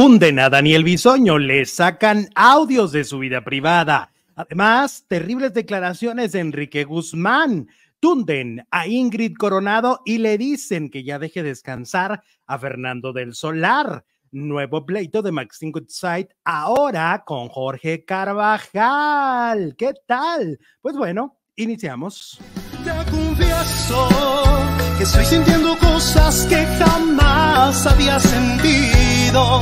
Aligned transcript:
Hunden 0.00 0.38
a 0.38 0.48
Daniel 0.48 0.84
Bisoño, 0.84 1.38
le 1.38 1.66
sacan 1.66 2.28
audios 2.36 2.92
de 2.92 3.02
su 3.02 3.18
vida 3.18 3.42
privada. 3.42 4.12
Además, 4.36 5.04
terribles 5.08 5.54
declaraciones 5.54 6.30
de 6.30 6.38
Enrique 6.38 6.84
Guzmán. 6.84 7.66
Tunden 7.98 8.64
a 8.70 8.86
Ingrid 8.86 9.34
Coronado 9.36 10.00
y 10.04 10.18
le 10.18 10.38
dicen 10.38 10.88
que 10.88 11.02
ya 11.02 11.18
deje 11.18 11.42
descansar 11.42 12.22
a 12.46 12.58
Fernando 12.60 13.12
del 13.12 13.34
Solar. 13.34 14.04
Nuevo 14.30 14.86
pleito 14.86 15.20
de 15.20 15.32
Maxine 15.32 15.72
Goodside 15.72 16.28
ahora 16.44 17.24
con 17.26 17.48
Jorge 17.48 18.04
Carvajal. 18.04 19.74
¿Qué 19.76 19.94
tal? 20.06 20.60
Pues 20.80 20.96
bueno, 20.96 21.40
iniciamos. 21.56 22.38
Te 22.84 23.10
confieso 23.10 24.08
que 24.96 25.02
estoy 25.02 25.24
sintiendo 25.24 25.76
cosas 25.76 26.46
que 26.46 26.64
jamás 26.78 27.84
había 27.84 28.20
sentido 28.20 29.60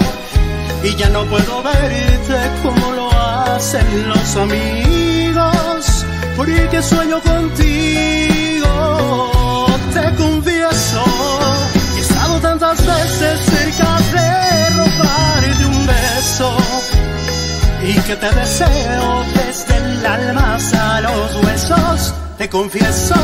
y 0.86 0.94
ya 0.94 1.08
no 1.08 1.24
puedo 1.24 1.62
verte 1.62 2.38
como 2.62 2.92
lo 2.92 3.10
hacen 3.10 4.08
los 4.08 4.36
amigos, 4.36 6.04
porque 6.36 6.80
sueño 6.82 7.20
contigo. 7.20 8.70
Te 9.92 10.14
confieso 10.14 11.04
he 11.96 12.00
estado 12.00 12.40
tantas 12.40 12.78
veces 12.86 13.40
cerca 13.40 13.98
de 14.14 14.70
robarte 14.76 15.64
un 15.66 15.86
beso 15.86 16.56
y 17.82 17.94
que 18.06 18.16
te 18.16 18.30
deseo 18.30 19.24
desde 19.34 19.76
el 19.76 20.06
alma 20.06 20.54
hasta 20.54 21.00
los 21.00 21.36
huesos. 21.42 22.14
Te 22.38 22.48
confieso 22.48 23.16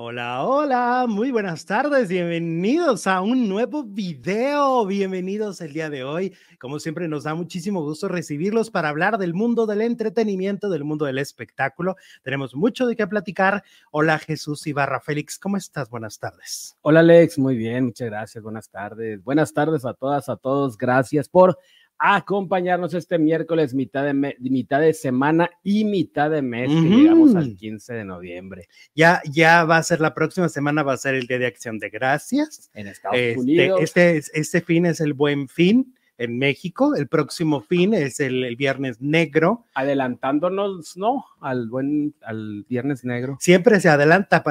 Hola, 0.00 0.44
hola, 0.44 1.06
muy 1.08 1.32
buenas 1.32 1.66
tardes, 1.66 2.08
bienvenidos 2.08 3.08
a 3.08 3.20
un 3.20 3.48
nuevo 3.48 3.82
video, 3.82 4.86
bienvenidos 4.86 5.60
el 5.60 5.72
día 5.72 5.90
de 5.90 6.04
hoy. 6.04 6.36
Como 6.60 6.78
siempre 6.78 7.08
nos 7.08 7.24
da 7.24 7.34
muchísimo 7.34 7.82
gusto 7.82 8.06
recibirlos 8.06 8.70
para 8.70 8.90
hablar 8.90 9.18
del 9.18 9.34
mundo 9.34 9.66
del 9.66 9.80
entretenimiento, 9.80 10.68
del 10.68 10.84
mundo 10.84 11.04
del 11.04 11.18
espectáculo. 11.18 11.96
Tenemos 12.22 12.54
mucho 12.54 12.86
de 12.86 12.94
qué 12.94 13.08
platicar. 13.08 13.64
Hola 13.90 14.20
Jesús 14.20 14.64
Ibarra 14.68 15.00
Félix, 15.00 15.36
¿cómo 15.36 15.56
estás? 15.56 15.90
Buenas 15.90 16.20
tardes. 16.20 16.76
Hola 16.82 17.00
Alex, 17.00 17.36
muy 17.36 17.56
bien, 17.56 17.86
muchas 17.86 18.08
gracias, 18.08 18.44
buenas 18.44 18.70
tardes. 18.70 19.24
Buenas 19.24 19.52
tardes 19.52 19.84
a 19.84 19.94
todas, 19.94 20.28
a 20.28 20.36
todos, 20.36 20.78
gracias 20.78 21.28
por 21.28 21.58
acompañarnos 21.98 22.94
este 22.94 23.18
miércoles, 23.18 23.74
mitad 23.74 24.04
de, 24.04 24.36
mitad 24.38 24.80
de 24.80 24.94
semana 24.94 25.50
y 25.62 25.84
mitad 25.84 26.30
de 26.30 26.42
mes, 26.42 26.68
que 26.68 26.88
llegamos 26.88 27.34
al 27.34 27.56
15 27.56 27.94
de 27.94 28.04
noviembre. 28.04 28.68
Ya, 28.94 29.20
ya 29.30 29.64
va 29.64 29.78
a 29.78 29.82
ser 29.82 30.00
la 30.00 30.14
próxima 30.14 30.48
semana, 30.48 30.82
va 30.82 30.92
a 30.92 30.98
ser 30.98 31.14
el 31.14 31.26
Día 31.26 31.38
de 31.38 31.46
Acción 31.46 31.78
de 31.78 31.90
Gracias. 31.90 32.70
En 32.74 32.86
Estados 32.86 33.18
este, 33.18 33.40
Unidos. 33.40 33.80
Este, 33.82 34.22
este 34.32 34.60
fin 34.60 34.86
es 34.86 35.00
el 35.00 35.12
buen 35.12 35.48
fin 35.48 35.94
en 36.18 36.38
México. 36.38 36.94
El 36.94 37.08
próximo 37.08 37.62
fin 37.62 37.94
es 37.94 38.20
el, 38.20 38.54
Viernes 38.56 39.00
Negro. 39.00 39.66
Adelantándonos, 39.74 40.96
¿no? 40.96 41.24
Al 41.40 41.68
buen, 41.68 42.14
al 42.22 42.64
Viernes 42.68 43.04
Negro. 43.04 43.38
Siempre 43.40 43.80
se 43.80 43.88
adelanta. 43.88 44.44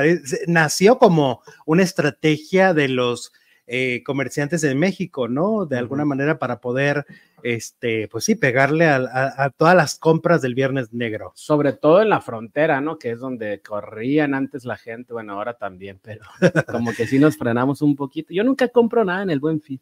nació 0.48 0.98
como 0.98 1.42
una 1.66 1.84
estrategia 1.84 2.74
de 2.74 2.88
los 2.90 3.34
eh, 3.70 4.02
comerciantes 4.06 4.62
de 4.62 4.74
México, 4.76 5.28
¿no? 5.28 5.66
De 5.66 5.78
alguna 5.78 6.06
manera 6.06 6.40
para 6.40 6.62
poder, 6.62 7.06
este, 7.44 8.08
pues 8.08 8.24
sí, 8.24 8.36
pegarle 8.36 8.86
a, 8.86 9.52
todas 9.58 9.76
las 9.76 10.00
compras 10.00 10.42
del 10.42 10.56
Viernes 10.56 10.94
Negro. 10.94 11.34
Sobre 11.36 11.74
todo 11.74 12.02
en 12.02 12.10
la 12.10 12.22
frontera, 12.22 12.80
¿no? 12.80 12.98
Que 12.98 13.12
es 13.12 13.20
donde 13.20 13.62
corrían 13.62 14.34
antes 14.34 14.64
la 14.64 14.78
gente, 14.78 15.12
bueno, 15.12 15.34
ahora 15.34 15.54
también, 15.54 16.00
pero 16.02 16.22
como 16.72 16.94
que 16.94 17.08
sí 17.08 17.20
nos 17.20 17.38
frenamos 17.38 17.82
un 17.82 17.96
poquito. 17.98 18.34
Yo 18.34 18.46
nunca 18.46 18.70
compro 18.70 19.04
nada 19.04 19.24
en 19.24 19.32
el 19.32 19.42
Buen 19.42 19.62
Fin. 19.62 19.82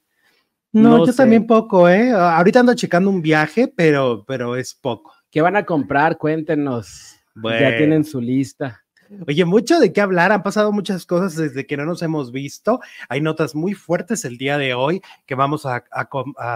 No, 0.72 1.06
yo 1.06 1.14
también 1.14 1.48
poco, 1.48 1.88
¿eh? 1.88 2.12
Ahorita 2.12 2.60
ando 2.60 2.74
checando 2.74 3.10
un 3.10 3.22
viaje, 3.22 3.72
pero, 3.74 4.26
pero 4.28 4.56
es 4.58 4.74
poco. 4.74 5.14
¿Qué 5.30 5.42
van 5.42 5.56
a 5.56 5.64
comprar? 5.64 6.18
Cuéntenos. 6.18 7.18
Ya 7.44 7.78
tienen 7.78 8.04
su 8.04 8.20
lista. 8.20 8.85
Oye, 9.28 9.46
mucho 9.46 9.80
de 9.80 9.94
qué 9.94 10.02
hablar, 10.02 10.32
han 10.32 10.44
pasado 10.44 10.72
muchas 10.72 11.06
cosas 11.06 11.36
desde 11.36 11.66
que 11.66 11.78
no 11.78 11.86
nos 11.86 12.02
hemos 12.02 12.32
visto. 12.32 12.80
Hay 13.10 13.22
notas 13.22 13.56
muy 13.56 13.74
fuertes 13.74 14.26
el 14.26 14.38
día 14.38 14.58
de 14.58 14.74
hoy 14.74 15.02
que 15.26 15.36
vamos 15.36 15.66
a, 15.66 15.84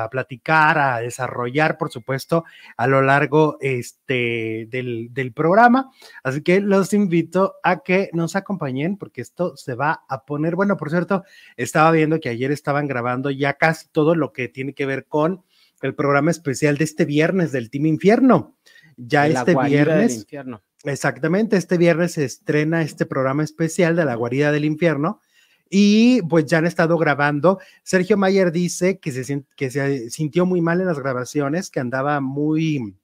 platicar, 0.09 0.77
a 0.77 0.99
desarrollar, 0.99 1.77
por 1.77 1.91
supuesto, 1.91 2.45
a 2.77 2.87
lo 2.87 3.01
largo 3.01 3.57
este, 3.61 4.67
del, 4.69 5.09
del, 5.11 5.33
programa. 5.33 5.91
Así 6.23 6.41
que 6.41 6.59
los 6.59 6.93
invito 6.93 7.55
a 7.63 7.79
que 7.79 8.09
nos 8.13 8.35
acompañen 8.35 8.97
porque 8.97 9.21
esto 9.21 9.55
se 9.55 9.75
va 9.75 10.03
a 10.07 10.25
poner, 10.25 10.55
bueno, 10.55 10.77
por 10.77 10.89
cierto, 10.89 11.23
estaba 11.57 11.91
viendo 11.91 12.19
que 12.19 12.29
ayer 12.29 12.51
estaban 12.51 12.87
grabando 12.87 13.29
ya 13.29 13.53
casi 13.53 13.87
todo 13.89 14.16
lo 14.16 14.33
que 14.33 14.47
tiene 14.47 14.73
que 14.73 14.85
ver 14.85 15.05
con 15.05 15.43
el 15.81 15.95
programa 15.95 16.31
especial 16.31 16.77
de 16.77 16.83
este 16.83 17.05
viernes 17.05 17.51
del 17.51 17.69
Team 17.69 17.85
Infierno. 17.85 18.55
Ya 19.01 19.27
este 19.27 19.55
viernes. 19.55 20.27
Exactamente, 20.83 21.57
este 21.57 21.77
viernes 21.77 22.13
se 22.13 22.25
estrena 22.25 22.81
este 22.81 23.05
programa 23.05 23.43
especial 23.43 23.95
de 23.95 24.05
la 24.05 24.15
guarida 24.15 24.51
del 24.51 24.65
infierno 24.65 25.21
y 25.69 26.21
pues 26.23 26.45
ya 26.45 26.57
han 26.57 26.65
estado 26.65 26.97
grabando. 26.97 27.59
Sergio 27.83 28.17
Mayer 28.17 28.51
dice 28.51 28.99
que 28.99 29.11
se, 29.11 29.45
que 29.55 29.71
se 29.71 30.09
sintió 30.09 30.45
muy 30.45 30.61
mal 30.61 30.81
en 30.81 30.87
las 30.87 30.99
grabaciones, 30.99 31.69
que 31.69 31.79
andaba 31.79 32.19
muy 32.21 32.95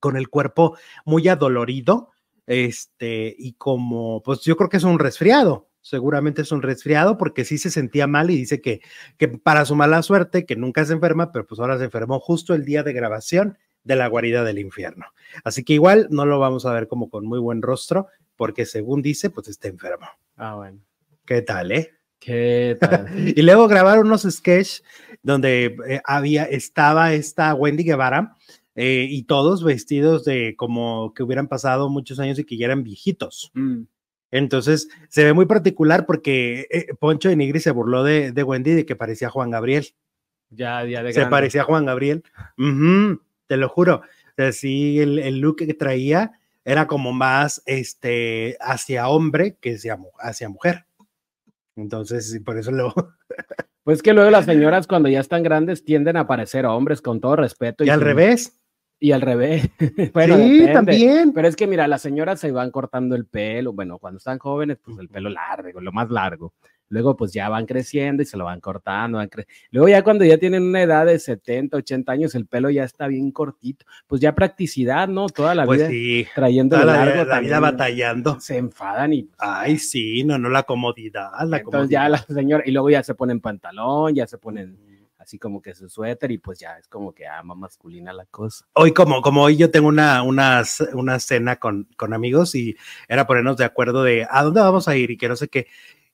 con 0.00 0.16
el 0.16 0.28
cuerpo 0.28 0.76
muy 1.04 1.28
adolorido, 1.28 2.10
este, 2.46 3.34
y 3.36 3.54
como, 3.54 4.22
pues 4.22 4.40
yo 4.42 4.56
creo 4.56 4.68
que 4.70 4.76
es 4.76 4.84
un 4.84 4.98
resfriado, 4.98 5.68
seguramente 5.80 6.42
es 6.42 6.52
un 6.52 6.62
resfriado 6.62 7.18
porque 7.18 7.44
sí 7.44 7.58
se 7.58 7.70
sentía 7.70 8.06
mal 8.06 8.30
y 8.30 8.36
dice 8.36 8.60
que, 8.60 8.80
que 9.16 9.28
para 9.28 9.64
su 9.64 9.74
mala 9.74 10.02
suerte, 10.02 10.46
que 10.46 10.56
nunca 10.56 10.84
se 10.84 10.92
enferma, 10.92 11.32
pero 11.32 11.46
pues 11.46 11.60
ahora 11.60 11.78
se 11.78 11.84
enfermó 11.84 12.20
justo 12.20 12.54
el 12.54 12.64
día 12.64 12.82
de 12.82 12.92
grabación 12.92 13.58
de 13.88 13.96
la 13.96 14.06
guarida 14.06 14.44
del 14.44 14.58
infierno. 14.58 15.06
Así 15.42 15.64
que 15.64 15.72
igual 15.72 16.08
no 16.10 16.26
lo 16.26 16.38
vamos 16.38 16.66
a 16.66 16.72
ver 16.72 16.86
como 16.86 17.08
con 17.08 17.26
muy 17.26 17.38
buen 17.38 17.62
rostro, 17.62 18.06
porque 18.36 18.66
según 18.66 19.00
dice, 19.00 19.30
pues 19.30 19.48
está 19.48 19.66
enfermo. 19.66 20.06
Ah, 20.36 20.54
bueno. 20.54 20.78
¿Qué 21.24 21.40
tal, 21.40 21.72
eh? 21.72 21.94
¿Qué 22.20 22.76
tal? 22.78 23.08
y 23.36 23.40
luego 23.42 23.66
grabaron 23.66 24.06
unos 24.06 24.22
sketches 24.22 24.84
donde 25.22 25.76
eh, 25.88 26.00
había, 26.04 26.44
estaba 26.44 27.14
esta 27.14 27.54
Wendy 27.54 27.82
Guevara 27.82 28.36
eh, 28.74 29.06
y 29.08 29.22
todos 29.22 29.64
vestidos 29.64 30.24
de 30.26 30.54
como 30.54 31.14
que 31.14 31.22
hubieran 31.22 31.48
pasado 31.48 31.88
muchos 31.88 32.20
años 32.20 32.38
y 32.38 32.44
que 32.44 32.58
ya 32.58 32.66
eran 32.66 32.84
viejitos. 32.84 33.50
Mm. 33.54 33.84
Entonces 34.30 34.90
se 35.08 35.24
ve 35.24 35.32
muy 35.32 35.46
particular 35.46 36.04
porque 36.04 36.66
eh, 36.70 36.88
Poncho 37.00 37.30
de 37.30 37.36
Nigri 37.36 37.60
se 37.60 37.70
burló 37.70 38.04
de, 38.04 38.32
de, 38.32 38.42
Wendy 38.42 38.72
de 38.72 38.84
que 38.84 38.96
parecía 38.96 39.30
Juan 39.30 39.50
Gabriel. 39.50 39.86
Ya, 40.50 40.84
ya 40.84 41.02
de 41.02 41.14
Se 41.14 41.26
parecía 41.26 41.62
a 41.62 41.64
Juan 41.64 41.86
Gabriel 41.86 42.22
te 43.48 43.56
lo 43.56 43.68
juro. 43.68 44.02
O 44.38 44.52
sí, 44.52 45.00
el, 45.00 45.40
look 45.40 45.56
que 45.56 45.74
traía 45.74 46.32
era 46.64 46.86
como 46.86 47.12
más 47.12 47.62
este, 47.66 48.56
hacia 48.60 49.08
hombre 49.08 49.56
que 49.60 49.74
hacia, 49.74 49.98
hacia 50.20 50.48
mujer. 50.48 50.84
Entonces, 51.74 52.40
por 52.44 52.56
eso 52.56 52.70
lo... 52.70 52.94
Pues 53.88 54.02
que 54.02 54.12
luego 54.12 54.30
las 54.30 54.44
señoras 54.44 54.86
cuando 54.86 55.08
ya 55.08 55.20
están 55.20 55.42
grandes 55.42 55.82
tienden 55.82 56.18
a 56.18 56.26
parecer 56.26 56.66
hombres 56.66 57.00
con 57.00 57.22
todo 57.22 57.36
respeto. 57.36 57.84
Y, 57.84 57.88
al 57.88 58.02
revés. 58.02 58.60
Y 59.00 59.12
al 59.12 59.22
revés. 59.22 59.70
sí, 59.78 60.66
también. 60.74 61.32
Pero 61.32 61.48
es 61.48 61.56
que 61.56 61.66
mira, 61.66 61.88
las 61.88 62.02
señoras 62.02 62.38
se 62.38 62.52
van 62.52 62.70
cortando 62.70 63.16
el 63.16 63.24
pelo. 63.24 63.72
Bueno, 63.72 63.98
cuando 63.98 64.18
están 64.18 64.38
jóvenes, 64.38 64.76
pues 64.84 64.98
el 64.98 65.08
pelo 65.08 65.30
largo, 65.30 65.80
lo 65.80 65.90
más 65.90 66.10
largo 66.10 66.52
luego 66.88 67.16
pues 67.16 67.32
ya 67.32 67.48
van 67.48 67.66
creciendo 67.66 68.22
y 68.22 68.26
se 68.26 68.36
lo 68.36 68.44
van 68.44 68.60
cortando. 68.60 69.20
luego 69.70 69.88
ya 69.88 70.02
cuando 70.02 70.24
ya 70.24 70.38
tienen 70.38 70.62
una 70.62 70.82
edad 70.82 71.06
de 71.06 71.18
70, 71.18 71.76
80 71.76 72.12
años, 72.12 72.34
el 72.34 72.46
pelo 72.46 72.70
ya 72.70 72.84
está 72.84 73.06
bien 73.06 73.30
cortito. 73.30 73.86
Pues 74.06 74.20
ya 74.20 74.34
practicidad, 74.34 75.08
¿no? 75.08 75.28
Toda 75.28 75.54
la 75.54 75.64
pues 75.64 75.80
vida 75.80 75.88
sí, 75.90 76.26
trayendo 76.34 76.78
toda 76.78 77.06
la, 77.06 77.24
la 77.24 77.40
vida 77.40 77.60
batallando. 77.60 78.40
Se 78.40 78.56
enfadan 78.56 79.12
y... 79.12 79.28
Ay, 79.38 79.78
sí, 79.78 80.24
no, 80.24 80.38
no, 80.38 80.48
la 80.48 80.62
comodidad. 80.62 81.30
La 81.46 81.58
entonces 81.58 81.90
ya 81.90 82.08
la 82.08 82.18
señora, 82.18 82.62
y 82.66 82.72
luego 82.72 82.90
ya 82.90 83.02
se 83.02 83.14
ponen 83.14 83.40
pantalón, 83.40 84.14
ya 84.14 84.26
se 84.26 84.38
ponen 84.38 84.88
así 85.18 85.38
como 85.38 85.60
que 85.60 85.74
su 85.74 85.90
suéter 85.90 86.30
y 86.30 86.38
pues 86.38 86.58
ya 86.58 86.78
es 86.78 86.88
como 86.88 87.12
que 87.12 87.26
ama 87.26 87.54
masculina 87.54 88.14
la 88.14 88.24
cosa. 88.26 88.64
Hoy 88.72 88.94
como, 88.94 89.20
como 89.20 89.42
hoy 89.42 89.58
yo 89.58 89.70
tengo 89.70 89.88
una, 89.88 90.22
una, 90.22 90.62
una 90.94 91.18
cena 91.18 91.56
con, 91.56 91.86
con 91.96 92.14
amigos 92.14 92.54
y 92.54 92.76
era 93.08 93.26
ponernos 93.26 93.58
de 93.58 93.64
acuerdo 93.64 94.04
de 94.04 94.26
a 94.30 94.42
dónde 94.42 94.60
vamos 94.60 94.88
a 94.88 94.96
ir 94.96 95.10
y 95.10 95.18
que 95.18 95.28
no 95.28 95.36
sé 95.36 95.48
qué 95.48 95.66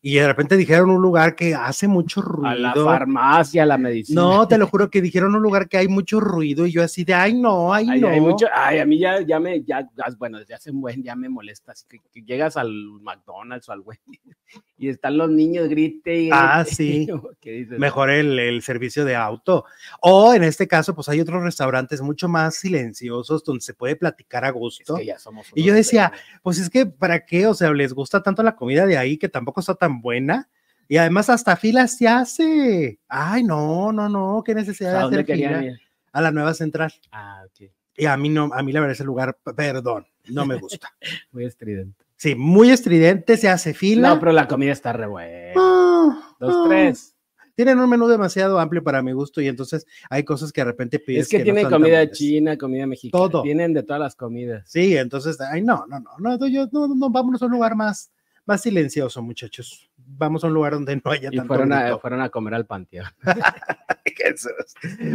y 0.06 0.16
de 0.16 0.26
repente 0.26 0.58
dijeron 0.58 0.90
un 0.90 1.00
lugar 1.00 1.34
que 1.34 1.54
hace 1.54 1.88
mucho 1.88 2.20
ruido. 2.20 2.50
A 2.50 2.54
la 2.54 2.74
farmacia, 2.74 3.62
a 3.62 3.66
la 3.66 3.78
medicina. 3.78 4.20
No, 4.20 4.46
te 4.46 4.58
lo 4.58 4.66
juro 4.66 4.90
que 4.90 5.00
dijeron 5.00 5.34
un 5.34 5.40
lugar 5.40 5.66
que 5.66 5.78
hay 5.78 5.88
mucho 5.88 6.20
ruido 6.20 6.66
y 6.66 6.72
yo 6.72 6.82
así 6.82 7.04
de, 7.04 7.14
ay, 7.14 7.32
no, 7.32 7.72
ay, 7.72 7.86
no. 7.86 8.08
Hay 8.08 8.20
mucho, 8.20 8.46
ay, 8.52 8.80
a 8.80 8.84
mí 8.84 8.98
ya, 8.98 9.22
ya 9.22 9.40
me, 9.40 9.62
ya, 9.62 9.88
bueno, 10.18 10.38
desde 10.38 10.52
hace 10.52 10.70
un 10.70 10.82
buen, 10.82 11.02
ya 11.02 11.16
me 11.16 11.30
molesta, 11.30 11.72
así 11.72 11.86
que, 11.88 12.20
llegas 12.20 12.58
al 12.58 12.70
McDonald's 13.00 13.66
o 13.70 13.72
al 13.72 13.80
güey 13.80 13.98
y 14.76 14.90
están 14.90 15.16
los 15.16 15.30
niños 15.30 15.70
grite 15.70 16.24
y 16.24 16.30
Ah, 16.30 16.66
sí. 16.68 17.08
Mejor 17.78 18.10
el, 18.10 18.38
el, 18.38 18.60
servicio 18.60 19.06
de 19.06 19.16
auto. 19.16 19.64
O 20.02 20.34
en 20.34 20.44
este 20.44 20.68
caso, 20.68 20.94
pues 20.94 21.08
hay 21.08 21.20
otros 21.20 21.42
restaurantes 21.42 22.02
mucho 22.02 22.28
más 22.28 22.56
silenciosos 22.56 23.42
donde 23.42 23.62
se 23.62 23.72
puede 23.72 23.96
platicar 23.96 24.44
a 24.44 24.50
gusto. 24.50 24.98
ya 24.98 25.18
somos 25.18 25.46
y 25.54 25.62
yo 25.62 25.72
decía, 25.72 26.12
pues 26.42 26.58
es 26.58 26.68
que, 26.68 26.84
¿para 26.84 27.24
qué? 27.24 27.46
O 27.46 27.54
sea, 27.54 27.72
les 27.72 27.94
gusta 27.94 28.22
tanto 28.22 28.42
la 28.42 28.54
comida 28.54 28.84
de 28.84 28.98
ahí 28.98 29.16
que 29.16 29.30
tampoco 29.30 29.60
está 29.60 29.74
tan 29.74 29.93
buena. 30.00 30.48
Y 30.88 30.96
además 30.98 31.30
hasta 31.30 31.56
fila 31.56 31.86
se 31.88 32.08
hace. 32.08 32.98
Ay, 33.08 33.42
no, 33.42 33.92
no, 33.92 34.08
no, 34.08 34.42
qué 34.44 34.54
necesidad 34.54 34.96
¿A 34.96 34.98
de 35.00 35.04
hacer 35.06 35.24
querían 35.24 35.60
fila 35.60 35.72
ir? 35.72 35.80
a 36.12 36.20
la 36.20 36.30
nueva 36.30 36.54
central. 36.54 36.92
Ah, 37.10 37.42
ok. 37.46 37.70
Y 37.96 38.06
a 38.06 38.16
mí 38.16 38.28
no, 38.28 38.50
a 38.52 38.62
mí 38.62 38.72
la 38.72 38.80
verdad 38.80 38.92
ese 38.92 39.04
lugar, 39.04 39.38
perdón, 39.56 40.06
no 40.28 40.44
me 40.46 40.56
gusta. 40.56 40.88
Muy 41.32 41.44
estridente. 41.44 42.04
Sí, 42.16 42.34
muy 42.34 42.70
estridente, 42.70 43.36
se 43.36 43.48
hace 43.48 43.74
fila. 43.74 44.08
No, 44.08 44.20
pero 44.20 44.32
la 44.32 44.48
comida 44.48 44.72
está 44.72 44.92
re 44.92 45.06
buena. 45.06 45.52
Ah, 45.56 46.34
Dos, 46.38 46.54
ah. 46.56 46.64
tres. 46.68 47.14
Tienen 47.54 47.78
un 47.78 47.88
menú 47.88 48.08
demasiado 48.08 48.58
amplio 48.58 48.82
para 48.82 49.02
mi 49.02 49.12
gusto 49.12 49.40
y 49.40 49.46
entonces 49.46 49.86
hay 50.10 50.24
cosas 50.24 50.52
que 50.52 50.60
de 50.60 50.64
repente 50.64 50.98
pides. 50.98 51.24
Es 51.24 51.28
que, 51.28 51.40
tienen 51.40 51.68
comida 51.68 52.10
china, 52.10 52.56
comida 52.56 52.86
mexicana. 52.86 53.28
Todo. 53.28 53.42
Tienen 53.42 53.72
de 53.72 53.82
todas 53.82 54.00
las 54.00 54.16
comidas. 54.16 54.64
Sí, 54.66 54.96
entonces, 54.96 55.40
ay, 55.40 55.62
no, 55.62 55.84
no, 55.86 56.00
no, 56.00 56.18
no, 56.18 56.46
yo, 56.48 56.66
no, 56.72 56.88
no, 56.88 57.10
vámonos 57.10 57.42
a 57.42 57.46
un 57.46 57.52
lugar 57.52 57.76
más, 57.76 58.10
más 58.46 58.62
silencioso, 58.62 59.22
muchachos. 59.22 59.90
Vamos 59.96 60.44
a 60.44 60.48
un 60.48 60.54
lugar 60.54 60.72
donde 60.74 60.96
no 60.96 61.10
haya 61.10 61.28
Y 61.32 61.36
tanto 61.36 61.48
fueron 61.48 61.72
a, 61.72 61.98
fueron 61.98 62.20
a 62.20 62.28
comer 62.28 62.54
al 62.54 62.66
panteón. 62.66 63.06
Jesús. 64.16 64.52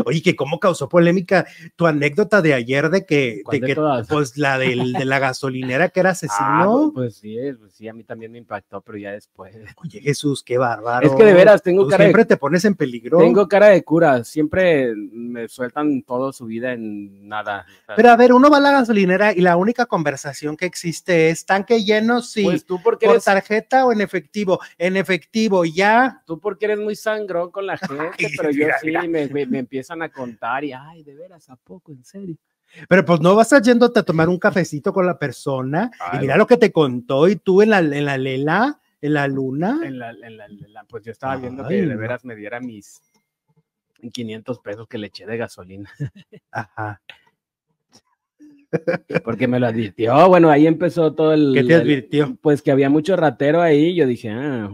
Oye, 0.05 0.21
que 0.21 0.35
cómo 0.35 0.59
causó 0.59 0.89
polémica 0.89 1.45
tu 1.75 1.87
anécdota 1.87 2.41
de 2.41 2.53
ayer 2.53 2.89
de 2.89 3.05
que, 3.05 3.41
¿Cuál 3.43 3.59
de 3.59 3.67
que 3.67 3.75
pues 4.07 4.37
la 4.37 4.57
del, 4.57 4.93
de 4.93 5.05
la 5.05 5.19
gasolinera 5.19 5.89
que 5.89 5.99
era 6.01 6.09
Ah, 6.31 6.61
asesino. 6.63 6.91
pues 6.93 7.15
sí, 7.15 7.37
pues 7.59 7.73
sí, 7.73 7.87
a 7.87 7.93
mí 7.93 8.03
también 8.03 8.31
me 8.31 8.37
impactó, 8.39 8.81
pero 8.81 8.97
ya 8.97 9.11
después. 9.11 9.55
Oye, 9.83 10.01
Jesús, 10.01 10.43
qué 10.43 10.57
bárbaro. 10.57 11.05
Es 11.07 11.13
que 11.13 11.23
de 11.23 11.33
veras 11.33 11.61
tengo 11.61 11.83
Tú 11.83 11.89
cara 11.89 12.03
de, 12.03 12.09
siempre 12.09 12.25
te 12.25 12.37
pones 12.37 12.65
en 12.65 12.75
peligro. 12.75 13.19
tengo 13.19 13.47
cara 13.47 13.67
de 13.67 13.83
cura. 13.83 14.23
Siempre 14.23 14.93
me 14.95 15.47
sueltan 15.47 16.01
todo 16.03 16.33
su 16.33 16.45
vida 16.45 16.73
en 16.73 17.27
nada. 17.27 17.65
Pero 17.95 18.09
a 18.09 18.15
ver, 18.17 18.33
uno 18.33 18.49
va 18.49 18.57
a 18.57 18.61
la 18.61 18.71
gasolinera 18.71 19.33
y 19.33 19.41
la 19.41 19.55
única 19.57 19.85
conversación 19.85 20.57
que 20.57 20.65
existe 20.65 21.29
es 21.29 21.45
tanque 21.45 21.83
lleno, 21.83 22.21
sí. 22.21 22.43
pues 22.43 22.65
tú 22.65 22.81
porque 22.83 23.05
¿Por 23.05 23.15
eres, 23.15 23.25
tarjeta 23.25 23.85
o 23.85 23.91
en 23.91 24.01
efectivo? 24.01 24.59
En 24.77 24.97
efectivo, 24.97 25.63
ya. 25.65 26.21
tú 26.25 26.39
porque 26.39 26.65
eres 26.65 26.79
muy 26.79 26.95
sangrón 26.95 27.51
con 27.51 27.65
la 27.67 27.77
gente, 27.77 28.29
pero 28.35 28.51
yo 28.51 28.65
mira, 28.65 28.79
sí. 29.01 29.07
Me, 29.07 29.27
me- 29.27 29.45
me 29.45 29.59
empiezan 29.59 30.01
a 30.01 30.09
contar 30.09 30.63
y 30.63 30.73
ay, 30.73 31.03
de 31.03 31.15
veras, 31.15 31.49
¿a 31.49 31.55
poco? 31.55 31.91
¿En 31.91 32.03
serio? 32.03 32.35
Pero 32.87 33.03
pues 33.03 33.19
no 33.19 33.35
vas 33.35 33.51
a 33.53 33.61
yéndote 33.61 33.99
a 33.99 34.03
tomar 34.03 34.29
un 34.29 34.37
cafecito 34.37 34.93
con 34.93 35.05
la 35.05 35.17
persona 35.17 35.89
y 36.13 36.19
mira 36.19 36.37
lo 36.37 36.45
que 36.45 36.57
te 36.57 36.71
contó 36.71 37.27
y 37.27 37.35
tú 37.35 37.61
en 37.63 37.71
la, 37.71 37.79
en 37.79 38.05
la 38.05 38.17
lela, 38.17 38.79
en 39.01 39.13
la 39.13 39.27
luna. 39.27 39.79
En 39.83 39.97
la, 39.97 40.11
en 40.11 40.37
la- 40.37 40.45
en 40.45 40.73
la- 40.73 40.83
pues 40.83 41.03
yo 41.03 41.11
estaba 41.11 41.35
viendo 41.37 41.67
que 41.67 41.73
de 41.85 41.95
veras 41.95 42.23
me 42.25 42.35
diera 42.35 42.59
mis 42.59 43.01
500 44.13 44.59
pesos 44.59 44.87
que 44.87 44.97
le 44.97 45.07
eché 45.07 45.25
de 45.25 45.37
gasolina, 45.37 45.89
Ajá. 46.51 47.01
porque 49.23 49.47
me 49.47 49.59
lo 49.59 49.67
advirtió. 49.67 50.27
Bueno, 50.29 50.49
ahí 50.49 50.67
empezó 50.67 51.13
todo 51.13 51.33
el... 51.33 51.51
¿Qué 51.53 51.63
te 51.63 51.73
el- 51.75 51.81
advirtió? 51.81 52.37
pues 52.41 52.61
que 52.61 52.71
había 52.71 52.89
mucho 52.89 53.15
ratero 53.15 53.61
ahí. 53.61 53.95
Yo 53.95 54.05
dije, 54.05 54.29
ah, 54.29 54.69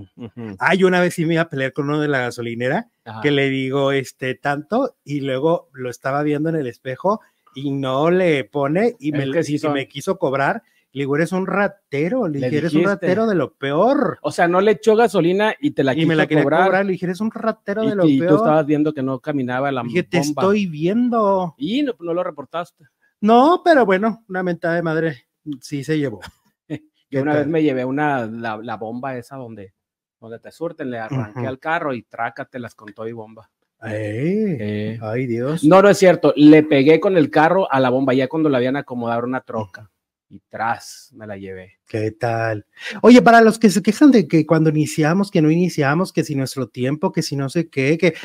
Ay, 0.60 0.84
una 0.84 1.00
vez 1.02 1.14
sí 1.14 1.26
me 1.26 1.34
iba 1.36 1.44
a 1.44 1.50
pelear 1.50 1.74
con 1.74 1.86
uno 1.90 2.00
de 2.02 2.08
la 2.08 2.20
gasolinera 2.20 2.90
ajá. 3.06 3.22
que 3.22 3.32
le 3.32 3.50
digo 3.50 3.92
este 3.92 4.36
tanto 4.36 4.96
y 5.04 5.22
luego 5.22 5.70
lo 5.74 5.90
estaba 5.90 6.24
viendo 6.24 6.50
en 6.50 6.56
el 6.56 6.68
espejo 6.68 7.22
y 7.56 7.72
no 7.72 8.12
le 8.12 8.44
pone 8.44 8.96
y 9.00 9.12
me, 9.12 9.44
sí 9.44 9.58
y 9.78 9.86
quiso 9.88 10.18
cobrar. 10.18 10.62
Le 10.92 11.02
digo, 11.02 11.18
eres 11.18 11.34
un 11.34 11.46
ratero. 11.46 12.26
Le 12.30 12.40
dije, 12.40 12.58
eres 12.58 12.74
un 12.74 12.86
ratero 12.86 13.28
de 13.28 13.36
lo 13.36 13.54
peor. 13.54 14.18
O 14.22 14.32
sea, 14.32 14.48
no 14.48 14.62
le 14.62 14.72
echó 14.72 14.96
gasolina 14.96 15.54
y 15.60 15.72
te 15.72 15.84
la 15.84 15.92
y 15.92 15.98
quiso 15.98 16.08
me 16.08 16.16
la 16.16 16.26
quería 16.26 16.44
cobrar. 16.44 16.66
cobrar. 16.68 16.86
Le 16.86 16.94
dije, 16.94 17.06
eres 17.06 17.20
un 17.20 17.32
ratero 17.32 17.84
y, 17.84 17.90
de 17.90 17.96
lo 17.96 18.06
y 18.08 18.18
tú 18.20 18.26
peor. 18.26 18.38
estabas 18.38 18.66
viendo 18.66 18.94
que 18.94 19.04
no 19.04 19.20
caminaba 19.20 19.74
la 19.74 19.84
dije, 19.84 20.04
te 20.04 20.20
bomba. 20.20 20.42
estoy 20.44 20.68
viendo. 20.68 21.54
Y 21.58 21.84
no, 21.84 21.96
no 22.00 22.14
lo 22.14 22.24
reportaste. 22.24 22.86
No, 23.26 23.62
pero 23.66 23.88
bueno, 23.88 24.24
una 24.30 24.44
mentada 24.44 24.76
de 24.76 24.84
madre 24.84 25.26
sí 25.60 25.84
se 25.84 25.98
llevó. 25.98 26.22
Yo 26.70 26.78
¿Qué 27.10 27.22
una 27.22 27.34
vez 27.34 27.48
me 27.48 27.64
llevé 27.64 27.84
una, 27.84 28.28
la, 28.28 28.58
la 28.58 28.78
bomba 28.78 29.18
esa 29.18 29.36
donde, 29.36 29.74
donde 30.20 30.38
te 30.38 30.52
surten, 30.52 30.92
le 30.92 31.00
arranqué 31.00 31.48
al 31.48 31.58
carro 31.58 31.96
y 31.96 32.04
trácatelas 32.04 32.76
con 32.76 32.94
todo 32.94 33.08
y 33.08 33.14
bomba. 33.14 33.50
Ey, 33.82 34.58
Eh, 34.60 35.00
Ay, 35.02 35.26
Dios. 35.26 35.64
No, 35.64 35.82
no 35.82 35.90
es 35.90 35.98
cierto. 35.98 36.34
Le 36.36 36.62
pegué 36.62 37.00
con 37.00 37.18
el 37.18 37.32
carro 37.32 37.72
a 37.72 37.80
la 37.80 37.90
bomba 37.90 38.14
ya 38.14 38.28
cuando 38.28 38.48
la 38.48 38.60
habían 38.60 38.76
acomodado 38.76 39.24
una 39.24 39.42
troca. 39.42 39.90
Y 40.36 40.42
tras 40.50 41.12
me 41.14 41.26
la 41.26 41.38
llevé. 41.38 41.80
¿Qué 41.88 42.12
tal? 42.12 42.66
Oye, 43.02 43.22
para 43.22 43.40
los 43.40 43.58
que 43.58 43.70
se 43.70 43.82
quejan 43.82 44.12
de 44.12 44.28
que 44.28 44.46
cuando 44.46 44.70
iniciamos, 44.70 45.32
que 45.32 45.42
no 45.42 45.50
iniciamos, 45.50 46.12
que 46.12 46.26
si 46.26 46.36
nuestro 46.36 46.68
tiempo, 46.68 47.14
que 47.14 47.22
si 47.22 47.38
no 47.38 47.48
sé 47.48 47.70
qué, 47.70 47.98
que... 47.98 48.16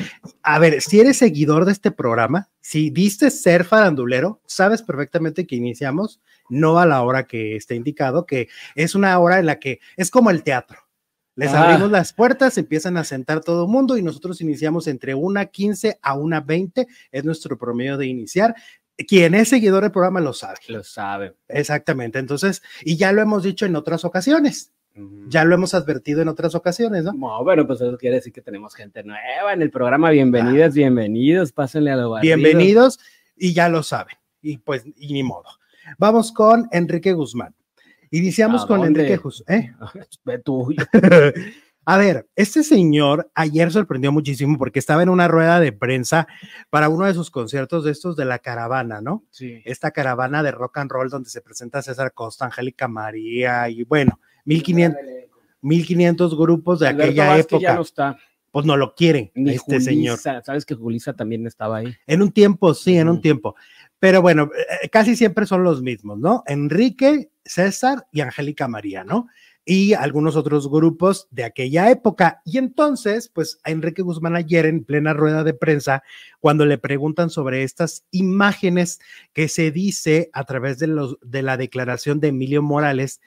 A 0.43 0.59
ver, 0.59 0.81
si 0.81 0.99
eres 0.99 1.15
seguidor 1.15 1.63
de 1.63 1.71
este 1.71 1.89
programa, 1.89 2.49
si 2.59 2.89
diste 2.89 3.31
ser 3.31 3.63
farandulero, 3.63 4.41
sabes 4.45 4.81
perfectamente 4.81 5.47
que 5.47 5.55
iniciamos 5.55 6.19
no 6.49 6.79
a 6.79 6.85
la 6.85 7.01
hora 7.01 7.27
que 7.27 7.55
está 7.55 7.75
indicado, 7.75 8.25
que 8.25 8.49
es 8.75 8.93
una 8.93 9.17
hora 9.17 9.39
en 9.39 9.45
la 9.45 9.57
que 9.57 9.79
es 9.95 10.11
como 10.11 10.31
el 10.31 10.43
teatro. 10.43 10.79
Les 11.35 11.53
Ah. 11.53 11.63
abrimos 11.63 11.89
las 11.89 12.11
puertas, 12.11 12.57
empiezan 12.57 12.97
a 12.97 13.05
sentar 13.05 13.39
todo 13.39 13.63
el 13.63 13.71
mundo 13.71 13.95
y 13.95 14.03
nosotros 14.03 14.41
iniciamos 14.41 14.85
entre 14.87 15.15
una 15.15 15.45
15 15.45 15.97
a 16.01 16.13
una 16.13 16.41
20, 16.41 16.87
es 17.09 17.23
nuestro 17.23 17.57
promedio 17.57 17.97
de 17.97 18.05
iniciar. 18.05 18.53
Quien 19.07 19.35
es 19.35 19.49
seguidor 19.49 19.83
del 19.83 19.91
programa 19.91 20.19
lo 20.19 20.33
sabe. 20.33 20.57
Lo 20.67 20.83
sabe. 20.83 21.35
Exactamente. 21.47 22.19
Entonces, 22.19 22.61
y 22.83 22.97
ya 22.97 23.11
lo 23.11 23.21
hemos 23.21 23.43
dicho 23.43 23.65
en 23.65 23.75
otras 23.75 24.05
ocasiones, 24.05 24.71
ya 25.27 25.45
lo 25.45 25.55
hemos 25.55 25.73
advertido 25.73 26.21
en 26.21 26.27
otras 26.27 26.53
ocasiones, 26.53 27.05
¿no? 27.05 27.13
No, 27.13 27.43
bueno, 27.43 27.65
pues 27.65 27.79
eso 27.79 27.97
quiere 27.97 28.17
decir 28.17 28.33
que 28.33 28.41
tenemos 28.41 28.75
gente 28.75 29.03
nueva 29.03 29.53
en 29.53 29.61
el 29.61 29.71
programa. 29.71 30.09
Bienvenidas, 30.09 30.73
bienvenidos. 30.73 31.51
Pásenle 31.53 31.91
a 31.91 31.95
lo 31.95 32.09
barrido. 32.09 32.35
Bienvenidos 32.35 32.99
y 33.37 33.53
ya 33.53 33.69
lo 33.69 33.83
saben. 33.83 34.15
Y 34.41 34.57
pues, 34.57 34.83
y 34.97 35.13
ni 35.13 35.23
modo. 35.23 35.49
Vamos 35.97 36.31
con 36.31 36.67
Enrique 36.71 37.13
Guzmán. 37.13 37.55
Iniciamos 38.11 38.63
¿A 38.63 38.67
con? 38.67 38.83
Enrique 38.83 39.17
Guzmán. 39.17 39.57
¿eh? 39.59 39.73
Ve 40.25 40.39
tú. 40.39 40.73
A 41.85 41.97
ver, 41.97 42.27
este 42.35 42.63
señor 42.63 43.31
ayer 43.33 43.71
sorprendió 43.71 44.11
muchísimo 44.11 44.57
porque 44.57 44.79
estaba 44.79 45.01
en 45.01 45.09
una 45.09 45.27
rueda 45.27 45.59
de 45.59 45.71
prensa 45.71 46.27
para 46.69 46.89
uno 46.89 47.05
de 47.05 47.13
sus 47.13 47.31
conciertos 47.31 47.83
de 47.83 47.91
estos 47.91 48.15
de 48.15 48.25
la 48.25 48.39
caravana, 48.39 49.01
¿no? 49.01 49.23
Sí. 49.31 49.61
Esta 49.65 49.91
caravana 49.91 50.43
de 50.43 50.51
rock 50.51 50.77
and 50.77 50.91
roll 50.91 51.09
donde 51.09 51.29
se 51.29 51.41
presenta 51.41 51.81
César 51.81 52.13
Costa, 52.13 52.45
Angélica 52.45 52.87
María 52.87 53.67
y 53.69 53.83
bueno, 53.83 54.19
1500, 54.45 55.01
1500 55.61 56.37
grupos 56.37 56.79
de 56.79 56.87
Alberto 56.89 57.11
aquella 57.11 57.27
Vázquez 57.27 57.45
época. 57.45 57.61
ya 57.61 57.75
no 57.75 57.81
está. 57.81 58.17
Pues 58.51 58.65
no 58.65 58.75
lo 58.75 58.93
quieren 58.95 59.31
Ni 59.33 59.51
este 59.51 59.79
señor. 59.79 60.17
Sabes 60.19 60.65
que 60.65 60.75
Julissa 60.75 61.13
también 61.13 61.47
estaba 61.47 61.77
ahí. 61.77 61.95
En 62.05 62.21
un 62.21 62.31
tiempo, 62.31 62.73
sí, 62.73 62.97
en 62.97 63.07
un 63.07 63.21
tiempo. 63.21 63.55
Pero 63.97 64.21
bueno, 64.21 64.49
eh, 64.83 64.89
casi 64.89 65.15
siempre 65.15 65.45
son 65.45 65.63
los 65.63 65.81
mismos, 65.81 66.19
¿no? 66.19 66.43
Enrique, 66.47 67.31
César 67.45 68.07
y 68.11 68.19
Angélica 68.19 68.67
María, 68.67 69.05
¿no? 69.05 69.27
Y 69.73 69.93
algunos 69.93 70.35
otros 70.35 70.69
grupos 70.69 71.29
de 71.31 71.45
aquella 71.45 71.89
época. 71.89 72.41
Y 72.43 72.57
entonces, 72.57 73.29
pues 73.29 73.57
a 73.63 73.71
Enrique 73.71 74.01
Guzmán 74.01 74.35
ayer 74.35 74.65
en 74.65 74.83
plena 74.83 75.13
rueda 75.13 75.45
de 75.45 75.53
prensa, 75.53 76.03
cuando 76.41 76.65
le 76.65 76.77
preguntan 76.77 77.29
sobre 77.29 77.63
estas 77.63 78.03
imágenes 78.11 78.99
que 79.31 79.47
se 79.47 79.71
dice 79.71 80.29
a 80.33 80.43
través 80.43 80.77
de, 80.77 80.87
los, 80.87 81.17
de 81.21 81.41
la 81.41 81.55
declaración 81.55 82.19
de 82.19 82.27
Emilio 82.27 82.61
Morales, 82.61 83.21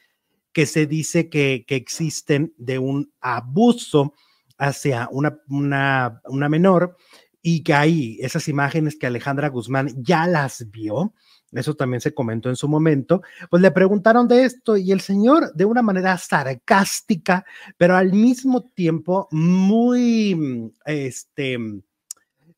que 0.52 0.66
se 0.66 0.84
dice 0.84 1.30
que, 1.30 1.64
que 1.66 1.76
existen 1.76 2.52
de 2.58 2.78
un 2.78 3.10
abuso 3.22 4.12
hacia 4.58 5.08
una, 5.10 5.38
una, 5.48 6.20
una 6.26 6.50
menor 6.50 6.98
y 7.40 7.62
que 7.62 7.72
hay 7.72 8.18
esas 8.20 8.48
imágenes 8.48 8.96
que 8.96 9.06
Alejandra 9.06 9.48
Guzmán 9.48 9.88
ya 9.96 10.26
las 10.26 10.70
vio, 10.70 11.14
eso 11.54 11.74
también 11.74 12.00
se 12.00 12.14
comentó 12.14 12.48
en 12.48 12.56
su 12.56 12.68
momento, 12.68 13.22
pues 13.50 13.62
le 13.62 13.70
preguntaron 13.70 14.28
de 14.28 14.44
esto 14.44 14.76
y 14.76 14.92
el 14.92 15.00
señor 15.00 15.52
de 15.54 15.64
una 15.64 15.82
manera 15.82 16.16
sarcástica, 16.18 17.44
pero 17.76 17.96
al 17.96 18.12
mismo 18.12 18.62
tiempo 18.62 19.28
muy, 19.30 20.72
este, 20.84 21.58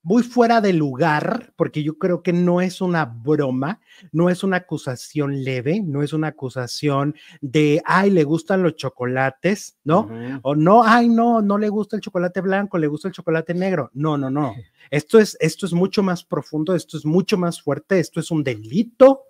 muy 0.06 0.22
fuera 0.22 0.60
de 0.60 0.72
lugar, 0.72 1.52
porque 1.56 1.82
yo 1.82 1.98
creo 1.98 2.22
que 2.22 2.32
no 2.32 2.60
es 2.60 2.80
una 2.80 3.06
broma, 3.06 3.80
no 4.12 4.30
es 4.30 4.44
una 4.44 4.58
acusación 4.58 5.42
leve, 5.42 5.82
no 5.84 6.00
es 6.00 6.12
una 6.12 6.28
acusación 6.28 7.16
de, 7.40 7.82
ay, 7.84 8.12
le 8.12 8.22
gustan 8.22 8.62
los 8.62 8.76
chocolates, 8.76 9.76
¿no? 9.82 10.08
O 10.42 10.54
no, 10.54 10.84
ay, 10.84 11.08
no, 11.08 11.42
no 11.42 11.58
le 11.58 11.68
gusta 11.70 11.96
el 11.96 12.02
chocolate 12.02 12.40
blanco, 12.40 12.78
le 12.78 12.86
gusta 12.86 13.08
el 13.08 13.14
chocolate 13.14 13.52
negro. 13.52 13.90
No, 13.94 14.16
no, 14.16 14.30
no. 14.30 14.54
Esto 14.92 15.18
es, 15.18 15.36
esto 15.40 15.66
es 15.66 15.72
mucho 15.72 16.04
más 16.04 16.22
profundo, 16.22 16.76
esto 16.76 16.96
es 16.96 17.04
mucho 17.04 17.36
más 17.36 17.60
fuerte, 17.60 17.98
esto 17.98 18.20
es 18.20 18.30
un 18.30 18.44
delito, 18.44 19.22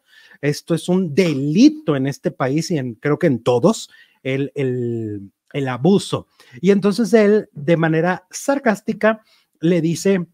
esto 0.42 0.74
es 0.74 0.90
un 0.90 1.14
delito 1.14 1.96
en 1.96 2.06
este 2.06 2.30
país 2.30 2.70
y 2.70 2.76
en, 2.76 2.96
creo 2.96 3.18
que 3.18 3.28
en 3.28 3.42
todos, 3.42 3.88
el, 4.22 4.52
el, 4.54 5.32
el 5.54 5.68
abuso. 5.68 6.26
Y 6.60 6.70
entonces 6.70 7.14
él, 7.14 7.48
de 7.54 7.78
manera 7.78 8.26
sarcástica, 8.30 9.22
le 9.60 9.80
dice 9.80 10.26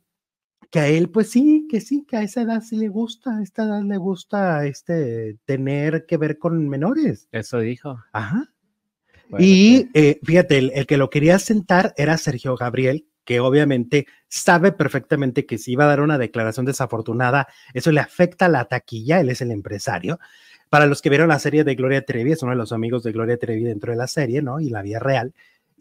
que 0.73 0.81
a 0.81 0.89
él, 0.89 1.11
pues 1.11 1.31
sí, 1.31 1.67
que 1.69 1.83
sí, 1.83 2.07
que 2.09 2.17
a 2.17 2.23
esa 2.23 2.41
edad 2.41 2.63
sí 2.63 2.77
le 2.77 2.89
gusta, 2.89 3.37
a 3.37 3.43
esta 3.43 3.65
edad 3.65 3.83
le 3.83 3.99
gusta 3.99 4.65
este, 4.65 5.37
tener 5.45 6.07
que 6.07 6.17
ver 6.17 6.39
con 6.39 6.67
menores. 6.67 7.29
Eso 7.31 7.59
dijo. 7.59 7.99
Ajá. 8.11 8.51
Bueno, 9.29 9.45
Y 9.47 9.91
eh, 9.93 10.19
fíjate, 10.25 10.57
el, 10.57 10.73
el 10.75 10.87
que 10.87 10.97
lo 10.97 11.11
quería 11.11 11.39
sentar 11.39 11.93
era 11.99 12.17
Sergio 12.17 12.57
Gabriel, 12.57 13.07
que 13.25 13.39
obviamente 13.39 14.07
sabe 14.29 14.73
perfectamente 14.73 15.45
que 15.45 15.59
si 15.59 15.73
iba 15.73 15.85
a 15.85 15.89
dar 15.89 16.01
una 16.01 16.17
declaración 16.17 16.65
desafortunada, 16.65 17.49
eso 17.75 17.93
le 17.93 18.01
afecta 18.01 18.47
a 18.47 18.49
la 18.49 18.65
taquilla, 18.65 19.21
él 19.21 19.29
es 19.29 19.43
el 19.43 19.51
empresario. 19.51 20.19
Para 20.71 20.87
los 20.87 21.03
que 21.03 21.11
vieron 21.11 21.29
la 21.29 21.39
serie 21.39 21.65
de 21.65 21.75
Gloria 21.75 22.03
Trevi, 22.03 22.33
es 22.33 22.43
uno 22.43 22.53
de 22.53 22.57
los 22.57 22.73
amigos 22.73 23.03
de 23.03 23.13
Gloria 23.13 23.37
Trevi 23.37 23.63
dentro 23.63 23.93
de 23.93 23.99
la 23.99 24.07
serie, 24.07 24.41
¿no? 24.41 24.59
Y 24.59 24.71
la 24.71 24.81
vida 24.81 25.01
real. 25.01 25.35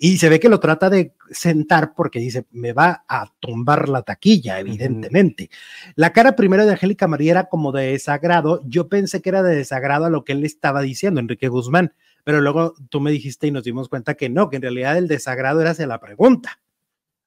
Y 0.04 0.18
se 0.18 0.30
ve 0.30 0.40
que 0.40 0.50
lo 0.50 0.60
trata 0.60 0.90
de, 0.90 1.14
sentar 1.30 1.94
porque 1.94 2.18
dice, 2.18 2.48
me 2.50 2.74
va 2.74 3.06
a 3.08 3.32
tumbar 3.40 3.88
la 3.88 4.02
taquilla, 4.02 4.60
evidentemente. 4.60 5.52
La 5.94 6.12
cara 6.12 6.36
primero 6.36 6.66
de 6.66 6.72
Angélica 6.72 7.08
María 7.08 7.34
era 7.34 7.44
como 7.50 7.72
de 7.72 7.92
desagrado. 7.92 8.64
Yo 8.66 8.90
pensé 8.90 9.22
que 9.22 9.30
era 9.30 9.44
de 9.44 9.56
desagrado 9.56 10.06
a 10.06 10.10
lo 10.10 10.24
que 10.24 10.32
él 10.32 10.44
estaba 10.44 10.82
diciendo, 10.82 11.20
Enrique 11.20 11.50
Guzmán, 11.50 11.94
pero 12.24 12.42
luego 12.42 12.74
tú 12.90 13.00
me 13.00 13.12
dijiste 13.12 13.46
y 13.46 13.52
nos 13.52 13.64
dimos 13.64 13.90
cuenta 13.90 14.16
que 14.16 14.28
no, 14.28 14.50
que 14.50 14.56
en 14.56 14.64
realidad 14.64 14.98
el 14.98 15.08
desagrado 15.08 15.62
era 15.62 15.70
hacia 15.70 15.86
la 15.86 16.00
pregunta, 16.00 16.60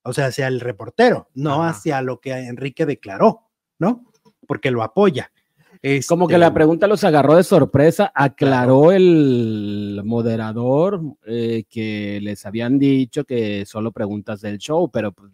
o 0.03 0.13
sea, 0.13 0.27
hacia 0.27 0.49
el 0.49 0.59
reportero, 0.59 1.31
no 1.33 1.63
hacia 1.63 2.03
lo 2.03 2.21
que 2.21 2.33
Enrique 2.33 2.87
declaró, 2.87 3.43
¿no? 3.79 4.11
Porque 4.49 4.73
lo 4.73 4.83
apoya. 4.83 5.31
Como 6.09 6.27
que 6.29 6.39
la 6.39 6.47
este, 6.47 6.55
pregunta 6.55 6.87
los 6.87 7.05
agarró 7.05 7.37
de 7.37 7.43
sorpresa, 7.43 8.11
aclaró 8.15 8.91
el 8.91 10.01
moderador 10.05 11.01
eh, 11.27 11.65
que 11.69 12.21
les 12.23 12.47
habían 12.47 12.79
dicho 12.79 13.25
que 13.25 13.67
solo 13.67 13.93
preguntas 13.93 14.41
del 14.41 14.59
show, 14.59 14.91
pero 14.91 15.13
pues... 15.13 15.31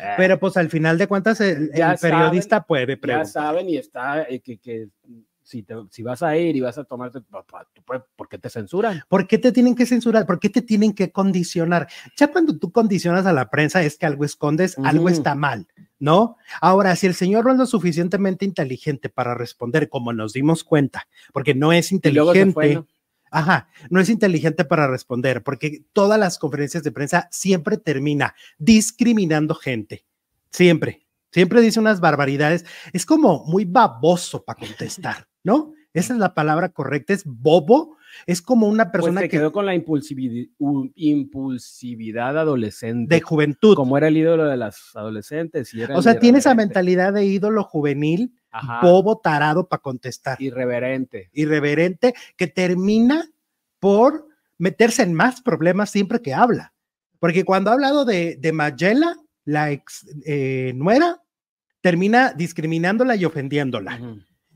Eh. 0.00 0.14
Pero 0.16 0.38
pues 0.38 0.56
al 0.56 0.70
final 0.70 0.96
de 0.96 1.06
cuentas 1.06 1.40
el, 1.40 1.70
periodista 2.00 2.62
puede 2.62 2.96
preguntar. 2.96 3.26
Ya 3.26 3.30
saben 3.30 3.68
y 3.68 3.76
está 3.76 4.22
eh, 4.22 4.40
que, 4.40 4.88
si, 5.48 5.64
si, 5.90 6.02
vas 6.02 6.22
a 6.22 6.36
ir 6.36 6.56
y 6.56 6.60
vas 6.60 6.76
a 6.76 6.84
tomarte, 6.84 7.20
¿por 8.16 8.28
qué 8.28 8.36
te 8.36 8.50
censuran? 8.50 9.02
¿Por 9.08 9.26
qué 9.26 9.38
te 9.38 9.50
tienen 9.50 9.74
que 9.74 9.86
censurar? 9.86 10.26
¿Por 10.26 10.38
qué 10.38 10.50
te 10.50 10.60
tienen 10.60 10.92
que 10.92 11.10
condicionar? 11.10 11.88
Ya 12.18 12.30
cuando 12.30 12.58
tú 12.58 12.70
condicionas 12.70 13.24
a 13.24 13.32
la 13.32 13.48
prensa 13.48 13.82
es 13.82 13.96
que 13.96 14.04
algo 14.04 14.26
escondes, 14.26 14.76
algo 14.78 15.08
está 15.08 15.34
mal. 15.34 15.66
¿no? 15.98 16.36
Ahora, 16.60 16.94
si 16.96 17.06
el 17.06 17.14
señor 17.14 17.46
no 17.46 17.52
es 17.52 17.58
lo 17.58 17.66
suficientemente 17.66 18.44
inteligente 18.44 19.08
para 19.08 19.34
responder, 19.34 19.88
como 19.88 20.12
nos 20.12 20.34
dimos 20.34 20.64
cuenta, 20.64 21.08
porque 21.32 21.54
no 21.54 21.72
es 21.72 21.92
inteligente. 21.92 22.84
Ajá, 23.30 23.68
no 23.90 24.00
es 24.00 24.08
inteligente 24.10 24.64
para 24.64 24.86
responder, 24.86 25.42
porque 25.42 25.82
todas 25.92 26.20
las 26.20 26.38
conferencias 26.38 26.82
de 26.82 26.92
prensa 26.92 27.28
siempre 27.30 27.78
termina 27.78 28.34
discriminando 28.58 29.54
gente. 29.54 30.04
Siempre, 30.50 31.07
siempre 31.30 31.60
dice 31.60 31.80
unas 31.80 32.00
barbaridades. 32.00 32.64
Es 32.92 33.06
como 33.06 33.44
muy 33.44 33.64
baboso 33.64 34.44
para 34.44 34.58
contestar, 34.60 35.26
¿no? 35.42 35.72
Esa 35.92 36.12
es 36.12 36.18
la 36.18 36.34
palabra 36.34 36.68
correcta, 36.68 37.12
es 37.12 37.24
bobo 37.24 37.98
es 38.26 38.42
como 38.42 38.66
una 38.66 38.84
pues 38.90 39.02
persona 39.02 39.20
que 39.22 39.28
quedó 39.28 39.52
con 39.52 39.66
la 39.66 39.74
impulsividad, 39.74 40.46
impulsividad 40.94 42.38
adolescente. 42.38 43.16
De 43.16 43.20
juventud. 43.20 43.74
Como 43.74 43.96
era 43.96 44.08
el 44.08 44.16
ídolo 44.16 44.46
de 44.46 44.56
las 44.56 44.94
adolescentes. 44.94 45.72
o 45.94 46.02
sea, 46.02 46.18
tiene 46.18 46.38
esa 46.38 46.54
mentalidad 46.54 47.12
de 47.12 47.24
ídolo 47.24 47.64
juvenil, 47.64 48.34
bobo, 48.82 49.18
tarado 49.18 49.68
para 49.68 49.82
contestar. 49.82 50.40
Irreverente. 50.40 51.30
Irreverente, 51.32 52.14
que 52.36 52.46
termina 52.46 53.28
por 53.78 54.26
meterse 54.58 55.02
en 55.02 55.14
más 55.14 55.40
problemas 55.40 55.90
siempre 55.90 56.20
que 56.20 56.34
habla. 56.34 56.72
Porque 57.20 57.44
cuando 57.44 57.70
ha 57.70 57.74
hablado 57.74 58.04
de, 58.04 58.36
de 58.36 58.52
Magella, 58.52 59.16
la 59.48 59.72
ex 59.72 60.06
eh, 60.26 60.72
nuera, 60.74 61.22
termina 61.80 62.34
discriminándola 62.34 63.16
y 63.16 63.24
ofendiéndola. 63.24 63.98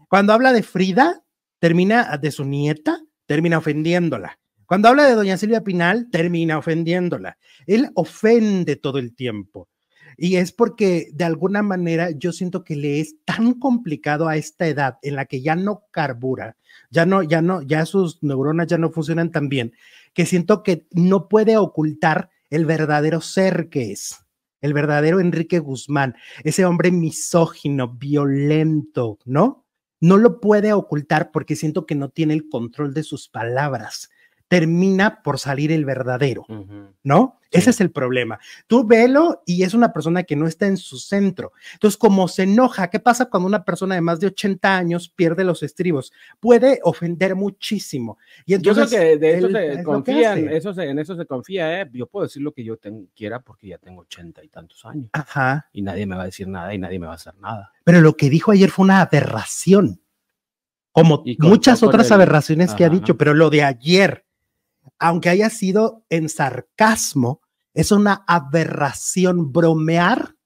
Cuando 0.06 0.34
habla 0.34 0.52
de 0.52 0.62
Frida, 0.62 1.24
termina 1.58 2.18
de 2.18 2.30
su 2.30 2.44
nieta, 2.44 3.00
termina 3.24 3.56
ofendiéndola. 3.56 4.38
Cuando 4.66 4.88
habla 4.88 5.06
de 5.06 5.14
doña 5.14 5.38
Silvia 5.38 5.64
Pinal, 5.64 6.08
termina 6.10 6.58
ofendiéndola. 6.58 7.38
Él 7.66 7.88
ofende 7.94 8.76
todo 8.76 8.98
el 8.98 9.14
tiempo. 9.14 9.70
Y 10.18 10.36
es 10.36 10.52
porque 10.52 11.08
de 11.14 11.24
alguna 11.24 11.62
manera 11.62 12.10
yo 12.10 12.32
siento 12.32 12.62
que 12.62 12.76
le 12.76 13.00
es 13.00 13.16
tan 13.24 13.54
complicado 13.54 14.28
a 14.28 14.36
esta 14.36 14.66
edad 14.66 14.98
en 15.00 15.16
la 15.16 15.24
que 15.24 15.40
ya 15.40 15.56
no 15.56 15.84
carbura, 15.90 16.58
ya 16.90 17.06
no, 17.06 17.22
ya 17.22 17.40
no, 17.40 17.62
ya 17.62 17.86
sus 17.86 18.22
neuronas 18.22 18.66
ya 18.66 18.76
no 18.76 18.90
funcionan 18.90 19.30
tan 19.30 19.48
bien, 19.48 19.72
que 20.12 20.26
siento 20.26 20.62
que 20.62 20.86
no 20.90 21.28
puede 21.28 21.56
ocultar 21.56 22.28
el 22.50 22.66
verdadero 22.66 23.22
ser 23.22 23.70
que 23.70 23.92
es, 23.92 24.21
el 24.62 24.72
verdadero 24.72 25.20
Enrique 25.20 25.58
Guzmán, 25.58 26.16
ese 26.42 26.64
hombre 26.64 26.90
misógino, 26.90 27.88
violento, 27.88 29.18
¿no? 29.26 29.62
no 30.02 30.16
lo 30.16 30.40
puede 30.40 30.72
ocultar 30.72 31.30
porque 31.30 31.54
siento 31.54 31.86
que 31.86 31.94
no 31.94 32.08
tiene 32.08 32.34
el 32.34 32.48
control 32.48 32.92
de 32.92 33.04
sus 33.04 33.28
palabras. 33.28 34.10
Termina 34.48 35.22
por 35.22 35.38
salir 35.38 35.70
el 35.70 35.84
verdadero, 35.84 36.44
¿no? 37.04 37.38
Ese 37.52 37.70
es 37.70 37.80
el 37.80 37.90
problema. 37.90 38.40
Tú 38.66 38.86
velo 38.86 39.42
y 39.46 39.62
es 39.62 39.74
una 39.74 39.92
persona 39.92 40.22
que 40.24 40.34
no 40.34 40.46
está 40.46 40.66
en 40.66 40.76
su 40.76 40.98
centro. 40.98 41.52
Entonces, 41.74 41.96
como 41.98 42.26
se 42.26 42.44
enoja, 42.44 42.88
¿qué 42.88 42.98
pasa 42.98 43.26
cuando 43.26 43.46
una 43.46 43.64
persona 43.64 43.94
de 43.94 44.00
más 44.00 44.18
de 44.18 44.28
80 44.28 44.76
años 44.76 45.08
pierde 45.08 45.44
los 45.44 45.62
estribos? 45.62 46.12
Puede 46.40 46.80
ofender 46.82 47.36
muchísimo. 47.36 48.18
Y 48.46 48.54
entonces, 48.54 48.90
yo 48.90 48.96
creo 48.96 49.12
que 49.12 49.18
de 49.18 49.38
eso 49.38 49.48
se 49.48 49.82
confían, 49.84 50.48
eso 50.48 50.80
en 50.80 50.98
eso 50.98 51.16
se 51.16 51.26
confía, 51.26 51.82
¿eh? 51.82 51.90
Yo 51.92 52.06
puedo 52.06 52.24
decir 52.24 52.42
lo 52.42 52.52
que 52.52 52.64
yo 52.64 52.78
quiera 53.14 53.40
porque 53.40 53.68
ya 53.68 53.78
tengo 53.78 54.00
80 54.00 54.42
y 54.42 54.48
tantos 54.48 54.84
años. 54.84 55.10
Ajá. 55.12 55.68
Y 55.72 55.82
nadie 55.82 56.06
me 56.06 56.16
va 56.16 56.22
a 56.22 56.26
decir 56.26 56.48
nada 56.48 56.72
y 56.74 56.78
nadie 56.78 56.98
me 56.98 57.06
va 57.06 57.12
a 57.12 57.16
hacer 57.16 57.34
nada. 57.36 57.72
Pero 57.84 58.00
lo 58.00 58.16
que 58.16 58.30
dijo 58.30 58.50
ayer 58.50 58.70
fue 58.70 58.84
una 58.84 59.00
aberración. 59.00 60.00
Como 60.92 61.22
muchas 61.38 61.82
otras 61.82 62.10
aberraciones 62.12 62.74
que 62.74 62.84
ha 62.84 62.88
dicho, 62.88 63.16
pero 63.16 63.34
lo 63.34 63.50
de 63.50 63.62
ayer, 63.62 64.26
aunque 64.98 65.30
haya 65.30 65.48
sido 65.48 66.04
en 66.10 66.28
sarcasmo, 66.28 67.41
es 67.74 67.92
una 67.92 68.24
aberración 68.26 69.52
bromear 69.52 70.36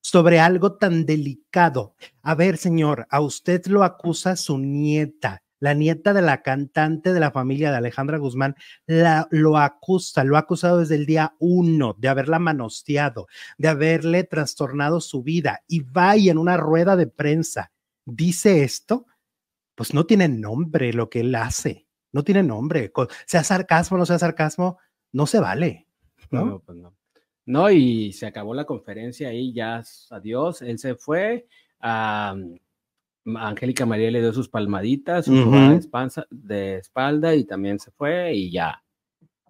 sobre 0.00 0.38
algo 0.38 0.76
tan 0.76 1.06
delicado. 1.06 1.94
A 2.22 2.34
ver, 2.34 2.58
señor, 2.58 3.06
a 3.10 3.20
usted 3.20 3.64
lo 3.66 3.84
acusa 3.84 4.36
su 4.36 4.58
nieta, 4.58 5.42
la 5.60 5.72
nieta 5.72 6.12
de 6.12 6.20
la 6.20 6.42
cantante 6.42 7.14
de 7.14 7.20
la 7.20 7.30
familia 7.30 7.70
de 7.70 7.78
Alejandra 7.78 8.18
Guzmán, 8.18 8.54
la, 8.86 9.26
lo 9.30 9.56
acusa, 9.56 10.22
lo 10.24 10.36
ha 10.36 10.40
acusado 10.40 10.80
desde 10.80 10.96
el 10.96 11.06
día 11.06 11.34
uno 11.38 11.96
de 11.98 12.08
haberla 12.08 12.38
manoseado, 12.38 13.28
de 13.56 13.68
haberle 13.68 14.24
trastornado 14.24 15.00
su 15.00 15.22
vida 15.22 15.62
y 15.66 15.80
va 15.80 16.18
y 16.18 16.28
en 16.28 16.36
una 16.36 16.58
rueda 16.58 16.96
de 16.96 17.06
prensa 17.06 17.72
dice 18.04 18.62
esto, 18.62 19.06
pues 19.74 19.94
no 19.94 20.04
tiene 20.04 20.28
nombre 20.28 20.92
lo 20.92 21.08
que 21.08 21.20
él 21.20 21.34
hace, 21.34 21.88
no 22.12 22.24
tiene 22.24 22.42
nombre, 22.42 22.92
sea 23.26 23.42
sarcasmo 23.42 23.98
no 23.98 24.06
sea 24.06 24.18
sarcasmo, 24.18 24.78
no 25.12 25.26
se 25.26 25.40
vale. 25.40 25.83
¿No? 26.34 26.44
No, 26.44 26.58
pues 26.60 26.78
no. 26.78 26.94
no, 27.46 27.70
y 27.70 28.12
se 28.12 28.26
acabó 28.26 28.54
la 28.54 28.64
conferencia 28.64 29.28
ahí, 29.28 29.52
ya 29.52 29.82
adiós, 30.10 30.62
él 30.62 30.78
se 30.78 30.94
fue, 30.94 31.46
a 31.80 32.36
Angélica 33.26 33.86
María 33.86 34.10
le 34.10 34.20
dio 34.20 34.32
sus 34.32 34.48
palmaditas, 34.48 35.26
de 36.30 36.76
espalda 36.76 37.34
y 37.34 37.44
también 37.44 37.78
se 37.78 37.90
fue 37.90 38.34
y 38.34 38.50
ya. 38.50 38.82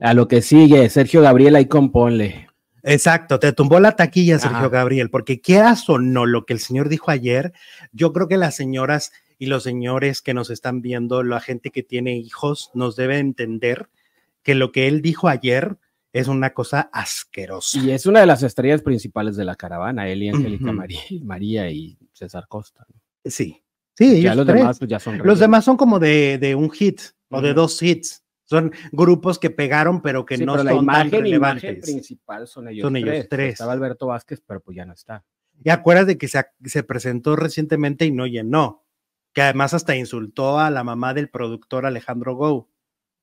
A 0.01 0.15
lo 0.15 0.29
que 0.29 0.43
sigue, 0.43 0.89
Sergio 0.91 1.23
Gabriel 1.23 1.57
ahí 1.57 1.67
componle. 1.67 2.49
Exacto, 2.83 3.39
te 3.39 3.53
tumbó 3.53 3.81
la 3.81 3.97
taquilla, 3.97 4.39
Sergio 4.39 4.69
Gabriel, 4.69 5.09
porque 5.09 5.41
quieras 5.41 5.89
o 5.89 5.99
no 5.99 6.27
lo 6.27 6.45
que 6.45 6.53
el 6.53 6.59
señor 6.59 6.91
dijo 6.91 7.11
ayer, 7.11 7.55
yo 7.93 8.13
creo 8.13 8.29
que 8.29 8.37
las 8.37 8.55
señoras 8.55 9.13
y 9.39 9.47
los 9.47 9.63
señores 9.63 10.21
que 10.21 10.35
nos 10.35 10.51
están 10.51 10.83
viendo, 10.83 11.23
la 11.23 11.41
gente 11.41 11.71
que 11.71 11.83
tiene 11.83 12.19
hijos, 12.19 12.71
nos 12.75 12.95
debe 12.95 13.19
entender 13.19 13.89
que 14.43 14.55
lo 14.55 14.71
que 14.71 14.87
él 14.87 15.01
dijo 15.01 15.29
ayer 15.29 15.79
es 16.15 16.29
una 16.29 16.55
cosa 16.55 16.89
asquerosa. 16.93 17.81
Y 17.81 17.91
es 17.91 18.07
una 18.07 18.21
de 18.21 18.27
las 18.27 18.45
estrellas 18.45 18.83
principales 18.83 19.35
de 19.35 19.45
la 19.45 19.57
caravana, 19.57 20.09
él 20.09 20.23
y 20.23 20.29
Angélica 20.29 20.73
María, 21.25 21.69
y 21.73 21.99
César 22.13 22.47
Costa. 22.49 22.87
Sí, 23.25 23.61
sí, 23.99 24.23
ya 24.23 24.37
los 24.37 24.47
demás 24.47 24.79
pues, 24.79 24.89
ya 24.89 25.01
son 25.01 25.19
Los 25.19 25.41
demás 25.41 25.65
son 25.65 25.77
como 25.77 25.99
de, 25.99 26.55
un 26.57 26.71
hit 26.71 27.01
o 27.31 27.41
de 27.41 27.53
dos 27.53 27.83
hits. 27.83 28.23
Son 28.45 28.73
grupos 28.93 29.41
que 29.41 29.51
pegaron, 29.51 30.03
pero 30.03 30.25
que 30.25 30.39
no 30.39 30.57
son 30.57 30.67
la 30.67 30.75
imagen, 30.75 31.11
tan 31.11 31.23
relevantes. 31.23 31.65
imagen 31.65 31.81
principal 31.81 32.47
son 32.47 32.69
ellos, 32.69 32.83
son 32.83 32.97
ellos 32.97 33.27
tres. 33.29 33.55
Estaba 33.55 33.73
Alberto 33.73 34.07
Vázquez, 34.07 34.41
pero 34.47 34.61
pues 34.61 34.77
ya 34.77 34.85
no 34.85 34.93
está. 34.93 35.25
Y 35.65 35.71
acuerdas 35.71 36.07
de 36.07 36.17
que 36.17 36.29
se, 36.29 36.45
se 36.65 36.85
presentó 36.85 37.35
recientemente 37.35 38.05
y 38.05 38.13
no 38.13 38.27
llenó 38.27 38.85
que 39.33 39.43
además 39.43 39.75
hasta 39.75 39.97
insultó 39.97 40.61
a 40.61 40.71
la 40.71 40.85
mamá 40.85 41.13
del 41.13 41.29
productor 41.29 41.87
Alejandro 41.87 42.37
Go, 42.37 42.71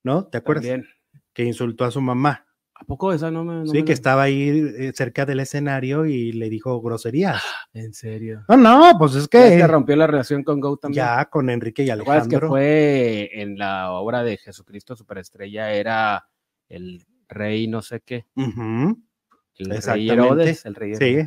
¿no? 0.03 0.25
¿Te 0.25 0.39
acuerdas? 0.39 0.65
También. 0.65 0.89
Que 1.33 1.45
insultó 1.45 1.85
a 1.85 1.91
su 1.91 2.01
mamá. 2.01 2.50
¿A 2.81 2.83
poco 2.83 3.13
esa 3.13 3.29
no 3.29 3.45
me.? 3.45 3.67
sí, 3.67 3.83
que 3.83 3.93
estaba 3.93 4.23
ahí 4.23 4.49
eh, 4.49 4.91
cerca 4.95 5.23
del 5.23 5.39
escenario 5.39 6.07
y 6.07 6.31
le 6.31 6.49
dijo 6.49 6.81
groserías. 6.81 7.39
¿En 7.73 7.93
serio? 7.93 8.43
No, 8.49 8.57
no, 8.57 8.93
pues 8.97 9.13
es 9.13 9.27
que. 9.27 9.37
Se 9.37 9.67
rompió 9.67 9.95
la 9.95 10.07
relación 10.07 10.43
con 10.43 10.59
Go 10.59 10.77
también. 10.77 11.05
Ya, 11.05 11.25
con 11.25 11.51
Enrique 11.51 11.83
y 11.83 11.91
Alejandro. 11.91 12.39
que 12.39 12.47
fue 12.47 13.29
en 13.33 13.59
la 13.59 13.91
obra 13.91 14.23
de 14.23 14.37
Jesucristo 14.37 14.95
Superestrella, 14.95 15.71
era 15.73 16.27
el 16.69 17.05
rey 17.27 17.67
no 17.67 17.83
sé 17.83 18.01
qué. 18.01 18.25
El 18.35 19.81
rey 19.83 20.09
Herodes, 20.09 20.65
el 20.65 20.73
rey 20.73 20.95
Sí. 20.95 21.19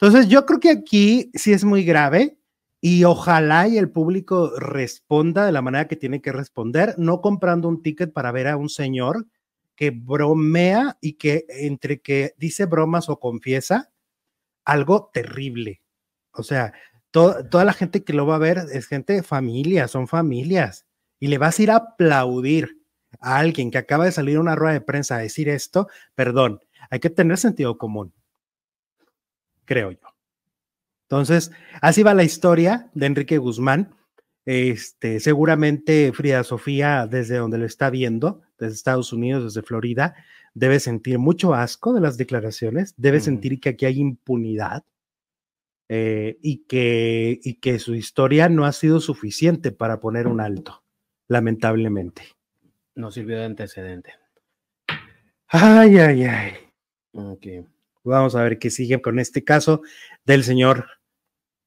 Entonces, 0.00 0.28
yo 0.28 0.44
creo 0.46 0.58
que 0.58 0.70
aquí 0.70 1.30
sí 1.34 1.52
es 1.52 1.64
muy 1.64 1.84
grave 1.84 2.36
y 2.80 3.04
ojalá 3.04 3.68
y 3.68 3.78
el 3.78 3.88
público 3.88 4.50
responda 4.58 5.46
de 5.46 5.52
la 5.52 5.62
manera 5.62 5.86
que 5.86 5.94
tiene 5.94 6.20
que 6.20 6.32
responder, 6.32 6.96
no 6.98 7.20
comprando 7.20 7.68
un 7.68 7.82
ticket 7.82 8.12
para 8.12 8.32
ver 8.32 8.48
a 8.48 8.56
un 8.56 8.68
señor 8.68 9.26
que 9.76 9.90
bromea 9.90 10.98
y 11.00 11.14
que 11.14 11.44
entre 11.48 12.00
que 12.00 12.34
dice 12.38 12.64
bromas 12.64 13.08
o 13.08 13.20
confiesa 13.20 13.92
algo 14.64 15.10
terrible. 15.12 15.82
O 16.32 16.42
sea, 16.42 16.72
toda 17.10 17.64
la 17.64 17.72
gente 17.72 18.04
que 18.04 18.12
lo 18.12 18.26
va 18.26 18.34
a 18.34 18.40
ver 18.40 18.58
es 18.72 18.86
gente 18.86 19.12
de 19.12 19.22
familia, 19.22 19.88
son 19.88 20.08
familias. 20.08 20.86
Y 21.18 21.28
le 21.28 21.38
vas 21.38 21.58
a 21.58 21.62
ir 21.62 21.70
a 21.70 21.76
aplaudir 21.76 22.82
a 23.20 23.38
alguien 23.38 23.70
que 23.70 23.78
acaba 23.78 24.04
de 24.04 24.12
salir 24.12 24.36
a 24.36 24.40
una 24.40 24.56
rueda 24.56 24.74
de 24.74 24.80
prensa 24.82 25.16
a 25.16 25.20
decir 25.20 25.48
esto, 25.48 25.88
perdón, 26.14 26.60
hay 26.90 27.00
que 27.00 27.08
tener 27.08 27.38
sentido 27.38 27.78
común, 27.78 28.12
creo 29.64 29.92
yo. 29.92 30.08
Entonces, 31.08 31.52
así 31.80 32.02
va 32.02 32.14
la 32.14 32.24
historia 32.24 32.90
de 32.94 33.06
Enrique 33.06 33.38
Guzmán. 33.38 33.94
Este, 34.46 35.18
seguramente 35.18 36.12
Frida 36.12 36.44
Sofía, 36.44 37.08
desde 37.08 37.36
donde 37.36 37.58
lo 37.58 37.66
está 37.66 37.90
viendo, 37.90 38.42
desde 38.58 38.74
Estados 38.74 39.12
Unidos, 39.12 39.42
desde 39.42 39.66
Florida, 39.66 40.14
debe 40.54 40.78
sentir 40.78 41.18
mucho 41.18 41.52
asco 41.52 41.92
de 41.92 42.00
las 42.00 42.16
declaraciones, 42.16 42.94
debe 42.96 43.20
sentir 43.20 43.60
que 43.60 43.70
aquí 43.70 43.86
hay 43.86 43.98
impunidad 43.98 44.84
eh, 45.88 46.38
y, 46.42 46.64
que, 46.64 47.40
y 47.42 47.54
que 47.54 47.80
su 47.80 47.94
historia 47.96 48.48
no 48.48 48.64
ha 48.64 48.72
sido 48.72 49.00
suficiente 49.00 49.72
para 49.72 49.98
poner 50.00 50.28
un 50.28 50.40
alto, 50.40 50.84
lamentablemente. 51.26 52.22
No 52.94 53.10
sirvió 53.10 53.38
de 53.38 53.44
antecedente. 53.46 54.14
Ay, 55.48 55.98
ay, 55.98 56.22
ay. 56.24 56.52
Ok. 57.12 57.46
Vamos 58.04 58.36
a 58.36 58.42
ver 58.44 58.60
qué 58.60 58.70
sigue 58.70 59.02
con 59.02 59.18
este 59.18 59.42
caso 59.42 59.82
del 60.24 60.44
señor, 60.44 60.86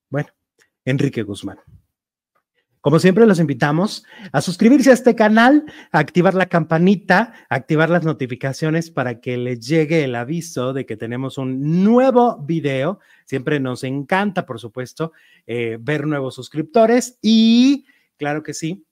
bueno, 0.09 0.29
Enrique 0.86 1.24
Guzmán. 1.24 1.59
Como 2.81 3.00
siempre, 3.00 3.25
los 3.25 3.39
invitamos 3.39 4.05
a 4.31 4.39
suscribirse 4.39 4.89
a 4.89 4.93
este 4.93 5.13
canal, 5.13 5.65
a 5.91 6.00
activar 6.00 6.33
la 6.33 6.48
campanita, 6.48 7.33
a 7.50 7.55
activar 7.55 7.89
las 7.89 8.05
notificaciones 8.05 8.89
para 8.89 9.19
que 9.19 9.38
les 9.38 9.59
llegue 9.59 10.05
el 10.05 10.15
aviso 10.15 10.71
de 10.71 10.86
que 10.86 10.95
tenemos 10.95 11.38
un 11.38 11.83
nuevo 11.83 12.38
video. 12.38 13.00
Siempre 13.25 13.59
nos 13.59 13.83
encanta, 13.83 14.45
por 14.45 14.59
supuesto, 14.59 15.12
eh, 15.45 15.77
ver 15.79 16.07
nuevos 16.07 16.36
suscriptores 16.36 17.17
y, 17.21 17.86
claro 18.17 18.43
que 18.43 18.53
sí, 18.53 18.86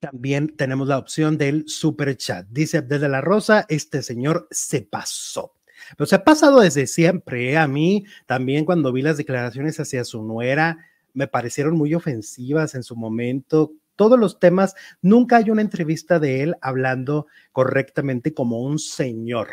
también 0.00 0.56
tenemos 0.56 0.88
la 0.88 0.96
opción 0.96 1.36
del 1.36 1.68
super 1.68 2.16
chat. 2.16 2.46
Dice 2.48 2.78
Abdel 2.78 3.02
de 3.02 3.08
la 3.10 3.20
Rosa, 3.20 3.66
este 3.68 4.02
señor 4.02 4.48
se 4.50 4.80
pasó. 4.80 5.52
Pero 5.96 6.06
se 6.06 6.14
ha 6.14 6.24
pasado 6.24 6.60
desde 6.60 6.86
siempre. 6.86 7.52
¿eh? 7.52 7.58
A 7.58 7.68
mí 7.68 8.04
también 8.24 8.64
cuando 8.64 8.92
vi 8.92 9.02
las 9.02 9.18
declaraciones 9.18 9.78
hacia 9.78 10.04
su 10.04 10.22
nuera, 10.22 10.78
me 11.14 11.28
parecieron 11.28 11.76
muy 11.76 11.94
ofensivas 11.94 12.74
en 12.74 12.82
su 12.82 12.96
momento. 12.96 13.72
Todos 13.96 14.18
los 14.18 14.40
temas, 14.40 14.74
nunca 15.00 15.36
hay 15.36 15.50
una 15.50 15.62
entrevista 15.62 16.18
de 16.18 16.42
él 16.42 16.56
hablando 16.60 17.26
correctamente 17.52 18.34
como 18.34 18.60
un 18.60 18.78
señor, 18.78 19.48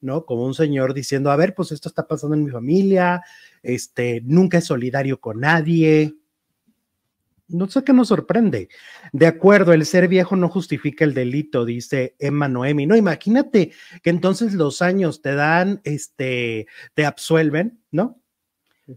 ¿no? 0.00 0.26
Como 0.26 0.44
un 0.44 0.54
señor 0.54 0.94
diciendo, 0.94 1.30
a 1.30 1.36
ver, 1.36 1.54
pues 1.54 1.72
esto 1.72 1.88
está 1.88 2.06
pasando 2.06 2.36
en 2.36 2.44
mi 2.44 2.50
familia, 2.50 3.22
este, 3.62 4.20
nunca 4.24 4.58
es 4.58 4.66
solidario 4.66 5.18
con 5.18 5.40
nadie. 5.40 6.14
No 7.48 7.68
sé 7.68 7.84
qué 7.84 7.92
nos 7.92 8.08
sorprende. 8.08 8.68
De 9.12 9.26
acuerdo, 9.26 9.72
el 9.72 9.86
ser 9.86 10.08
viejo 10.08 10.36
no 10.36 10.48
justifica 10.48 11.04
el 11.04 11.14
delito, 11.14 11.64
dice 11.64 12.16
Emma 12.18 12.48
Noemi. 12.48 12.86
No, 12.86 12.96
imagínate 12.96 13.72
que 14.02 14.10
entonces 14.10 14.52
los 14.52 14.82
años 14.82 15.22
te 15.22 15.34
dan, 15.34 15.80
este, 15.84 16.66
te 16.94 17.06
absuelven, 17.06 17.80
¿no? 17.92 18.20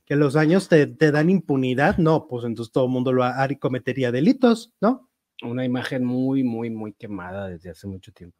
Que 0.05 0.15
los 0.15 0.35
años 0.35 0.69
te, 0.69 0.85
dan 0.87 1.29
impunidad, 1.29 1.97
no, 1.97 2.27
pues 2.27 2.45
entonces 2.45 2.71
todo 2.71 2.85
el 2.85 2.91
mundo 2.91 3.11
lo 3.11 3.23
haría 3.23 3.57
cometería 3.59 4.11
delitos, 4.11 4.73
¿no? 4.81 5.09
Una 5.41 5.65
imagen 5.65 6.03
muy, 6.03 6.43
muy, 6.43 6.69
muy 6.69 6.93
quemada 6.93 7.47
desde 7.47 7.69
hace 7.69 7.87
mucho 7.87 8.11
tiempo. 8.11 8.37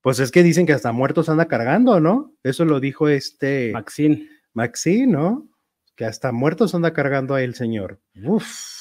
Pues 0.00 0.18
es 0.18 0.30
que 0.32 0.42
dicen 0.42 0.66
que 0.66 0.72
hasta 0.72 0.92
muertos 0.92 1.28
anda 1.28 1.46
cargando, 1.46 2.00
¿no? 2.00 2.34
Eso 2.42 2.64
lo 2.64 2.80
dijo 2.80 3.08
este 3.08 3.70
Maxine. 3.72 4.28
Maxine, 4.52 5.06
¿no? 5.06 5.48
Que 5.94 6.04
hasta 6.04 6.32
muertos 6.32 6.74
anda 6.74 6.92
cargando 6.92 7.34
a 7.34 7.42
el 7.42 7.54
señor. 7.54 8.00
Uf. 8.24 8.72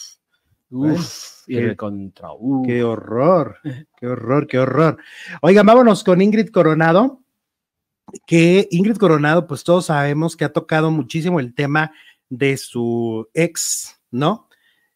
Uf. 0.72 1.44
y 1.48 1.58
el 1.58 1.76
contra. 1.76 2.30
Qué 2.66 2.84
horror, 2.84 3.58
qué 3.98 4.08
horror, 4.08 4.48
qué 4.48 4.60
horror. 4.60 4.98
Oigan, 5.42 5.66
vámonos 5.66 6.04
con 6.04 6.22
Ingrid 6.22 6.50
Coronado 6.50 7.22
que 8.26 8.68
Ingrid 8.72 8.98
Coronado, 8.98 9.48
pues 9.48 9.64
todos 9.64 9.88
sabemos 9.88 10.36
que 10.36 10.46
ha 10.46 10.54
tocado 10.54 10.92
muchísimo 10.92 11.40
el 11.40 11.54
tema 11.54 11.92
de 12.30 12.58
su 12.58 13.28
ex, 13.34 14.00
¿no? 14.10 14.48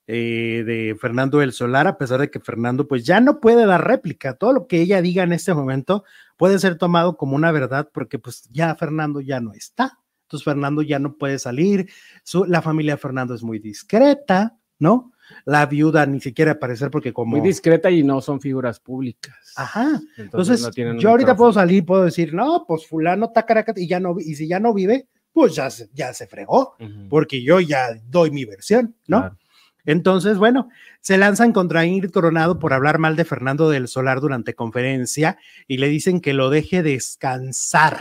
Eh, 0.07 0.63
de 0.65 0.95
Fernando 0.99 1.39
del 1.39 1.51
Solar, 1.51 1.87
a 1.87 1.97
pesar 1.97 2.21
de 2.21 2.29
que 2.29 2.39
Fernando 2.39 2.87
pues 2.87 3.03
ya 3.05 3.19
no 3.19 3.39
puede 3.39 3.65
dar 3.65 3.87
réplica. 3.87 4.35
Todo 4.35 4.53
lo 4.53 4.67
que 4.67 4.79
ella 4.79 5.01
diga 5.01 5.23
en 5.23 5.33
este 5.33 5.53
momento 5.53 6.03
puede 6.37 6.59
ser 6.59 6.77
tomado 6.77 7.17
como 7.17 7.35
una 7.35 7.51
verdad 7.51 7.89
porque 7.91 8.19
pues 8.19 8.43
ya 8.51 8.75
Fernando 8.75 9.19
ya 9.19 9.39
no 9.39 9.53
está. 9.53 9.99
Entonces 10.25 10.45
Fernando 10.45 10.83
ya 10.83 10.99
no 10.99 11.17
puede 11.17 11.39
salir. 11.39 11.89
Su, 12.23 12.45
la 12.45 12.61
familia 12.61 12.93
de 12.93 13.01
Fernando 13.01 13.33
es 13.33 13.41
muy 13.41 13.57
discreta, 13.57 14.57
¿no? 14.77 15.11
La 15.45 15.65
viuda 15.65 16.05
ni 16.05 16.19
siquiera 16.19 16.53
aparecer 16.53 16.89
porque 16.91 17.13
como... 17.13 17.37
Muy 17.37 17.41
discreta 17.41 17.89
y 17.91 18.03
no 18.03 18.21
son 18.21 18.41
figuras 18.41 18.79
públicas. 18.79 19.35
Ajá. 19.55 20.01
Entonces, 20.17 20.69
yo 20.99 21.09
ahorita 21.09 21.35
puedo 21.35 21.53
salir, 21.53 21.85
puedo 21.85 22.03
decir, 22.03 22.33
no, 22.33 22.65
pues 22.67 22.87
fulano 22.87 23.27
está 23.27 23.45
caracas 23.45 23.77
y 23.77 23.87
ya 23.87 23.99
no, 23.99 24.15
y 24.19 24.35
si 24.35 24.47
ya 24.47 24.59
no 24.59 24.73
vive, 24.73 25.07
pues 25.31 25.55
ya 25.55 25.69
se, 25.69 25.89
ya 25.93 26.13
se 26.13 26.27
fregó, 26.27 26.75
porque 27.09 27.43
yo 27.43 27.59
ya 27.59 27.89
doy 28.07 28.31
mi 28.31 28.45
versión, 28.45 28.95
¿no? 29.07 29.37
Entonces, 29.85 30.37
bueno, 30.37 30.69
se 31.01 31.17
lanzan 31.17 31.53
contra 31.53 31.85
Ingrid 31.85 32.11
Coronado 32.11 32.57
por 32.57 32.73
hablar 32.73 32.97
mal 32.97 33.15
de 33.15 33.25
Fernando 33.25 33.69
del 33.69 33.87
Solar 33.87 34.19
durante 34.19 34.55
conferencia 34.55 35.37
y 35.67 35.77
le 35.77 35.89
dicen 35.89 36.21
que 36.21 36.33
lo 36.33 36.49
deje 36.49 36.81
descansar. 36.81 37.99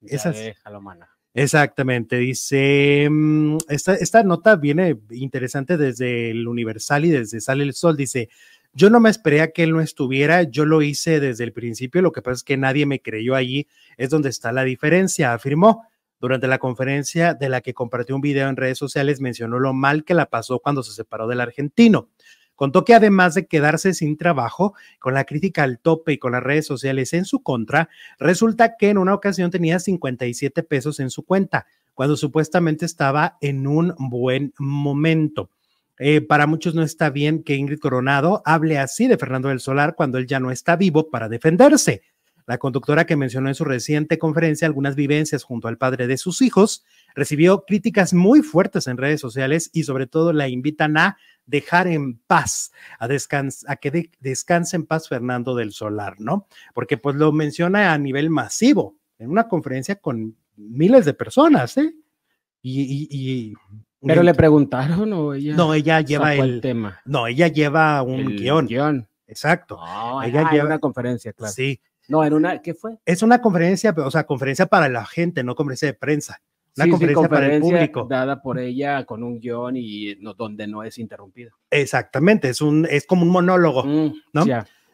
Ya 0.00 0.30
déjalo, 0.30 0.80
mana. 0.80 1.11
Exactamente, 1.34 2.16
dice, 2.18 3.08
mm, 3.10 3.56
esta, 3.70 3.94
esta 3.94 4.22
nota 4.22 4.56
viene 4.56 4.98
interesante 5.12 5.78
desde 5.78 6.30
el 6.30 6.46
Universal 6.46 7.06
y 7.06 7.10
desde 7.10 7.40
Sale 7.40 7.64
el 7.64 7.72
Sol, 7.72 7.96
dice, 7.96 8.28
yo 8.74 8.90
no 8.90 9.00
me 9.00 9.08
esperé 9.08 9.40
a 9.40 9.50
que 9.50 9.62
él 9.62 9.72
no 9.72 9.80
estuviera, 9.80 10.42
yo 10.42 10.66
lo 10.66 10.82
hice 10.82 11.20
desde 11.20 11.44
el 11.44 11.52
principio, 11.54 12.02
lo 12.02 12.12
que 12.12 12.20
pasa 12.20 12.34
es 12.34 12.42
que 12.44 12.58
nadie 12.58 12.84
me 12.84 13.00
creyó 13.00 13.34
allí, 13.34 13.66
es 13.96 14.10
donde 14.10 14.28
está 14.28 14.52
la 14.52 14.64
diferencia, 14.64 15.32
afirmó. 15.32 15.86
Durante 16.20 16.46
la 16.46 16.58
conferencia 16.58 17.34
de 17.34 17.48
la 17.48 17.62
que 17.62 17.74
compartió 17.74 18.14
un 18.14 18.20
video 18.20 18.48
en 18.48 18.56
redes 18.56 18.78
sociales, 18.78 19.20
mencionó 19.20 19.58
lo 19.58 19.72
mal 19.72 20.04
que 20.04 20.14
la 20.14 20.26
pasó 20.26 20.60
cuando 20.60 20.84
se 20.84 20.92
separó 20.92 21.26
del 21.26 21.40
argentino. 21.40 22.10
Contó 22.62 22.84
que 22.84 22.94
además 22.94 23.34
de 23.34 23.48
quedarse 23.48 23.92
sin 23.92 24.16
trabajo, 24.16 24.74
con 25.00 25.14
la 25.14 25.24
crítica 25.24 25.64
al 25.64 25.80
tope 25.80 26.12
y 26.12 26.18
con 26.18 26.30
las 26.30 26.44
redes 26.44 26.64
sociales 26.64 27.12
en 27.12 27.24
su 27.24 27.42
contra, 27.42 27.88
resulta 28.20 28.76
que 28.76 28.90
en 28.90 28.98
una 28.98 29.14
ocasión 29.14 29.50
tenía 29.50 29.80
57 29.80 30.62
pesos 30.62 31.00
en 31.00 31.10
su 31.10 31.24
cuenta, 31.24 31.66
cuando 31.92 32.16
supuestamente 32.16 32.86
estaba 32.86 33.36
en 33.40 33.66
un 33.66 33.92
buen 33.98 34.54
momento. 34.60 35.50
Eh, 35.98 36.20
para 36.20 36.46
muchos 36.46 36.76
no 36.76 36.84
está 36.84 37.10
bien 37.10 37.42
que 37.42 37.56
Ingrid 37.56 37.80
Coronado 37.80 38.42
hable 38.44 38.78
así 38.78 39.08
de 39.08 39.18
Fernando 39.18 39.48
del 39.48 39.58
Solar 39.58 39.96
cuando 39.96 40.18
él 40.18 40.28
ya 40.28 40.38
no 40.38 40.52
está 40.52 40.76
vivo 40.76 41.10
para 41.10 41.28
defenderse. 41.28 42.02
La 42.46 42.58
conductora 42.58 43.06
que 43.06 43.16
mencionó 43.16 43.48
en 43.48 43.54
su 43.54 43.64
reciente 43.64 44.18
conferencia 44.18 44.66
algunas 44.66 44.96
vivencias 44.96 45.44
junto 45.44 45.68
al 45.68 45.78
padre 45.78 46.06
de 46.06 46.16
sus 46.16 46.42
hijos 46.42 46.84
recibió 47.14 47.64
críticas 47.64 48.14
muy 48.14 48.42
fuertes 48.42 48.86
en 48.88 48.96
redes 48.96 49.20
sociales 49.20 49.70
y 49.72 49.84
sobre 49.84 50.06
todo 50.06 50.32
la 50.32 50.48
invitan 50.48 50.96
a 50.96 51.16
dejar 51.52 51.86
en 51.86 52.16
paz, 52.18 52.72
a, 52.98 53.06
a 53.06 53.76
que 53.76 54.10
descanse 54.20 54.74
en 54.74 54.86
paz 54.86 55.08
Fernando 55.08 55.54
del 55.54 55.72
Solar, 55.72 56.18
¿no? 56.18 56.48
Porque 56.74 56.96
pues 56.96 57.14
lo 57.16 57.30
menciona 57.30 57.92
a 57.92 57.98
nivel 57.98 58.30
masivo, 58.30 58.96
en 59.18 59.30
una 59.30 59.46
conferencia 59.46 59.96
con 59.96 60.34
miles 60.56 61.04
de 61.04 61.12
personas, 61.12 61.76
¿eh? 61.76 61.94
Y, 62.62 63.52
pero 64.00 64.22
le 64.22 64.34
preguntaron 64.34 65.12
o 65.12 65.34
ella. 65.34 65.54
No, 65.54 65.74
ella 65.74 66.00
lleva 66.00 66.34
el, 66.34 66.60
tema. 66.60 67.00
No, 67.04 67.26
ella 67.26 67.48
lleva 67.48 68.02
un 68.02 68.36
guion. 68.36 68.66
guion. 68.66 69.08
Exacto. 69.26 69.78
ella 70.24 70.50
lleva 70.50 70.66
una 70.66 70.78
conferencia, 70.78 71.32
claro. 71.32 71.52
Sí. 71.52 71.80
No, 72.08 72.24
en 72.24 72.32
una, 72.32 72.62
¿qué 72.62 72.74
fue? 72.74 72.98
Es 73.04 73.22
una 73.22 73.40
conferencia, 73.40 73.94
o 73.96 74.10
sea, 74.10 74.24
conferencia 74.24 74.66
para 74.66 74.88
la 74.88 75.04
gente, 75.04 75.44
no 75.44 75.54
conferencia 75.54 75.88
de 75.88 75.94
prensa. 75.94 76.40
Una 76.76 76.88
conferencia, 76.88 77.28
para 77.28 77.54
el 77.54 77.60
público. 77.60 78.06
Dada 78.08 78.40
por 78.40 78.58
ella 78.58 79.04
con 79.04 79.22
un 79.22 79.38
guion 79.38 79.76
y 79.76 80.16
no, 80.20 80.34
donde 80.34 80.66
no 80.66 80.82
es 80.82 80.98
interrumpido. 80.98 81.52
Exactamente, 81.70 82.48
es, 82.48 82.60
un, 82.60 82.86
es 82.90 83.06
como 83.06 83.22
un 83.22 83.28
monólogo, 83.28 83.84
mm, 83.84 84.12
¿no? 84.32 84.44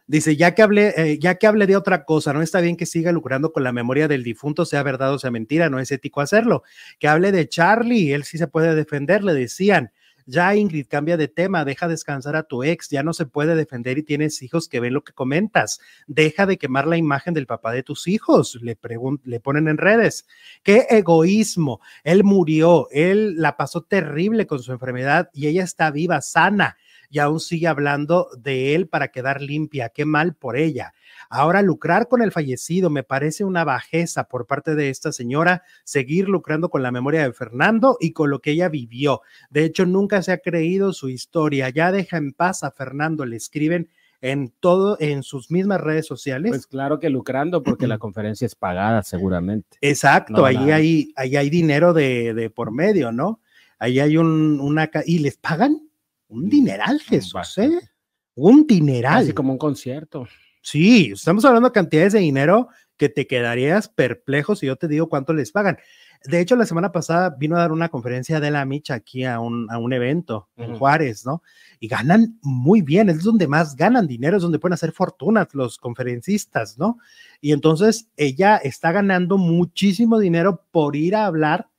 Dice, 0.08 0.36
ya 0.36 0.54
que 0.54 0.62
hablé, 0.62 0.94
eh, 0.96 1.18
ya 1.18 1.34
que 1.34 1.46
hablé 1.46 1.66
de 1.66 1.76
otra 1.76 2.06
cosa, 2.06 2.32
no 2.32 2.40
está 2.40 2.62
bien 2.62 2.78
que 2.78 2.86
siga 2.86 3.12
lucrando 3.12 3.52
con 3.52 3.62
la 3.62 3.72
memoria 3.72 4.08
del 4.08 4.24
difunto, 4.24 4.64
sea 4.64 4.82
verdad 4.82 5.12
o 5.12 5.18
sea 5.18 5.30
mentira, 5.30 5.68
no 5.68 5.80
es 5.80 5.92
ético 5.92 6.22
hacerlo. 6.22 6.62
Que 6.98 7.08
hable 7.08 7.30
de 7.30 7.46
Charlie, 7.46 8.14
él 8.14 8.24
sí 8.24 8.38
se 8.38 8.48
puede 8.48 8.74
defender, 8.74 9.22
le 9.22 9.34
decían. 9.34 9.92
Ya 10.30 10.54
Ingrid, 10.54 10.88
cambia 10.88 11.16
de 11.16 11.26
tema, 11.26 11.64
deja 11.64 11.88
descansar 11.88 12.36
a 12.36 12.42
tu 12.42 12.62
ex, 12.62 12.90
ya 12.90 13.02
no 13.02 13.14
se 13.14 13.24
puede 13.24 13.54
defender 13.54 13.96
y 13.96 14.02
tienes 14.02 14.42
hijos 14.42 14.68
que 14.68 14.78
ven 14.78 14.92
lo 14.92 15.02
que 15.02 15.14
comentas. 15.14 15.80
Deja 16.06 16.44
de 16.44 16.58
quemar 16.58 16.86
la 16.86 16.98
imagen 16.98 17.32
del 17.32 17.46
papá 17.46 17.72
de 17.72 17.82
tus 17.82 18.06
hijos, 18.08 18.58
le, 18.60 18.76
le 19.24 19.40
ponen 19.40 19.68
en 19.68 19.78
redes. 19.78 20.26
Qué 20.62 20.86
egoísmo, 20.90 21.80
él 22.04 22.24
murió, 22.24 22.88
él 22.90 23.36
la 23.38 23.56
pasó 23.56 23.80
terrible 23.84 24.46
con 24.46 24.62
su 24.62 24.70
enfermedad 24.70 25.30
y 25.32 25.46
ella 25.46 25.64
está 25.64 25.90
viva, 25.90 26.20
sana 26.20 26.76
y 27.10 27.20
aún 27.20 27.40
sigue 27.40 27.66
hablando 27.66 28.28
de 28.36 28.74
él 28.74 28.86
para 28.86 29.08
quedar 29.08 29.40
limpia. 29.40 29.88
Qué 29.88 30.04
mal 30.04 30.34
por 30.34 30.56
ella. 30.56 30.92
Ahora 31.30 31.62
lucrar 31.62 32.08
con 32.08 32.22
el 32.22 32.32
fallecido 32.32 32.90
me 32.90 33.02
parece 33.02 33.44
una 33.44 33.64
bajeza 33.64 34.24
por 34.24 34.46
parte 34.46 34.74
de 34.74 34.90
esta 34.90 35.12
señora, 35.12 35.62
seguir 35.84 36.28
lucrando 36.28 36.70
con 36.70 36.82
la 36.82 36.90
memoria 36.90 37.22
de 37.22 37.32
Fernando 37.32 37.96
y 38.00 38.12
con 38.12 38.30
lo 38.30 38.40
que 38.40 38.52
ella 38.52 38.68
vivió. 38.68 39.20
De 39.50 39.64
hecho, 39.64 39.86
nunca 39.86 40.22
se 40.22 40.32
ha 40.32 40.38
creído 40.38 40.92
su 40.92 41.08
historia. 41.08 41.68
Ya 41.68 41.92
deja 41.92 42.16
en 42.16 42.32
paz 42.32 42.64
a 42.64 42.70
Fernando, 42.70 43.26
le 43.26 43.36
escriben 43.36 43.88
en 44.20 44.52
todo, 44.60 44.96
en 45.00 45.22
sus 45.22 45.50
mismas 45.50 45.80
redes 45.80 46.06
sociales. 46.06 46.50
Pues 46.50 46.66
claro 46.66 46.98
que 46.98 47.08
lucrando, 47.10 47.62
porque 47.62 47.86
la 47.86 47.98
conferencia 47.98 48.46
es 48.46 48.54
pagada 48.54 49.02
seguramente. 49.02 49.78
Exacto, 49.80 50.32
No, 50.32 50.44
ahí, 50.44 50.56
nada. 50.56 50.76
hay, 50.76 51.12
ahí 51.16 51.36
hay 51.36 51.50
dinero 51.50 51.92
de, 51.92 52.34
de 52.34 52.50
por 52.50 52.72
medio, 52.72 53.12
¿no? 53.12 53.40
Ahí 53.78 54.00
hay 54.00 54.16
un, 54.16 54.58
una... 54.60 54.90
¿Y 55.06 55.20
les 55.20 55.36
pagan? 55.36 55.88
Un 56.28 56.48
dineral, 56.48 57.00
Jesús, 57.00 57.32
bastante. 57.32 57.76
¿eh? 57.76 57.90
Un 58.34 58.66
dineral. 58.66 59.22
Así 59.22 59.32
como 59.32 59.52
un 59.52 59.58
concierto. 59.58 60.26
Sí, 60.70 61.12
estamos 61.14 61.46
hablando 61.46 61.70
de 61.70 61.72
cantidades 61.72 62.12
de 62.12 62.18
dinero 62.18 62.68
que 62.98 63.08
te 63.08 63.26
quedarías 63.26 63.88
perplejo 63.88 64.54
si 64.54 64.66
yo 64.66 64.76
te 64.76 64.86
digo 64.86 65.08
cuánto 65.08 65.32
les 65.32 65.50
pagan. 65.50 65.78
De 66.24 66.40
hecho, 66.40 66.56
la 66.56 66.66
semana 66.66 66.92
pasada 66.92 67.34
vino 67.38 67.56
a 67.56 67.60
dar 67.60 67.72
una 67.72 67.88
conferencia 67.88 68.38
de 68.38 68.50
la 68.50 68.66
Micha 68.66 68.92
aquí 68.92 69.24
a 69.24 69.40
un, 69.40 69.66
a 69.70 69.78
un 69.78 69.94
evento 69.94 70.50
en. 70.58 70.76
Juárez, 70.76 71.24
¿no? 71.24 71.42
Y 71.80 71.88
ganan 71.88 72.38
muy 72.42 72.82
bien, 72.82 73.08
es 73.08 73.22
donde 73.22 73.48
más 73.48 73.76
ganan 73.76 74.06
dinero, 74.06 74.36
es 74.36 74.42
donde 74.42 74.58
pueden 74.58 74.74
hacer 74.74 74.92
fortunas 74.92 75.48
los 75.54 75.78
conferencistas, 75.78 76.76
¿no? 76.76 76.98
Y 77.40 77.52
entonces 77.52 78.10
ella 78.18 78.58
está 78.58 78.92
ganando 78.92 79.38
muchísimo 79.38 80.18
dinero 80.18 80.66
por 80.70 80.96
ir 80.96 81.16
a 81.16 81.24
hablar 81.24 81.70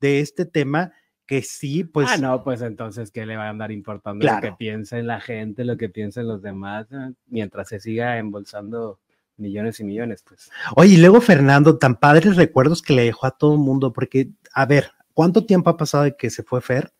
de 0.00 0.20
este 0.20 0.44
tema 0.44 0.92
que 1.26 1.42
sí, 1.42 1.84
pues... 1.84 2.08
ah, 2.10 2.16
no, 2.18 2.44
pues 2.44 2.60
entonces, 2.60 3.10
¿qué 3.10 3.26
le 3.26 3.36
va 3.36 3.46
a 3.46 3.50
andar 3.50 3.72
importando 3.72 4.20
Claro. 4.20 4.36
lo 4.36 4.52
que 4.52 4.56
piensa 4.56 4.98
en 4.98 5.06
la 5.06 5.20
gente, 5.20 5.64
lo 5.64 5.76
que 5.76 5.88
piensan 5.88 6.28
los 6.28 6.42
demás, 6.42 6.86
eh? 6.92 7.12
mientras 7.26 7.68
se 7.68 7.80
siga 7.80 8.18
embolsando 8.18 8.98
millones 9.36 9.80
y 9.80 9.84
millones, 9.84 10.22
pues. 10.26 10.50
Oye, 10.76 10.94
y 10.94 10.96
luego 10.98 11.20
Fernando, 11.20 11.78
tan 11.78 11.96
padres 11.96 12.36
recuerdos 12.36 12.82
que 12.82 12.94
le 12.94 13.04
dejó 13.04 13.26
a 13.26 13.32
todo 13.32 13.54
el 13.54 13.60
mundo, 13.60 13.92
porque, 13.92 14.30
a 14.52 14.66
ver, 14.66 14.90
¿cuánto 15.12 15.44
tiempo 15.46 15.70
ha 15.70 15.76
pasado 15.76 16.04
de 16.04 16.16
que 16.16 16.30
se 16.30 16.42
fue 16.42 16.60
Fer? 16.60 16.92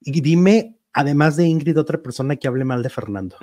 Y 0.00 0.20
dime, 0.20 0.75
además 0.98 1.36
de 1.36 1.44
Ingrid, 1.46 1.78
otra 1.78 2.02
persona 2.02 2.36
que 2.36 2.48
hable 2.48 2.64
mal 2.64 2.82
de 2.82 2.88
Fernando. 2.88 3.36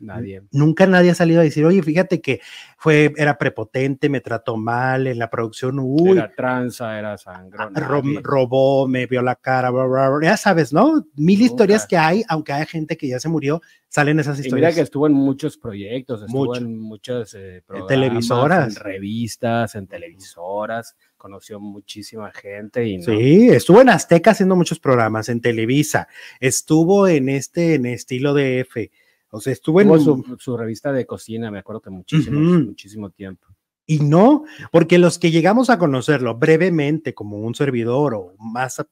Nadie. 0.00 0.42
Nunca 0.50 0.86
nadie 0.86 1.10
ha 1.10 1.14
salido 1.14 1.40
a 1.40 1.44
decir, 1.44 1.64
oye, 1.66 1.82
fíjate 1.82 2.22
que 2.22 2.40
fue, 2.78 3.12
era 3.18 3.36
prepotente, 3.36 4.08
me 4.08 4.20
trató 4.22 4.56
mal 4.56 5.06
en 5.06 5.18
la 5.18 5.28
producción, 5.28 5.78
uy, 5.78 6.12
Era 6.12 6.32
tranza, 6.34 6.98
era 6.98 7.18
sangrón. 7.18 7.74
ro- 7.74 8.02
nadie. 8.02 8.20
robó, 8.22 8.88
me 8.88 9.06
vio 9.06 9.20
la 9.20 9.36
cara, 9.36 9.70
bla, 9.70 9.84
bla, 9.84 10.08
bla. 10.08 10.26
ya 10.30 10.36
sabes, 10.38 10.72
¿no? 10.72 11.04
Mil 11.16 11.38
Nunca. 11.38 11.44
historias 11.52 11.86
que 11.86 11.98
hay, 11.98 12.24
aunque 12.28 12.52
hay 12.54 12.64
gente 12.66 12.96
que 12.96 13.08
ya 13.08 13.20
se 13.20 13.28
murió, 13.28 13.60
salen 13.88 14.18
esas 14.18 14.38
Y 14.38 14.42
mira 14.42 14.46
historias. 14.48 14.74
que 14.76 14.80
estuvo 14.80 15.06
en 15.06 15.12
muchos 15.12 15.58
proyectos, 15.58 16.22
estuvo 16.22 16.46
Mucho. 16.46 16.60
en 16.62 16.78
muchos 16.78 17.34
eh, 17.34 17.62
televisoras. 17.88 18.76
en 18.76 18.82
revistas, 18.82 19.74
en 19.74 19.86
televisoras, 19.86 20.96
conoció 21.26 21.58
muchísima 21.58 22.30
gente 22.30 22.86
y 22.86 22.98
no, 22.98 23.04
Sí, 23.04 23.48
estuvo 23.48 23.80
en 23.80 23.88
Azteca 23.88 24.30
haciendo 24.30 24.54
muchos 24.54 24.78
programas, 24.78 25.28
en 25.28 25.40
Televisa, 25.40 26.06
estuvo 26.38 27.08
en 27.08 27.28
este, 27.28 27.74
en 27.74 27.86
estilo 27.86 28.32
de 28.32 28.60
F, 28.60 28.92
o 29.30 29.40
sea, 29.40 29.52
estuvo 29.52 29.80
en... 29.80 29.88
su, 29.98 30.36
su 30.38 30.56
revista 30.56 30.92
de 30.92 31.04
cocina, 31.04 31.50
me 31.50 31.58
acuerdo 31.58 31.80
que 31.80 31.90
muchísimo, 31.90 32.38
muchísimo 32.38 33.10
tiempo. 33.10 33.48
Y 33.86 33.98
no, 33.98 34.44
porque 34.70 34.98
los 34.98 35.18
que 35.18 35.32
llegamos 35.32 35.68
a 35.68 35.78
conocerlo 35.78 36.36
brevemente 36.36 37.12
como 37.12 37.38
un 37.38 37.56
servidor 37.56 38.14
o 38.14 38.36
más, 38.38 38.86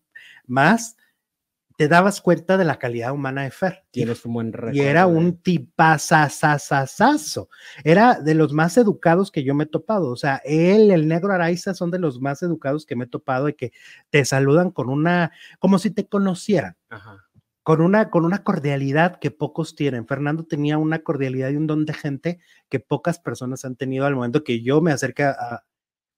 más 0.45 0.97
te 1.77 1.89
dabas 1.89 2.21
cuenta 2.21 2.57
de 2.57 2.65
la 2.65 2.79
calidad 2.79 3.13
humana 3.13 3.43
de 3.43 3.51
Fer. 3.51 3.85
Tienes 3.91 4.25
un 4.25 4.35
buen 4.35 4.53
recuerdo. 4.53 4.77
y 4.77 4.81
era 4.81 5.07
un 5.07 5.39
tipazazazazazo. 5.39 7.49
Era 7.83 8.21
de 8.21 8.35
los 8.35 8.53
más 8.53 8.77
educados 8.77 9.33
que 9.33 9.43
yo 9.43 9.55
me 9.55 9.65
he 9.65 9.67
topado. 9.67 10.11
O 10.11 10.17
sea, 10.17 10.41
él, 10.45 10.93
el 10.93 11.09
negro 11.09 11.33
Araiza, 11.33 11.75
son 11.75 11.91
de 11.91 11.99
los 11.99 12.21
más 12.21 12.43
educados 12.43 12.87
que 12.87 12.95
me 12.95 13.05
he 13.05 13.09
topado 13.09 13.49
y 13.49 13.55
que 13.55 13.73
te 14.11 14.25
saludan 14.25 14.71
con 14.71 14.89
una, 14.89 15.33
como 15.59 15.79
si 15.79 15.91
te 15.91 16.07
conocieran, 16.07 16.77
Ajá. 16.91 17.25
con 17.65 17.81
una, 17.81 18.09
con 18.09 18.25
una 18.25 18.45
cordialidad 18.45 19.19
que 19.19 19.33
pocos 19.33 19.75
tienen. 19.75 20.07
Fernando 20.07 20.45
tenía 20.45 20.79
una 20.79 21.01
cordialidad 21.01 21.51
y 21.51 21.57
un 21.57 21.67
don 21.67 21.87
de 21.87 21.95
gente 21.95 22.39
que 22.69 22.79
pocas 22.79 23.19
personas 23.19 23.65
han 23.65 23.75
tenido 23.75 24.07
al 24.07 24.15
momento 24.15 24.45
que 24.45 24.63
yo 24.63 24.81
me 24.81 24.93
acerqué 24.93 25.25
a, 25.25 25.65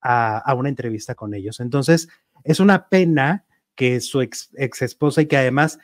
a, 0.03 0.39
a 0.39 0.55
una 0.55 0.69
entrevista 0.69 1.15
con 1.15 1.33
ellos. 1.33 1.61
Entonces, 1.61 2.09
es 2.45 2.61
una 2.61 2.91
pena 2.91 3.46
que 3.77 4.01
su 4.01 4.21
ex, 4.21 4.51
ex 4.57 4.83
esposa 4.83 5.23
y 5.23 5.27
que 5.27 5.37
además, 5.37 5.79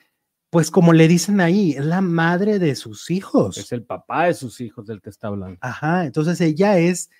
pues 0.50 0.70
como 0.70 0.92
le 0.92 1.07
dicen 1.07 1.40
ahí, 1.40 1.72
es 1.72 1.85
la 1.85 2.00
madre 2.00 2.59
de 2.59 2.74
sus 2.74 3.11
hijos. 3.11 3.57
Es 3.59 3.70
el 3.72 3.85
papá 3.85 4.26
de 4.26 4.35
sus 4.35 4.61
hijos 4.61 4.87
del 4.87 5.00
que 5.00 5.11
está 5.11 5.28
hablando. 5.28 5.59
Ajá, 5.61 6.05
entonces 6.05 6.40
ella 6.40 6.78
es 6.78 7.11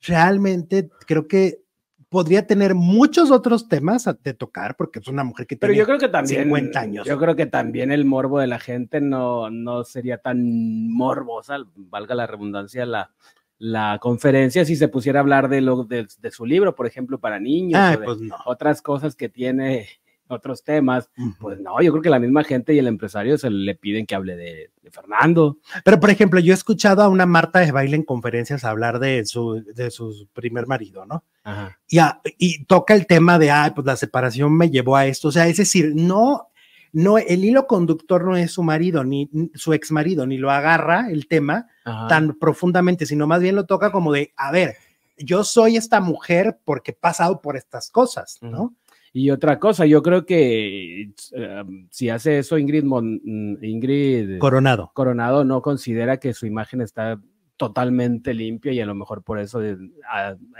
realmente, 0.00 0.90
creo 1.06 1.28
que 1.28 1.62
podría 2.08 2.46
tener 2.46 2.74
muchos 2.74 3.30
otros 3.30 3.68
temas 3.68 4.06
de 4.22 4.34
tocar 4.34 4.76
porque 4.76 4.98
es 4.98 5.08
una 5.08 5.24
mujer 5.24 5.46
que 5.46 5.56
Pero 5.56 5.72
tiene 5.72 5.78
yo 5.80 5.86
creo 5.86 5.98
que 5.98 6.08
también 6.08 6.42
50 6.42 6.80
años. 6.80 7.06
Yo 7.06 7.18
creo 7.18 7.34
que 7.34 7.46
también 7.46 7.90
el 7.90 8.04
morbo 8.04 8.38
de 8.38 8.46
la 8.46 8.58
gente 8.58 9.00
no, 9.00 9.48
no 9.48 9.82
sería 9.84 10.18
tan 10.18 10.92
morbosa, 10.92 11.56
valga 11.74 12.14
la 12.14 12.26
redundancia, 12.26 12.84
la, 12.84 13.12
la 13.58 13.98
conferencia 13.98 14.66
si 14.66 14.76
se 14.76 14.88
pusiera 14.88 15.20
a 15.20 15.22
hablar 15.22 15.48
de 15.48 15.62
lo 15.62 15.84
de, 15.84 16.06
de 16.18 16.30
su 16.30 16.44
libro, 16.44 16.74
por 16.74 16.86
ejemplo, 16.86 17.18
para 17.18 17.40
niños, 17.40 17.80
Ay, 17.80 17.96
o 17.96 18.00
de 18.00 18.04
pues 18.04 18.20
no. 18.20 18.36
otras 18.44 18.82
cosas 18.82 19.16
que 19.16 19.30
tiene 19.30 19.88
otros 20.32 20.64
temas. 20.64 21.10
Pues 21.40 21.60
no, 21.60 21.80
yo 21.82 21.92
creo 21.92 22.02
que 22.02 22.10
la 22.10 22.18
misma 22.18 22.44
gente 22.44 22.74
y 22.74 22.78
el 22.78 22.86
empresario 22.86 23.38
se 23.38 23.50
le 23.50 23.74
piden 23.74 24.06
que 24.06 24.14
hable 24.14 24.36
de, 24.36 24.70
de 24.82 24.90
Fernando. 24.90 25.58
Pero, 25.84 26.00
por 26.00 26.10
ejemplo, 26.10 26.40
yo 26.40 26.52
he 26.52 26.54
escuchado 26.54 27.02
a 27.02 27.08
una 27.08 27.26
Marta 27.26 27.60
de 27.60 27.72
baile 27.72 27.96
en 27.96 28.02
conferencias 28.02 28.64
hablar 28.64 28.98
de 28.98 29.24
su, 29.24 29.62
de 29.74 29.90
su 29.90 30.28
primer 30.32 30.66
marido, 30.66 31.04
¿no? 31.06 31.24
Ajá. 31.44 31.78
Y, 31.88 31.98
a- 31.98 32.20
y 32.38 32.64
toca 32.64 32.94
el 32.94 33.06
tema 33.06 33.38
de, 33.38 33.50
ay, 33.50 33.70
pues 33.74 33.86
la 33.86 33.96
separación 33.96 34.56
me 34.56 34.70
llevó 34.70 34.96
a 34.96 35.06
esto. 35.06 35.28
O 35.28 35.32
sea, 35.32 35.46
es 35.48 35.56
decir, 35.58 35.92
no, 35.94 36.48
no, 36.92 37.16
el 37.18 37.44
hilo 37.44 37.66
conductor 37.66 38.24
no 38.24 38.36
es 38.36 38.52
su 38.52 38.62
marido, 38.62 39.02
ni 39.04 39.30
su 39.54 39.72
ex 39.72 39.90
marido, 39.92 40.26
ni 40.26 40.36
lo 40.38 40.50
agarra 40.50 41.10
el 41.10 41.26
tema 41.26 41.66
Ajá. 41.84 42.06
tan 42.08 42.34
profundamente, 42.38 43.06
sino 43.06 43.26
más 43.26 43.40
bien 43.40 43.56
lo 43.56 43.64
toca 43.66 43.90
como 43.92 44.12
de, 44.12 44.32
a 44.36 44.50
ver, 44.52 44.76
yo 45.18 45.44
soy 45.44 45.76
esta 45.76 46.00
mujer 46.00 46.58
porque 46.64 46.90
he 46.90 46.94
pasado 46.94 47.40
por 47.40 47.56
estas 47.56 47.90
cosas, 47.90 48.38
¿no? 48.42 48.74
Y 49.14 49.30
otra 49.30 49.58
cosa, 49.58 49.84
yo 49.84 50.02
creo 50.02 50.24
que 50.24 51.02
eh, 51.02 51.62
si 51.90 52.08
hace 52.08 52.38
eso 52.38 52.56
Ingrid, 52.56 52.84
Mon- 52.84 53.20
Ingrid 53.62 54.38
Coronado. 54.38 54.90
Coronado 54.94 55.44
no 55.44 55.60
considera 55.60 56.18
que 56.18 56.32
su 56.32 56.46
imagen 56.46 56.80
está 56.80 57.20
totalmente 57.58 58.32
limpia 58.34 58.72
y 58.72 58.80
a 58.80 58.86
lo 58.86 58.94
mejor 58.94 59.22
por 59.22 59.38
eso 59.38 59.62
eh, 59.62 59.76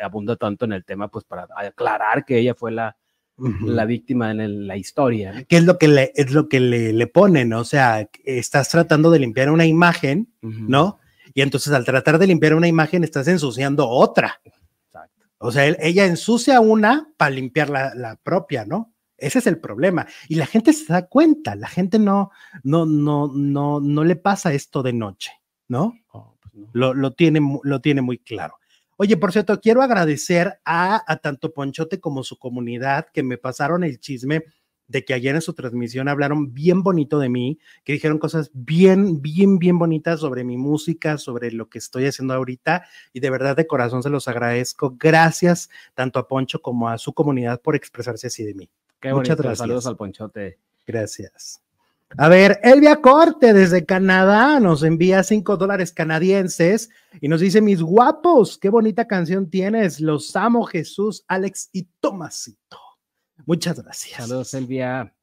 abunda 0.02 0.36
tanto 0.36 0.66
en 0.66 0.72
el 0.72 0.84
tema, 0.84 1.08
pues 1.08 1.24
para 1.24 1.48
aclarar 1.56 2.24
que 2.24 2.38
ella 2.38 2.54
fue 2.54 2.70
la, 2.72 2.96
la 3.64 3.86
víctima 3.86 4.30
en 4.30 4.40
el- 4.40 4.66
la 4.66 4.76
historia. 4.76 5.32
¿no? 5.32 5.40
¿Qué 5.48 5.56
es 5.56 5.64
lo 5.64 5.78
que 5.78 5.88
le, 5.88 6.12
es 6.14 6.32
lo 6.32 6.48
que 6.48 6.60
le, 6.60 6.92
le 6.92 7.06
ponen? 7.06 7.52
O 7.54 7.64
sea, 7.64 8.06
estás 8.24 8.68
tratando 8.68 9.10
de 9.10 9.18
limpiar 9.18 9.50
una 9.50 9.64
imagen. 9.64 10.28
¿no? 10.42 10.98
Y 11.34 11.40
entonces 11.40 11.72
al 11.72 11.86
tratar 11.86 12.18
de 12.18 12.26
limpiar 12.26 12.54
una 12.54 12.68
imagen 12.68 13.02
estás 13.02 13.26
ensuciando 13.28 13.88
otra. 13.88 14.40
O 15.42 15.50
sea, 15.52 15.66
él- 15.66 15.76
ella 15.80 16.06
ensucia 16.06 16.60
una 16.60 17.08
para 17.16 17.30
limpiar 17.32 17.68
la, 17.70 17.94
la 17.94 18.16
propia, 18.16 18.64
¿no? 18.64 18.94
Ese 19.16 19.38
es 19.40 19.46
el 19.46 19.58
problema. 19.60 20.06
Y 20.28 20.36
la 20.36 20.46
gente 20.46 20.72
se 20.72 20.92
da 20.92 21.06
cuenta, 21.06 21.54
la 21.54 21.68
gente 21.68 21.98
no, 21.98 22.30
no, 22.64 22.86
no, 22.86 23.28
no, 23.32 23.80
no 23.80 24.04
le 24.04 24.16
pasa 24.16 24.52
esto 24.52 24.82
de 24.82 24.92
noche, 24.92 25.32
¿no? 25.68 25.94
Oh, 26.12 26.36
pues 26.40 26.54
no. 26.54 26.68
Lo, 26.72 26.94
lo 26.94 27.12
tiene, 27.12 27.40
lo 27.62 27.80
tiene 27.80 28.02
muy 28.02 28.18
claro. 28.18 28.56
Oye, 28.96 29.16
por 29.16 29.32
cierto, 29.32 29.60
quiero 29.60 29.82
agradecer 29.82 30.60
a, 30.64 31.02
a 31.06 31.16
tanto 31.16 31.52
Ponchote 31.52 31.98
como 32.00 32.22
su 32.22 32.38
comunidad 32.38 33.06
que 33.12 33.22
me 33.22 33.38
pasaron 33.38 33.84
el 33.84 33.98
chisme 33.98 34.44
de 34.92 35.04
que 35.04 35.14
ayer 35.14 35.34
en 35.34 35.40
su 35.40 35.54
transmisión 35.54 36.06
hablaron 36.06 36.52
bien 36.52 36.82
bonito 36.82 37.18
de 37.18 37.30
mí, 37.30 37.58
que 37.82 37.94
dijeron 37.94 38.18
cosas 38.18 38.50
bien, 38.52 39.22
bien, 39.22 39.58
bien 39.58 39.78
bonitas 39.78 40.20
sobre 40.20 40.44
mi 40.44 40.58
música, 40.58 41.16
sobre 41.16 41.50
lo 41.50 41.68
que 41.68 41.78
estoy 41.78 42.06
haciendo 42.06 42.34
ahorita, 42.34 42.84
y 43.12 43.20
de 43.20 43.30
verdad 43.30 43.56
de 43.56 43.66
corazón 43.66 44.02
se 44.02 44.10
los 44.10 44.28
agradezco. 44.28 44.94
Gracias 44.98 45.70
tanto 45.94 46.18
a 46.18 46.28
Poncho 46.28 46.60
como 46.60 46.88
a 46.88 46.98
su 46.98 47.14
comunidad 47.14 47.60
por 47.60 47.74
expresarse 47.74 48.26
así 48.26 48.44
de 48.44 48.54
mí. 48.54 48.70
Qué 49.00 49.08
Muchas 49.08 49.30
bonito. 49.30 49.42
gracias. 49.42 49.58
Saludos 49.58 49.86
al 49.86 49.96
Ponchote. 49.96 50.58
Gracias. 50.86 51.62
A 52.18 52.28
ver, 52.28 52.60
Elvia 52.62 52.96
Corte 52.96 53.54
desde 53.54 53.86
Canadá 53.86 54.60
nos 54.60 54.82
envía 54.82 55.22
cinco 55.22 55.56
dólares 55.56 55.92
canadienses 55.92 56.90
y 57.22 57.28
nos 57.28 57.40
dice, 57.40 57.62
mis 57.62 57.80
guapos, 57.80 58.58
qué 58.58 58.68
bonita 58.68 59.06
canción 59.06 59.48
tienes. 59.48 59.98
Los 59.98 60.36
amo, 60.36 60.64
Jesús, 60.64 61.24
Alex 61.26 61.70
y 61.72 61.88
Tomasito. 62.00 62.81
Muchas 63.46 63.80
gracias. 63.82 64.18
Saludos, 64.26 64.54
Elvia. 64.54 65.14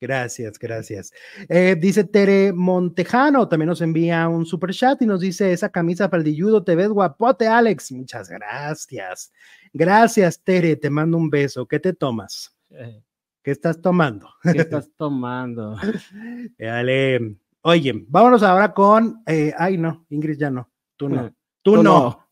Gracias, 0.00 0.58
gracias. 0.58 1.12
Eh, 1.48 1.76
dice 1.78 2.04
Tere 2.04 2.52
Montejano, 2.52 3.48
también 3.48 3.68
nos 3.68 3.80
envía 3.80 4.28
un 4.28 4.46
super 4.46 4.70
chat 4.72 5.02
y 5.02 5.06
nos 5.06 5.20
dice, 5.20 5.52
esa 5.52 5.70
camisa 5.70 6.08
para 6.08 6.20
el 6.20 6.24
dilludo, 6.24 6.62
te 6.62 6.76
ves 6.76 6.88
guapote, 6.88 7.48
Alex. 7.48 7.90
Muchas 7.92 8.28
gracias. 8.28 9.32
Gracias, 9.72 10.40
Tere, 10.42 10.76
te 10.76 10.88
mando 10.88 11.16
un 11.16 11.28
beso. 11.28 11.66
¿Qué 11.66 11.80
te 11.80 11.92
tomas? 11.92 12.56
Eh, 12.70 13.02
¿Qué 13.42 13.50
estás 13.50 13.80
tomando? 13.80 14.28
¿Qué 14.42 14.50
estás 14.60 14.88
tomando? 14.96 15.76
Dale. 16.58 17.36
Oye, 17.62 18.04
vámonos 18.06 18.42
ahora 18.44 18.72
con. 18.72 19.22
eh, 19.26 19.52
ay, 19.58 19.78
no, 19.78 20.06
Ingrid 20.10 20.38
ya 20.38 20.50
no. 20.50 20.70
Tú 20.96 21.08
no. 21.08 21.34
Tú, 21.62 21.74
Tú 21.74 21.82
no. 21.82 22.28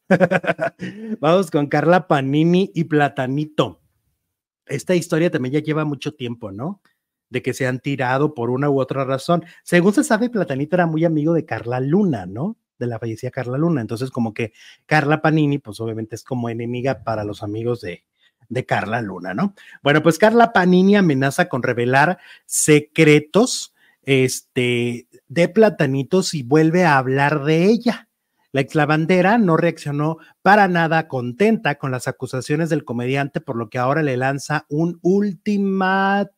Vamos 1.19 1.51
con 1.51 1.67
Carla 1.67 2.07
Panini 2.07 2.71
y 2.75 2.85
Platanito. 2.85 3.81
Esta 4.67 4.95
historia 4.95 5.31
también 5.31 5.55
ya 5.55 5.61
lleva 5.61 5.85
mucho 5.85 6.15
tiempo, 6.15 6.53
¿no? 6.53 6.81
De 7.31 7.43
que 7.43 7.55
se 7.55 7.67
han 7.67 7.81
tirado 7.81 8.35
por 8.35 8.51
una 8.51 8.71
u 8.71 8.81
otra 8.81 9.05
razón. 9.05 9.45
Según 9.63 9.93
se 9.93 10.05
sabe, 10.05 10.31
Platanito 10.31 10.77
era 10.77 10.87
muy 10.87 11.05
amigo 11.05 11.35
de 11.35 11.45
Carla 11.45 11.81
Luna, 11.81 12.27
¿no? 12.27 12.57
de 12.79 12.87
la 12.87 12.99
fallecida 12.99 13.31
Carla 13.31 13.59
Luna. 13.59 13.81
Entonces, 13.81 14.11
como 14.11 14.35
que 14.35 14.53
Carla 14.87 15.23
Panini, 15.23 15.59
pues 15.59 15.81
obviamente 15.81 16.15
es 16.15 16.25
como 16.25 16.51
enemiga 16.51 17.03
para 17.05 17.25
los 17.25 17.43
amigos 17.43 17.81
de, 17.81 18.05
de 18.49 18.67
Carla 18.67 19.01
Luna, 19.01 19.35
¿no? 19.35 19.55
Bueno, 19.83 20.03
pues 20.03 20.19
Carla 20.19 20.53
Panini 20.53 20.97
amenaza 20.97 21.49
con 21.49 21.63
revelar 21.63 22.19
secretos 22.45 23.75
este, 24.03 25.09
de 25.29 25.49
platanitos 25.49 26.35
y 26.35 26.43
vuelve 26.43 26.85
a 26.85 26.99
hablar 26.99 27.45
de 27.45 27.65
ella. 27.65 28.06
La 28.53 28.61
ex 28.61 28.75
lavandera 28.75 29.39
no 29.39 29.57
reaccionó 29.57 30.19
para 30.43 30.69
nada 30.69 31.09
contenta 31.09 31.77
con 31.77 31.91
las 31.91 32.09
acusaciones 32.09 32.71
del 32.71 32.85
comediante, 32.85 33.41
por 33.41 33.57
lo 33.57 33.69
que 33.69 33.79
ahora 33.79 34.03
le 34.03 34.17
lanza 34.17 34.67
un 34.69 34.99
ultimátum. 35.03 36.33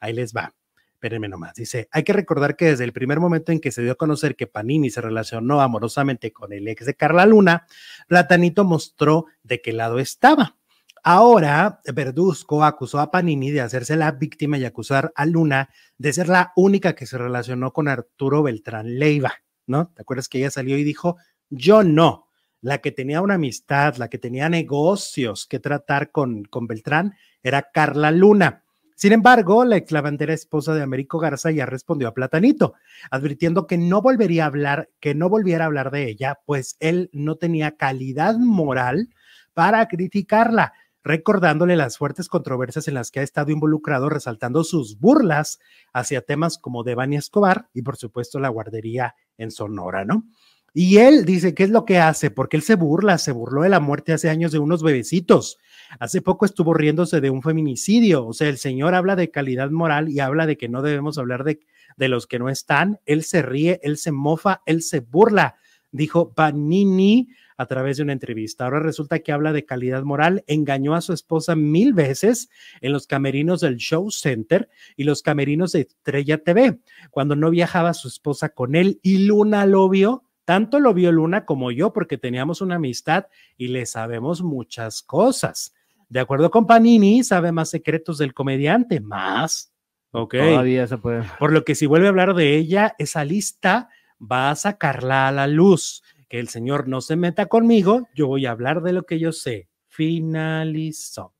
Ahí 0.00 0.12
les 0.12 0.34
va. 0.34 0.54
Espérenme 1.00 1.28
nomás. 1.28 1.54
Dice, 1.54 1.88
hay 1.92 2.02
que 2.02 2.12
recordar 2.12 2.56
que 2.56 2.66
desde 2.66 2.84
el 2.84 2.92
primer 2.92 3.20
momento 3.20 3.52
en 3.52 3.60
que 3.60 3.72
se 3.72 3.80
dio 3.82 3.92
a 3.92 3.94
conocer 3.94 4.36
que 4.36 4.46
Panini 4.46 4.90
se 4.90 5.00
relacionó 5.00 5.62
amorosamente 5.62 6.30
con 6.30 6.52
el 6.52 6.68
ex 6.68 6.84
de 6.84 6.94
Carla 6.94 7.24
Luna, 7.24 7.66
Platanito 8.06 8.64
mostró 8.64 9.24
de 9.42 9.62
qué 9.62 9.72
lado 9.72 9.98
estaba. 9.98 10.58
Ahora, 11.02 11.80
Verduzco 11.94 12.64
acusó 12.64 13.00
a 13.00 13.10
Panini 13.10 13.50
de 13.50 13.62
hacerse 13.62 13.96
la 13.96 14.12
víctima 14.12 14.58
y 14.58 14.66
acusar 14.66 15.12
a 15.16 15.24
Luna 15.24 15.70
de 15.96 16.12
ser 16.12 16.28
la 16.28 16.52
única 16.54 16.94
que 16.94 17.06
se 17.06 17.16
relacionó 17.16 17.72
con 17.72 17.88
Arturo 17.88 18.42
Beltrán 18.42 18.98
Leiva, 18.98 19.32
¿no? 19.70 19.88
¿Te 19.88 20.02
acuerdas 20.02 20.28
que 20.28 20.38
ella 20.38 20.50
salió 20.50 20.76
y 20.76 20.84
dijo, 20.84 21.16
yo 21.48 21.82
no? 21.82 22.26
La 22.60 22.78
que 22.78 22.92
tenía 22.92 23.22
una 23.22 23.34
amistad, 23.34 23.96
la 23.96 24.08
que 24.08 24.18
tenía 24.18 24.50
negocios 24.50 25.46
que 25.46 25.60
tratar 25.60 26.10
con, 26.10 26.44
con 26.44 26.66
Beltrán 26.66 27.14
era 27.42 27.70
Carla 27.72 28.10
Luna. 28.10 28.64
Sin 28.94 29.14
embargo, 29.14 29.64
la 29.64 29.78
ex 29.78 29.92
lavandera 29.92 30.34
esposa 30.34 30.74
de 30.74 30.82
Américo 30.82 31.18
Garza 31.18 31.50
ya 31.50 31.64
respondió 31.64 32.08
a 32.08 32.12
Platanito, 32.12 32.74
advirtiendo 33.10 33.66
que 33.66 33.78
no 33.78 34.02
volvería 34.02 34.44
a 34.44 34.48
hablar, 34.48 34.90
que 35.00 35.14
no 35.14 35.30
volviera 35.30 35.64
a 35.64 35.68
hablar 35.68 35.90
de 35.90 36.06
ella, 36.06 36.38
pues 36.44 36.76
él 36.80 37.08
no 37.14 37.36
tenía 37.36 37.78
calidad 37.78 38.36
moral 38.36 39.08
para 39.54 39.88
criticarla, 39.88 40.74
recordándole 41.02 41.76
las 41.76 41.98
fuertes 41.98 42.28
controversias 42.28 42.88
en 42.88 42.94
las 42.94 43.10
que 43.10 43.20
ha 43.20 43.22
estado 43.22 43.50
involucrado, 43.50 44.08
resaltando 44.08 44.64
sus 44.64 44.98
burlas 44.98 45.58
hacia 45.92 46.22
temas 46.22 46.58
como 46.58 46.84
Devani 46.84 47.16
Escobar 47.16 47.68
y 47.72 47.82
por 47.82 47.96
supuesto 47.96 48.38
la 48.38 48.48
guardería 48.48 49.14
en 49.38 49.50
Sonora, 49.50 50.04
¿no? 50.04 50.24
Y 50.72 50.98
él 50.98 51.24
dice, 51.24 51.52
¿qué 51.52 51.64
es 51.64 51.70
lo 51.70 51.84
que 51.84 51.98
hace? 51.98 52.30
Porque 52.30 52.56
él 52.56 52.62
se 52.62 52.76
burla, 52.76 53.18
se 53.18 53.32
burló 53.32 53.62
de 53.62 53.68
la 53.68 53.80
muerte 53.80 54.12
hace 54.12 54.30
años 54.30 54.52
de 54.52 54.60
unos 54.60 54.82
bebecitos. 54.84 55.58
Hace 55.98 56.22
poco 56.22 56.44
estuvo 56.44 56.74
riéndose 56.74 57.20
de 57.20 57.30
un 57.30 57.42
feminicidio. 57.42 58.26
O 58.26 58.32
sea, 58.32 58.48
el 58.48 58.58
señor 58.58 58.94
habla 58.94 59.16
de 59.16 59.30
calidad 59.30 59.70
moral 59.70 60.08
y 60.08 60.20
habla 60.20 60.46
de 60.46 60.56
que 60.56 60.68
no 60.68 60.82
debemos 60.82 61.18
hablar 61.18 61.42
de, 61.42 61.58
de 61.96 62.08
los 62.08 62.28
que 62.28 62.38
no 62.38 62.48
están. 62.48 63.00
Él 63.04 63.24
se 63.24 63.42
ríe, 63.42 63.80
él 63.82 63.96
se 63.96 64.12
mofa, 64.12 64.62
él 64.64 64.82
se 64.82 65.00
burla, 65.00 65.56
dijo 65.90 66.34
Panini 66.34 67.30
a 67.60 67.66
través 67.66 67.98
de 67.98 68.04
una 68.04 68.14
entrevista. 68.14 68.64
Ahora 68.64 68.80
resulta 68.80 69.18
que 69.18 69.32
habla 69.32 69.52
de 69.52 69.66
calidad 69.66 70.02
moral, 70.02 70.42
engañó 70.46 70.94
a 70.94 71.02
su 71.02 71.12
esposa 71.12 71.54
mil 71.56 71.92
veces 71.92 72.48
en 72.80 72.92
los 72.92 73.06
camerinos 73.06 73.60
del 73.60 73.76
Show 73.76 74.10
Center 74.10 74.70
y 74.96 75.04
los 75.04 75.20
camerinos 75.20 75.72
de 75.72 75.82
Estrella 75.82 76.38
TV, 76.38 76.78
cuando 77.10 77.36
no 77.36 77.50
viajaba 77.50 77.92
su 77.92 78.08
esposa 78.08 78.48
con 78.48 78.76
él 78.76 78.98
y 79.02 79.26
Luna 79.26 79.66
lo 79.66 79.90
vio 79.90 80.24
tanto 80.46 80.80
lo 80.80 80.94
vio 80.94 81.12
Luna 81.12 81.44
como 81.44 81.70
yo 81.70 81.92
porque 81.92 82.16
teníamos 82.16 82.62
una 82.62 82.76
amistad 82.76 83.26
y 83.58 83.68
le 83.68 83.84
sabemos 83.84 84.42
muchas 84.42 85.02
cosas. 85.02 85.74
De 86.08 86.18
acuerdo 86.18 86.50
con 86.50 86.66
Panini, 86.66 87.22
sabe 87.22 87.52
más 87.52 87.68
secretos 87.68 88.16
del 88.16 88.32
comediante, 88.32 89.00
más. 89.00 89.72
Ok. 90.12 90.34
Todavía 90.34 90.86
se 90.86 90.96
puede. 90.96 91.24
Por 91.38 91.52
lo 91.52 91.62
que 91.62 91.74
si 91.74 91.84
vuelve 91.84 92.06
a 92.06 92.10
hablar 92.10 92.34
de 92.34 92.56
ella, 92.56 92.96
esa 92.98 93.22
lista 93.22 93.90
va 94.20 94.50
a 94.50 94.56
sacarla 94.56 95.28
a 95.28 95.32
la 95.32 95.46
luz. 95.46 96.02
Que 96.30 96.40
el 96.40 96.48
señor 96.48 96.88
no 96.88 97.02
se 97.02 97.16
meta 97.16 97.46
conmigo, 97.46 98.08
yo 98.14 98.26
voy 98.26 98.46
a 98.46 98.52
hablar 98.52 98.80
de 98.80 98.94
lo 98.94 99.02
que 99.02 99.18
yo 99.18 99.32
sé. 99.32 99.68
Finalizó. 99.88 101.34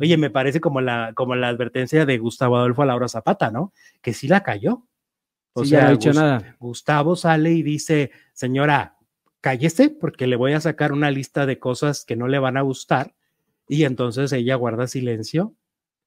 Oye, 0.00 0.16
me 0.16 0.30
parece 0.30 0.60
como 0.60 0.80
la, 0.80 1.12
como 1.14 1.34
la 1.34 1.48
advertencia 1.48 2.06
de 2.06 2.18
Gustavo 2.18 2.56
Adolfo 2.56 2.82
a 2.82 2.86
Laura 2.86 3.08
Zapata, 3.08 3.50
¿no? 3.50 3.72
Que 4.00 4.14
sí 4.14 4.28
la 4.28 4.42
cayó. 4.42 4.86
O 5.52 5.64
sí, 5.64 5.70
sea, 5.70 5.80
ya 5.80 5.84
no 5.84 5.90
he 5.90 5.92
dicho 5.96 6.12
nada. 6.12 6.56
Gustavo 6.60 7.16
sale 7.16 7.52
y 7.52 7.62
dice, 7.62 8.12
señora, 8.32 8.96
cállese 9.40 9.90
porque 9.90 10.26
le 10.26 10.36
voy 10.36 10.52
a 10.52 10.60
sacar 10.60 10.92
una 10.92 11.10
lista 11.10 11.44
de 11.44 11.58
cosas 11.58 12.04
que 12.04 12.16
no 12.16 12.28
le 12.28 12.38
van 12.38 12.56
a 12.56 12.62
gustar. 12.62 13.14
Y 13.66 13.84
entonces 13.84 14.32
ella 14.32 14.54
guarda 14.54 14.86
silencio 14.86 15.54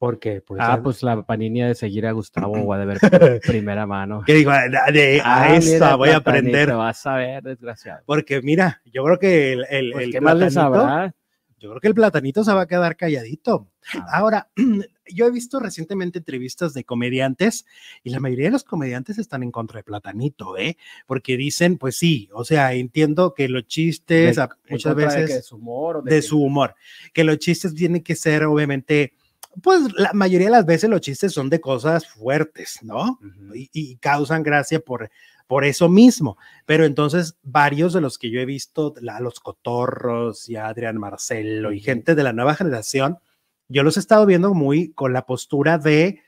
porque 0.02 0.42
pues, 0.42 0.60
ah, 0.64 0.82
pues 0.82 1.04
la 1.04 1.22
panini 1.22 1.62
de 1.62 1.76
seguir 1.76 2.08
a 2.08 2.12
Gustavo 2.12 2.54
o 2.54 2.76
de 2.76 2.86
ver 2.88 3.00
primera 3.46 3.86
mano. 3.86 4.24
Que 4.26 4.34
digo, 4.34 4.52
de, 4.92 5.22
a 5.24 5.44
ah, 5.44 5.56
esta 5.56 5.94
voy 5.94 6.10
a 6.10 6.18
aprender. 6.18 6.74
vas 6.74 7.06
a 7.06 7.18
ver, 7.18 7.44
desgraciado. 7.44 8.02
Porque 8.08 8.42
mira, 8.42 8.82
yo 8.92 9.04
creo 9.04 9.20
que 9.20 9.54
el, 9.54 9.66
el, 9.70 9.92
pues 9.92 10.06
el 10.06 10.12
¿qué 10.12 10.20
más 10.20 10.38
le 10.38 10.50
sabrá? 10.50 11.14
Yo 11.60 11.70
creo 11.70 11.82
que 11.82 11.88
el 11.88 11.94
platanito 11.94 12.44
se 12.44 12.52
va 12.52 12.62
a 12.62 12.68
quedar 12.68 12.98
calladito. 12.98 13.70
Ah. 13.94 14.08
Ahora, 14.14 14.50
yo 15.06 15.28
he 15.28 15.32
visto 15.32 15.60
recientemente 15.60 16.18
entrevistas 16.18 16.74
de 16.74 16.84
comediantes 16.84 17.68
y 18.04 18.10
la 18.10 18.20
mayoría 18.20 18.46
de 18.46 18.54
los 18.54 18.64
comediantes 18.64 19.20
están 19.20 19.44
en 19.44 19.52
contra 19.52 19.82
de 19.82 19.84
platanito, 19.84 20.58
¿eh? 20.58 20.78
Porque 21.06 21.38
dicen, 21.38 21.78
pues 21.78 21.96
sí, 21.96 22.28
o 22.34 22.44
sea, 22.44 22.74
entiendo 22.74 23.36
que 23.36 23.48
los 23.48 23.68
chistes 23.68 24.36
de, 24.36 24.50
muchas 24.68 24.96
veces 24.96 25.30
de, 25.30 25.36
de, 25.36 25.42
su 25.44 25.58
humor, 25.58 26.04
de, 26.04 26.16
de 26.16 26.22
su 26.24 26.42
humor, 26.42 26.74
que 27.14 27.24
los 27.24 27.38
chistes 27.38 27.76
tienen 27.76 28.02
que 28.02 28.16
ser 28.16 28.46
obviamente 28.46 29.14
pues 29.62 29.92
la 29.94 30.14
mayoría 30.14 30.48
de 30.48 30.52
las 30.52 30.66
veces 30.66 30.90
los 30.90 31.02
chistes 31.02 31.34
son 31.34 31.50
de 31.50 31.60
cosas 31.60 32.08
fuertes, 32.08 32.80
¿no? 32.82 33.20
Uh 33.22 33.26
-huh. 33.26 33.56
y, 33.56 33.70
y, 33.74 33.98
causan 33.98 34.44
gracia 34.44 34.80
por, 34.80 35.10
por 35.48 35.66
eso 35.66 35.90
mismo. 35.90 36.38
Pero 36.66 36.86
entonces 36.86 37.38
varios 37.44 37.94
de 37.94 38.02
los 38.02 38.18
que 38.18 38.30
yo 38.30 38.40
he 38.40 38.46
visto, 38.46 38.94
a 39.10 39.20
los 39.20 39.40
Cotorros 39.40 40.48
y 40.50 40.56
a 40.56 40.68
Adrián 40.68 40.98
Marcelo 40.98 41.70
uh 41.70 41.72
-huh. 41.72 41.76
y 41.78 41.80
gente 41.82 42.16
de 42.16 42.24
la 42.24 42.34
nueva 42.34 42.56
generación, 42.56 43.20
yo 43.68 43.84
los 43.84 43.98
he 43.98 44.00
estado 44.02 44.26
viendo 44.26 44.54
muy 44.54 44.92
con 44.94 45.14
la 45.14 45.26
postura 45.26 45.78
de 45.78 46.22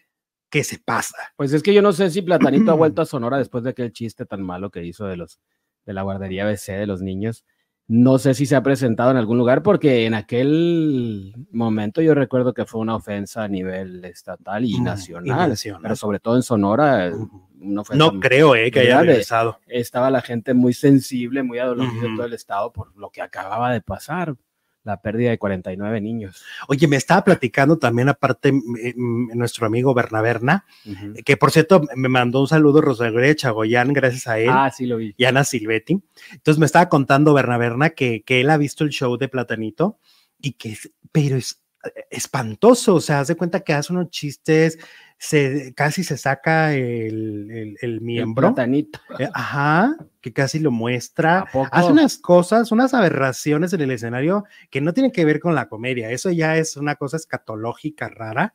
que 0.49 0.63
se 0.63 0.79
pasa. 0.79 1.17
Pues 1.35 1.51
es 1.51 1.63
que 1.63 1.73
yo 1.73 1.81
no 1.81 1.93
sé 1.93 2.09
si 2.11 2.21
Platanito 2.21 2.71
ha 2.71 2.75
vuelto 2.83 3.01
a 3.01 3.05
Sonora 3.05 3.37
después 3.37 3.63
de 3.63 3.71
aquel 3.71 3.91
chiste 3.91 4.25
tan 4.25 4.41
malo 4.43 4.69
que 4.69 4.83
hizo 4.85 5.05
de 5.05 5.17
los 5.17 5.39
de 5.85 5.93
la 5.93 6.03
guardería 6.03 6.45
BC 6.45 6.73
de 6.73 6.87
los 6.87 7.01
niños. 7.01 7.43
No 7.87 8.17
sé 8.17 8.33
si 8.33 8.45
se 8.45 8.55
ha 8.55 8.63
presentado 8.63 9.11
en 9.11 9.17
algún 9.17 9.37
lugar 9.37 9.61
porque 9.61 10.05
en 10.05 10.13
aquel 10.13 11.33
momento 11.51 12.01
yo 12.01 12.15
recuerdo 12.15 12.53
que 12.53 12.65
fue 12.65 12.79
una 12.79 12.95
ofensa 12.95 13.43
a 13.43 13.47
nivel 13.47 14.05
estatal 14.05 14.63
y, 14.63 14.79
nacional, 14.79 15.27
y 15.27 15.49
nacional. 15.49 15.81
pero 15.81 15.95
sobre 15.95 16.19
todo 16.19 16.35
en 16.37 16.43
Sonora. 16.43 17.11
Uh 17.13 17.27
-huh. 17.27 17.41
No, 17.55 17.83
no 17.93 18.19
creo 18.19 18.55
eh, 18.55 18.71
que 18.71 18.81
haya 18.81 19.01
regresado. 19.01 19.59
Estaba 19.67 20.09
la 20.09 20.21
gente 20.21 20.53
muy 20.53 20.73
sensible, 20.73 21.43
muy 21.43 21.59
adolorida 21.59 21.93
uh 21.93 22.09
-huh. 22.09 22.15
todo 22.17 22.25
el 22.25 22.33
estado 22.33 22.73
por 22.73 22.95
lo 22.97 23.09
que 23.09 23.21
acababa 23.21 23.71
de 23.71 23.81
pasar 23.81 24.35
la 24.83 25.01
pérdida 25.01 25.29
de 25.29 25.37
49 25.37 26.01
niños. 26.01 26.43
Oye, 26.67 26.87
me 26.87 26.97
estaba 26.97 27.23
platicando 27.23 27.77
también, 27.77 28.09
aparte, 28.09 28.51
nuestro 28.95 29.65
amigo 29.65 29.93
Bernaberna, 29.93 30.65
uh 30.85 30.89
-huh. 30.89 31.23
que 31.23 31.37
por 31.37 31.51
cierto 31.51 31.81
me 31.95 32.09
mandó 32.09 32.41
un 32.41 32.47
saludo 32.47 32.81
Rosalía 32.81 33.35
Chagoyán, 33.35 33.93
gracias 33.93 34.27
a 34.27 34.39
él. 34.39 34.49
Ah, 34.51 34.71
sí, 34.75 34.85
lo 34.85 34.97
vi. 34.97 35.13
Y 35.17 35.25
Ana 35.25 35.43
Silvetti. 35.43 36.01
Entonces 36.31 36.59
me 36.59 36.65
estaba 36.65 36.89
contando 36.89 37.33
Bernaberna 37.33 37.91
que, 37.91 38.23
que 38.23 38.41
él 38.41 38.49
ha 38.49 38.57
visto 38.57 38.83
el 38.83 38.89
show 38.89 39.17
de 39.17 39.27
Platanito 39.29 39.97
y 40.39 40.53
que, 40.53 40.77
pero 41.11 41.37
es 41.37 41.63
espantoso, 42.09 42.95
o 42.95 43.01
sea, 43.01 43.19
hace 43.19 43.35
cuenta 43.35 43.61
que 43.61 43.73
hace 43.73 43.91
unos 43.93 44.09
chistes, 44.09 44.79
se, 45.23 45.73
casi 45.73 46.03
se 46.03 46.17
saca 46.17 46.73
el, 46.73 47.49
el, 47.49 47.77
el 47.81 48.01
miembro. 48.01 48.49
El 48.49 48.53
platanito. 48.53 48.99
Eh, 49.17 49.29
ajá, 49.33 49.95
que 50.19 50.33
casi 50.33 50.59
lo 50.59 50.69
muestra. 50.69 51.47
Hace 51.71 51.91
unas 51.93 52.17
cosas, 52.17 52.73
unas 52.73 52.93
aberraciones 52.93 53.71
en 53.71 53.79
el 53.79 53.91
escenario 53.91 54.43
que 54.69 54.81
no 54.81 54.93
tienen 54.93 55.13
que 55.13 55.23
ver 55.23 55.39
con 55.39 55.55
la 55.55 55.69
comedia. 55.69 56.11
Eso 56.11 56.29
ya 56.29 56.57
es 56.57 56.75
una 56.75 56.95
cosa 56.95 57.15
escatológica 57.15 58.09
rara. 58.09 58.53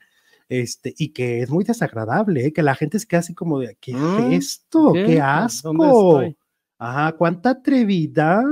Este, 0.51 0.95
y 0.99 1.15
que 1.15 1.41
es 1.41 1.49
muy 1.49 1.65
desagradable, 1.65 2.47
¿eh? 2.47 2.53
que 2.53 2.63
la 2.63 2.75
gente 2.75 2.99
es 2.99 3.07
casi 3.07 3.35
como 3.35 3.61
de, 3.61 3.77
¿qué 3.81 3.95
mm, 3.95 4.33
es 4.33 4.45
esto? 4.45 4.93
¿Qué, 4.93 5.05
¿Qué 5.07 5.21
asco? 5.23 6.23
Ajá, 6.79 7.13
cuánta 7.13 7.51
atrevidad. 7.51 8.43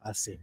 Así. 0.00 0.40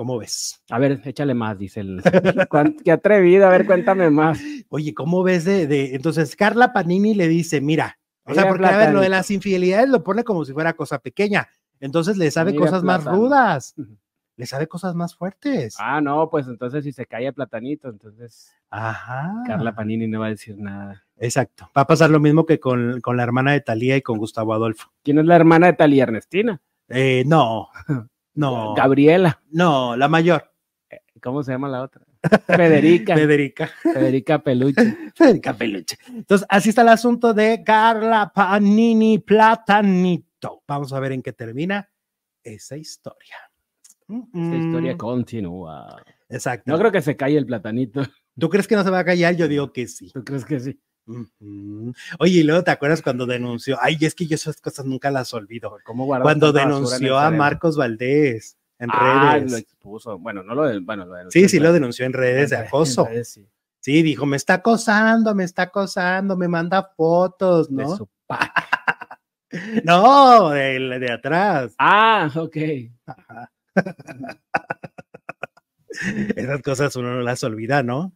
¿Cómo 0.00 0.16
ves? 0.16 0.62
A 0.70 0.78
ver, 0.78 1.02
échale 1.04 1.34
más, 1.34 1.58
dice 1.58 1.80
el. 1.80 2.02
Qué 2.86 2.90
atrevido, 2.90 3.46
a 3.46 3.50
ver, 3.50 3.66
cuéntame 3.66 4.08
más. 4.08 4.40
Oye, 4.70 4.94
¿cómo 4.94 5.22
ves 5.22 5.44
de, 5.44 5.66
de... 5.66 5.94
Entonces, 5.94 6.36
Carla 6.36 6.72
Panini 6.72 7.12
le 7.12 7.28
dice, 7.28 7.60
mira, 7.60 7.98
o 8.24 8.32
sea, 8.32 8.48
porque 8.48 8.64
a 8.64 8.78
ver, 8.78 8.94
lo 8.94 9.02
de 9.02 9.10
las 9.10 9.30
infidelidades 9.30 9.90
lo 9.90 10.02
pone 10.02 10.24
como 10.24 10.46
si 10.46 10.54
fuera 10.54 10.72
cosa 10.72 11.00
pequeña. 11.00 11.50
Entonces 11.80 12.16
le 12.16 12.30
sabe 12.30 12.52
mira, 12.52 12.64
cosas 12.64 12.82
más 12.82 13.04
rudas. 13.04 13.74
Le 14.36 14.46
sabe 14.46 14.68
cosas 14.68 14.94
más 14.94 15.14
fuertes. 15.14 15.76
Ah, 15.78 16.00
no, 16.00 16.30
pues 16.30 16.48
entonces 16.48 16.82
si 16.82 16.92
se 16.92 17.04
cae 17.04 17.26
el 17.26 17.34
platanito, 17.34 17.90
entonces. 17.90 18.54
Ajá. 18.70 19.30
Carla 19.46 19.74
Panini 19.74 20.06
no 20.06 20.20
va 20.20 20.28
a 20.28 20.30
decir 20.30 20.56
nada. 20.56 21.04
Exacto. 21.18 21.68
Va 21.76 21.82
a 21.82 21.86
pasar 21.86 22.08
lo 22.08 22.20
mismo 22.20 22.46
que 22.46 22.58
con, 22.58 23.02
con 23.02 23.18
la 23.18 23.22
hermana 23.22 23.52
de 23.52 23.60
Talía 23.60 23.98
y 23.98 24.00
con 24.00 24.16
Gustavo 24.16 24.54
Adolfo. 24.54 24.90
¿Quién 25.02 25.18
es 25.18 25.26
la 25.26 25.36
hermana 25.36 25.66
de 25.66 25.74
Talía 25.74 26.04
Ernestina? 26.04 26.58
Eh, 26.88 27.22
no. 27.26 27.68
No. 28.34 28.74
Gabriela. 28.74 29.42
No, 29.50 29.96
la 29.96 30.08
mayor. 30.08 30.50
¿Cómo 31.22 31.42
se 31.42 31.52
llama 31.52 31.68
la 31.68 31.82
otra? 31.82 32.02
Federica. 32.46 33.14
Federica. 33.16 33.66
Federica 33.66 34.38
Peluche. 34.42 34.96
Federica 35.14 35.54
Peluche. 35.54 35.98
Entonces, 36.08 36.46
así 36.48 36.70
está 36.70 36.82
el 36.82 36.88
asunto 36.88 37.34
de 37.34 37.62
Carla 37.64 38.32
Panini 38.34 39.18
Platanito. 39.18 40.62
Vamos 40.66 40.92
a 40.92 41.00
ver 41.00 41.12
en 41.12 41.22
qué 41.22 41.32
termina 41.32 41.88
esa 42.42 42.76
historia. 42.76 43.36
Esta 44.08 44.56
historia 44.56 44.96
continúa. 44.96 46.02
Exacto. 46.28 46.70
No 46.70 46.78
creo 46.78 46.90
que 46.90 47.02
se 47.02 47.16
calle 47.16 47.38
el 47.38 47.46
platanito. 47.46 48.02
¿Tú 48.38 48.48
crees 48.48 48.66
que 48.66 48.74
no 48.74 48.82
se 48.82 48.90
va 48.90 49.00
a 49.00 49.04
callar? 49.04 49.36
Yo 49.36 49.46
digo 49.46 49.72
que 49.72 49.86
sí. 49.86 50.10
¿Tú 50.10 50.24
crees 50.24 50.44
que 50.44 50.58
sí? 50.58 50.80
Oye, 52.18 52.40
y 52.40 52.42
luego 52.42 52.62
te 52.64 52.70
acuerdas 52.70 53.02
cuando 53.02 53.26
denunció, 53.26 53.78
ay, 53.80 53.96
es 54.00 54.14
que 54.14 54.26
yo 54.26 54.34
esas 54.34 54.60
cosas 54.60 54.86
nunca 54.86 55.10
las 55.10 55.32
olvido. 55.34 55.76
¿Cómo 55.84 56.06
Cuando 56.06 56.52
denunció 56.52 57.18
a? 57.18 57.30
Marcos 57.30 57.76
Valdés 57.76 58.56
en 58.78 58.90
Ah, 58.92 59.36
lo 59.36 59.40
redes. 59.40 59.58
expuso. 59.60 60.18
Bueno, 60.18 60.42
no 60.42 60.54
lo. 60.54 60.80
Bueno, 60.82 61.06
lo 61.06 61.30
Sí, 61.30 61.48
sí 61.48 61.58
lo 61.60 61.72
denunció 61.72 62.06
en 62.06 62.12
redes 62.12 62.50
de 62.50 62.56
En 62.56 62.66
acoso. 62.66 63.04
redes, 63.06 63.28
sí. 63.28 63.46
Sí, 63.82 64.02
dijo, 64.02 64.26
me 64.26 64.36
está 64.36 64.54
acosando, 64.54 65.34
me 65.34 65.44
está 65.44 65.62
acosando, 65.62 66.36
me 66.36 66.48
manda 66.48 66.90
fotos, 66.96 67.70
De 67.70 67.82
¿no? 67.82 67.96
su 67.96 68.08
pa- 68.26 68.52
No, 69.84 70.50
de, 70.50 70.78
de 70.98 71.10
atrás. 71.12 71.74
Ah, 71.78 72.30
ok. 72.36 72.56
Ajá. 73.06 73.50
Esas 76.36 76.62
cosas 76.62 76.94
uno 76.96 77.14
no 77.14 77.20
las 77.20 77.42
olvida, 77.44 77.82
¿no? 77.82 78.12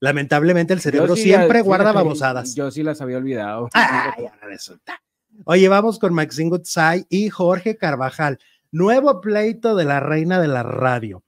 Lamentablemente 0.00 0.72
el 0.72 0.80
cerebro 0.80 1.14
sí 1.14 1.22
siempre 1.24 1.58
la- 1.58 1.62
sí 1.62 1.66
guarda 1.66 1.84
la- 1.86 1.92
babosadas. 1.92 2.54
Yo 2.54 2.70
sí 2.70 2.82
las 2.82 3.00
había 3.00 3.18
olvidado. 3.18 3.68
Ay, 3.72 4.26
resulta. 4.42 5.00
Oye, 5.44 5.68
vamos 5.68 5.98
con 5.98 6.12
Maxine 6.14 6.50
Goodside 6.50 7.06
y 7.08 7.28
Jorge 7.30 7.76
Carvajal. 7.76 8.38
Nuevo 8.72 9.20
pleito 9.20 9.74
de 9.76 9.84
la 9.84 10.00
reina 10.00 10.40
de 10.40 10.48
la 10.48 10.62
radio. 10.62 11.22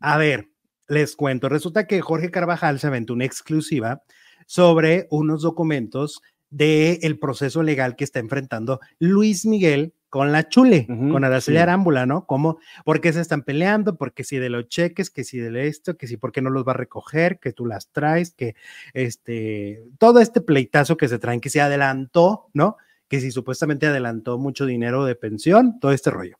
A 0.00 0.16
ver, 0.18 0.48
les 0.88 1.16
cuento. 1.16 1.48
Resulta 1.48 1.86
que 1.86 2.00
Jorge 2.00 2.30
Carvajal 2.30 2.78
se 2.80 2.86
aventó 2.86 3.12
una 3.14 3.24
exclusiva 3.24 4.02
sobre 4.46 5.06
unos 5.10 5.42
documentos 5.42 6.22
del 6.50 7.18
proceso 7.18 7.62
legal 7.62 7.94
que 7.96 8.04
está 8.04 8.20
enfrentando 8.20 8.80
Luis 8.98 9.44
Miguel 9.44 9.92
con 10.08 10.32
la 10.32 10.48
Chule, 10.48 10.86
con 10.86 11.24
Araceli 11.24 11.58
sí. 11.58 11.62
Arámbula, 11.62 12.06
¿no? 12.06 12.26
¿Cómo? 12.26 12.58
¿Por 12.84 13.00
qué 13.00 13.12
se 13.12 13.20
están 13.20 13.42
peleando? 13.42 13.96
Porque 13.96 14.24
si 14.24 14.38
de 14.38 14.48
los 14.48 14.68
cheques, 14.68 15.10
que 15.10 15.24
si 15.24 15.38
de 15.38 15.66
esto, 15.66 15.96
que 15.96 16.06
si 16.06 16.16
por 16.16 16.32
qué 16.32 16.40
no 16.40 16.50
los 16.50 16.66
va 16.66 16.72
a 16.72 16.76
recoger, 16.76 17.38
que 17.38 17.52
tú 17.52 17.66
las 17.66 17.90
traes, 17.90 18.32
que 18.32 18.54
este, 18.94 19.84
todo 19.98 20.20
este 20.20 20.40
pleitazo 20.40 20.96
que 20.96 21.08
se 21.08 21.18
traen, 21.18 21.40
que 21.40 21.50
se 21.50 21.60
adelantó, 21.60 22.48
¿no? 22.54 22.76
Que 23.08 23.20
si 23.20 23.30
supuestamente 23.30 23.86
adelantó 23.86 24.38
mucho 24.38 24.66
dinero 24.66 25.04
de 25.04 25.14
pensión, 25.14 25.78
todo 25.80 25.92
este 25.92 26.10
rollo. 26.10 26.38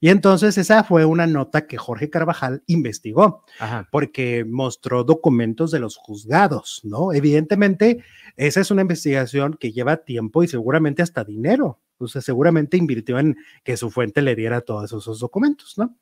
Y 0.00 0.10
entonces 0.10 0.58
esa 0.58 0.84
fue 0.84 1.04
una 1.04 1.26
nota 1.26 1.66
que 1.66 1.78
Jorge 1.78 2.10
Carvajal 2.10 2.62
investigó 2.66 3.44
Ajá. 3.58 3.88
porque 3.90 4.44
mostró 4.44 5.04
documentos 5.04 5.70
de 5.70 5.78
los 5.78 5.96
juzgados, 5.96 6.82
¿no? 6.84 7.12
Evidentemente, 7.14 8.04
esa 8.36 8.60
es 8.60 8.70
una 8.70 8.82
investigación 8.82 9.56
que 9.58 9.72
lleva 9.72 9.96
tiempo 9.98 10.42
y 10.42 10.48
seguramente 10.48 11.02
hasta 11.02 11.24
dinero. 11.24 11.80
Sea, 12.06 12.20
seguramente 12.22 12.76
invirtió 12.76 13.18
en 13.18 13.36
que 13.64 13.76
su 13.76 13.90
fuente 13.90 14.22
le 14.22 14.34
diera 14.36 14.60
todos 14.60 14.92
esos 14.92 15.18
documentos, 15.20 15.78
¿no? 15.78 15.96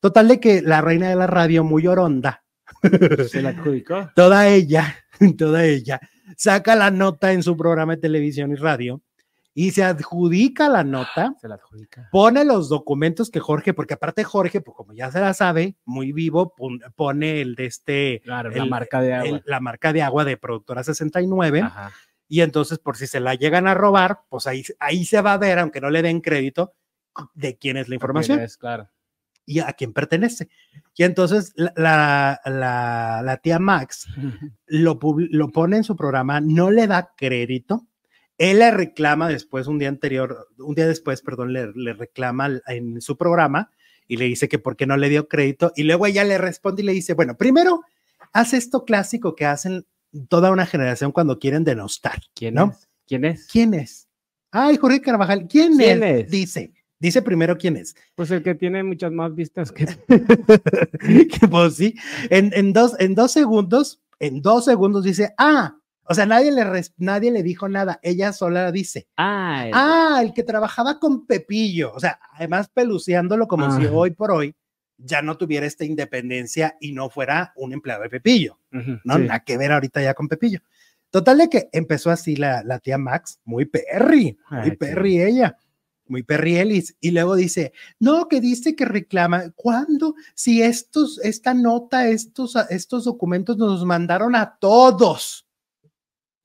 Total 0.00 0.28
de 0.28 0.40
que 0.40 0.62
la 0.62 0.80
reina 0.80 1.08
de 1.10 1.16
la 1.16 1.26
radio, 1.26 1.64
muy 1.64 1.86
oronda, 1.86 2.42
Se 3.28 3.42
la 3.42 3.50
adjudicó. 3.50 4.10
toda 4.14 4.48
ella, 4.48 4.96
toda 5.38 5.64
ella, 5.64 6.00
saca 6.36 6.76
la 6.76 6.90
nota 6.90 7.32
en 7.32 7.42
su 7.42 7.56
programa 7.56 7.96
de 7.96 8.02
televisión 8.02 8.52
y 8.52 8.54
radio 8.54 9.02
y 9.52 9.72
se 9.72 9.82
adjudica 9.82 10.68
la 10.68 10.84
nota 10.84 11.34
Se 11.40 11.48
la 11.48 11.56
adjudica. 11.56 12.08
pone 12.12 12.44
los 12.44 12.68
documentos 12.68 13.28
que 13.30 13.40
Jorge, 13.40 13.74
porque 13.74 13.94
aparte 13.94 14.22
Jorge, 14.22 14.60
pues 14.60 14.76
como 14.76 14.92
ya 14.94 15.10
se 15.10 15.18
la 15.20 15.34
sabe, 15.34 15.74
muy 15.84 16.12
vivo, 16.12 16.54
pon- 16.54 16.80
pone 16.94 17.40
el 17.40 17.56
de 17.56 17.66
este, 17.66 18.20
Claro, 18.24 18.50
la 18.50 18.62
el- 18.62 18.70
marca 18.70 19.00
de 19.02 19.12
agua. 19.14 19.28
el- 19.28 19.42
la 19.44 19.58
marca 19.60 19.92
de 19.92 20.02
agua 20.02 20.24
de 20.24 20.36
Productora 20.36 20.84
69, 20.84 21.62
Ajá. 21.62 21.90
Y 22.30 22.40
entonces 22.40 22.78
por 22.78 22.96
si 22.96 23.06
se 23.06 23.20
la 23.20 23.34
llegan 23.34 23.66
a 23.68 23.74
robar, 23.74 24.20
pues 24.30 24.46
ahí, 24.46 24.64
ahí 24.78 25.04
se 25.04 25.20
va 25.20 25.34
a 25.34 25.38
ver, 25.38 25.58
aunque 25.58 25.80
no 25.82 25.90
le 25.90 26.00
den 26.00 26.20
crédito, 26.22 26.72
de 27.34 27.58
quién 27.58 27.76
es 27.76 27.88
la 27.88 27.96
información 27.96 28.40
Es, 28.40 28.56
claro. 28.56 28.88
y 29.44 29.58
a 29.58 29.72
quién 29.74 29.92
pertenece. 29.92 30.48
Y 30.96 31.02
entonces 31.02 31.52
la, 31.56 31.72
la, 31.76 32.40
la- 32.46 33.20
la 33.24 33.36
tía 33.38 33.58
Max 33.58 34.06
lo, 34.66 34.98
lo 35.16 35.48
pone 35.48 35.76
en 35.78 35.84
su 35.84 35.96
programa, 35.96 36.40
no 36.40 36.70
le 36.70 36.86
da 36.86 37.10
crédito. 37.16 37.86
Él 38.38 38.60
le 38.60 38.70
reclama 38.70 39.28
después, 39.28 39.66
un 39.66 39.78
día 39.78 39.88
anterior, 39.90 40.48
un 40.58 40.74
día 40.74 40.86
después, 40.86 41.20
perdón, 41.20 41.52
le, 41.52 41.72
le 41.74 41.92
reclama 41.92 42.48
en 42.68 43.00
su 43.02 43.18
programa 43.18 43.70
y 44.06 44.16
le 44.16 44.24
dice 44.26 44.48
que 44.48 44.58
por 44.58 44.76
qué 44.76 44.86
no 44.86 44.96
le 44.96 45.08
dio 45.10 45.28
crédito. 45.28 45.72
Y 45.76 45.82
luego 45.82 46.06
ella 46.06 46.24
le 46.24 46.38
responde 46.38 46.82
y 46.82 46.86
le 46.86 46.92
dice, 46.92 47.12
bueno, 47.14 47.36
primero, 47.36 47.82
haz 48.32 48.54
esto 48.54 48.84
clásico 48.86 49.34
que 49.34 49.44
hacen 49.46 49.84
toda 50.28 50.50
una 50.50 50.66
generación 50.66 51.12
cuando 51.12 51.38
quieren 51.38 51.64
denostar. 51.64 52.20
¿Quién 52.34 52.54
¿no? 52.54 52.70
es? 52.72 52.88
¿Quién 53.06 53.24
es? 53.24 53.46
¿Quién 53.50 53.74
es? 53.74 54.08
Ay, 54.52 54.76
Jorge 54.76 55.00
Carvajal, 55.00 55.46
¿quién, 55.48 55.76
¿Quién 55.76 56.02
es? 56.02 56.24
es? 56.24 56.30
Dice, 56.30 56.72
dice 56.98 57.22
primero 57.22 57.56
quién 57.56 57.76
es. 57.76 57.94
Pues 58.14 58.30
el 58.30 58.42
que 58.42 58.54
tiene 58.54 58.82
muchas 58.82 59.12
más 59.12 59.34
vistas 59.34 59.70
que. 59.72 59.86
que 61.28 61.48
pues 61.48 61.76
sí, 61.76 61.94
en, 62.30 62.50
en 62.54 62.72
dos, 62.72 62.94
en 62.98 63.14
dos 63.14 63.32
segundos, 63.32 64.00
en 64.18 64.42
dos 64.42 64.64
segundos 64.64 65.04
dice, 65.04 65.32
ah, 65.38 65.76
o 66.04 66.14
sea, 66.14 66.26
nadie 66.26 66.50
le, 66.50 66.64
res- 66.64 66.92
nadie 66.96 67.30
le 67.30 67.42
dijo 67.44 67.68
nada, 67.68 68.00
ella 68.02 68.32
sola 68.32 68.72
dice, 68.72 69.06
Ah, 69.16 69.64
el- 69.66 69.72
ah, 69.74 70.20
el 70.22 70.32
que 70.34 70.42
trabajaba 70.42 70.98
con 70.98 71.26
Pepillo, 71.26 71.92
o 71.94 72.00
sea, 72.00 72.18
además 72.34 72.68
peluceándolo 72.74 73.46
como 73.46 73.70
si 73.76 73.86
Ah. 73.86 73.90
hoy 73.92 74.10
por 74.10 74.32
hoy 74.32 74.54
ya 75.02 75.22
no 75.22 75.36
tuviera 75.36 75.66
esta 75.66 75.84
independencia 75.84 76.76
y 76.80 76.92
no 76.92 77.10
fuera 77.10 77.52
un 77.56 77.72
empleado 77.72 78.02
de 78.02 78.10
Pepillo, 78.10 78.58
Ujú, 78.72 78.98
¿no? 79.04 79.16
sí. 79.16 79.22
Nada 79.22 79.40
que 79.40 79.56
ver 79.56 79.72
ahorita 79.72 80.02
ya 80.02 80.14
con 80.14 80.28
Pepillo. 80.28 80.60
Total 81.10 81.38
de 81.38 81.48
que 81.48 81.68
empezó 81.72 82.10
así 82.10 82.36
la, 82.36 82.62
la 82.62 82.78
tía 82.78 82.98
Max, 82.98 83.40
muy 83.44 83.64
perry, 83.64 84.38
muy 84.50 84.60
Ay, 84.60 84.76
perry 84.76 85.20
ella, 85.20 85.56
muy 86.10 86.22
perry 86.24 86.56
Ellis, 86.56 86.96
y 87.00 87.12
luego 87.12 87.36
dice, 87.36 87.72
no, 87.98 88.28
que 88.28 88.40
dice 88.40 88.74
que 88.74 88.84
reclama, 88.84 89.50
¿cuándo? 89.54 90.14
Si 90.34 90.60
estos, 90.62 91.18
esta 91.22 91.54
nota, 91.54 92.08
estos, 92.08 92.56
estos 92.68 93.04
documentos 93.04 93.56
nos 93.56 93.84
mandaron 93.84 94.34
a 94.34 94.56
todos. 94.58 95.46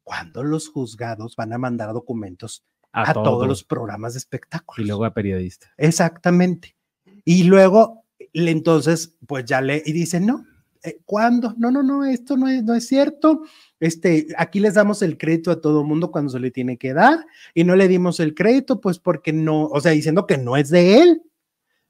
¿Cuándo 0.04 0.44
los 0.44 0.70
juzgados 0.70 1.36
van 1.36 1.52
a 1.52 1.58
mandar 1.58 1.92
documentos 1.94 2.64
a, 2.92 3.12
todos 3.12 3.26
todo. 3.26 3.46
los 3.48 3.64
programas 3.64 4.14
de 4.14 4.20
espectáculos? 4.20 4.86
Y 4.86 4.88
luego 4.88 5.04
a 5.04 5.14
periodistas. 5.14 5.72
Exactamente. 5.78 6.76
Y 7.24 7.44
luego, 7.44 8.05
entonces, 8.36 9.16
pues 9.26 9.46
ya 9.46 9.62
le, 9.62 9.82
y 9.86 9.94
dice, 9.94 10.20
no, 10.20 10.46
eh, 10.84 11.00
¿cuándo? 11.06 11.56
No, 11.58 11.72
no, 11.72 11.82
no, 11.82 12.06
esto 12.06 12.38
no 12.38 12.48
es, 12.48 12.64
no 12.64 12.76
es 12.76 12.88
cierto. 12.88 13.44
Este, 13.80 14.28
aquí 14.38 14.60
les 14.60 14.76
damos 14.76 15.02
el 15.02 15.18
crédito 15.18 15.52
a 15.52 15.60
todo 15.60 15.84
mundo 15.84 16.12
cuando 16.12 16.32
se 16.32 16.40
le 16.40 16.52
tiene 16.52 16.78
que 16.78 16.94
dar 16.94 17.26
y 17.54 17.64
no 17.64 17.76
le 17.76 17.88
dimos 17.88 18.20
el 18.20 18.36
crédito, 18.36 18.80
pues 18.82 19.00
porque 19.00 19.34
no, 19.34 19.66
o 19.66 19.82
sea, 19.82 19.92
diciendo 19.92 20.28
que 20.28 20.38
no 20.38 20.58
es 20.58 20.70
de 20.70 21.02
él. 21.02 21.22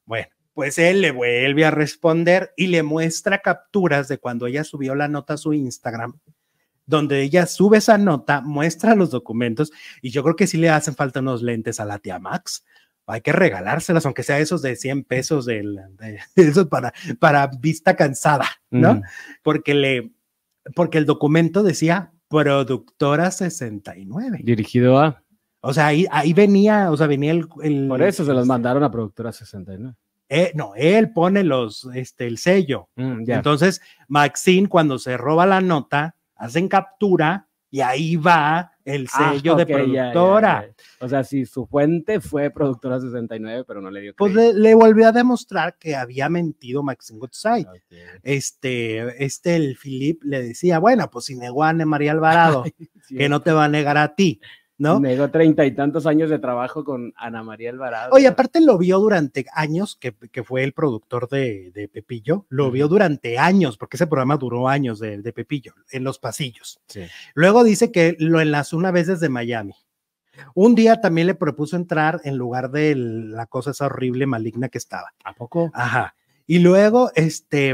Bueno, 0.05 0.27
pues 0.53 0.77
él 0.77 1.01
le 1.01 1.11
vuelve 1.11 1.65
a 1.65 1.71
responder 1.71 2.53
y 2.55 2.67
le 2.67 2.83
muestra 2.83 3.41
capturas 3.41 4.07
de 4.07 4.17
cuando 4.17 4.47
ella 4.47 4.63
subió 4.63 4.95
la 4.95 5.09
nota 5.09 5.33
a 5.33 5.37
su 5.37 5.51
Instagram, 5.51 6.17
donde 6.85 7.21
ella 7.21 7.47
sube 7.47 7.79
esa 7.79 7.97
nota, 7.97 8.39
muestra 8.39 8.95
los 8.95 9.09
documentos 9.11 9.71
y 10.01 10.11
yo 10.11 10.23
creo 10.23 10.35
que 10.37 10.47
sí 10.47 10.57
le 10.57 10.69
hacen 10.69 10.95
falta 10.95 11.19
unos 11.19 11.41
lentes 11.41 11.79
a 11.81 11.85
la 11.85 11.99
tía 11.99 12.19
Max. 12.19 12.63
Hay 13.07 13.21
que 13.21 13.31
regalárselas, 13.31 14.05
aunque 14.05 14.23
sea 14.23 14.39
esos 14.39 14.61
de 14.61 14.75
100 14.75 15.03
pesos, 15.03 15.45
del, 15.45 15.79
de, 15.99 16.19
esos 16.35 16.67
para, 16.67 16.93
para 17.19 17.47
vista 17.47 17.95
cansada, 17.95 18.45
¿no? 18.71 18.91
Ujú. 18.93 19.01
Porque, 19.43 19.73
le, 19.73 20.11
porque 20.75 20.97
el 20.97 21.05
documento 21.05 21.61
decía 21.63 22.11
productora 22.27 23.31
69. 23.31 24.39
Dirigido 24.43 24.97
a. 24.99 25.21
O 25.61 25.73
sea, 25.73 25.87
ahí, 25.87 26.05
ahí 26.11 26.33
venía, 26.33 26.91
o 26.91 26.97
sea, 26.97 27.07
venía 27.07 27.31
el... 27.31 27.47
el- 27.63 27.87
Por 27.87 28.01
eso 28.03 28.23
se 28.25 28.33
los 28.33 28.45
mandaron 28.45 28.83
a 28.83 28.91
Productora 28.91 29.31
69. 29.31 29.93
eh, 30.29 30.51
no, 30.55 30.73
él 30.75 31.11
pone 31.11 31.43
los, 31.43 31.87
este, 31.93 32.27
el 32.27 32.37
sello. 32.37 32.89
Mm. 32.95 33.23
Entonces, 33.29 33.81
Maxine, 34.07 34.67
cuando 34.69 34.99
se 34.99 35.17
roba 35.17 35.45
la 35.47 35.61
nota, 35.61 36.15
hacen 36.35 36.67
captura 36.67 37.47
y 37.71 37.81
ahí 37.81 38.15
va 38.15 38.73
el 38.85 39.07
Ah, 39.13 39.33
sello 39.33 39.55
de 39.55 39.65
ya, 39.65 39.77
ya, 39.85 40.11
productora. 40.13 40.67
ya. 40.67 41.05
O 41.05 41.09
sea, 41.09 41.23
si 41.23 41.45
su 41.45 41.65
fuente 41.65 42.21
fue 42.21 42.49
Productora 42.51 43.01
69, 43.01 43.63
pero 43.67 43.81
no 43.81 43.89
le 43.91 44.01
dio 44.01 44.15
Pues 44.15 44.33
le, 44.33 44.53
le 44.53 44.73
volvió 44.75 45.07
a 45.07 45.11
demostrar 45.11 45.77
que 45.77 45.95
había 45.95 46.29
mentido 46.29 46.83
Maxine 46.83 47.19
Goodside. 47.19 47.67
Este, 48.23 49.23
este, 49.23 49.55
el 49.55 49.77
Philip 49.77 50.23
le 50.23 50.41
decía, 50.41 50.79
bueno, 50.79 51.09
pues 51.11 51.25
si 51.25 51.35
negó 51.35 51.63
a 51.63 51.73
María 51.73 52.11
Alvarado, 52.11 52.63
Sí, 53.07 53.17
que 53.17 53.29
no 53.29 53.41
te 53.41 53.51
va 53.51 53.65
a 53.65 53.69
negar 53.69 53.97
a 53.97 54.15
ti, 54.15 54.39
¿no? 54.77 54.99
Negó 54.99 55.29
treinta 55.29 55.65
y 55.65 55.73
tantos 55.73 56.05
años 56.05 56.29
de 56.29 56.39
trabajo 56.39 56.83
con 56.83 57.13
Ana 57.15 57.43
María 57.43 57.69
Alvarado. 57.69 58.13
Oye, 58.13 58.27
aparte 58.27 58.61
lo 58.61 58.77
vio 58.77 58.99
durante 58.99 59.45
años, 59.53 59.95
que, 59.95 60.13
que 60.31 60.43
fue 60.43 60.63
el 60.63 60.73
productor 60.73 61.29
de, 61.29 61.71
de 61.71 61.87
Pepillo, 61.87 62.45
lo 62.49 62.71
vio 62.71 62.87
durante 62.87 63.37
años, 63.37 63.77
porque 63.77 63.97
ese 63.97 64.07
programa 64.07 64.37
duró 64.37 64.67
años 64.67 64.99
de, 64.99 65.21
de 65.21 65.33
Pepillo, 65.33 65.73
en 65.91 66.03
los 66.03 66.19
pasillos. 66.19 66.79
Sí. 66.87 67.03
Luego 67.33 67.63
dice 67.63 67.91
que 67.91 68.15
lo 68.19 68.41
enlazó 68.41 68.77
una 68.77 68.91
vez 68.91 69.07
desde 69.07 69.29
Miami. 69.29 69.73
Un 70.53 70.75
día 70.75 70.99
también 70.99 71.27
le 71.27 71.35
propuso 71.35 71.77
entrar 71.77 72.19
en 72.25 72.35
lugar 72.37 72.69
de 72.69 72.91
el- 72.91 73.31
la 73.31 73.45
cosa 73.45 73.71
esa 73.71 73.85
horrible, 73.85 74.25
maligna 74.25 74.67
que 74.67 74.77
estaba. 74.77 75.13
¿A 75.23 75.33
poco? 75.33 75.71
Ajá. 75.73 76.15
Y 76.45 76.59
luego, 76.59 77.09
este, 77.15 77.73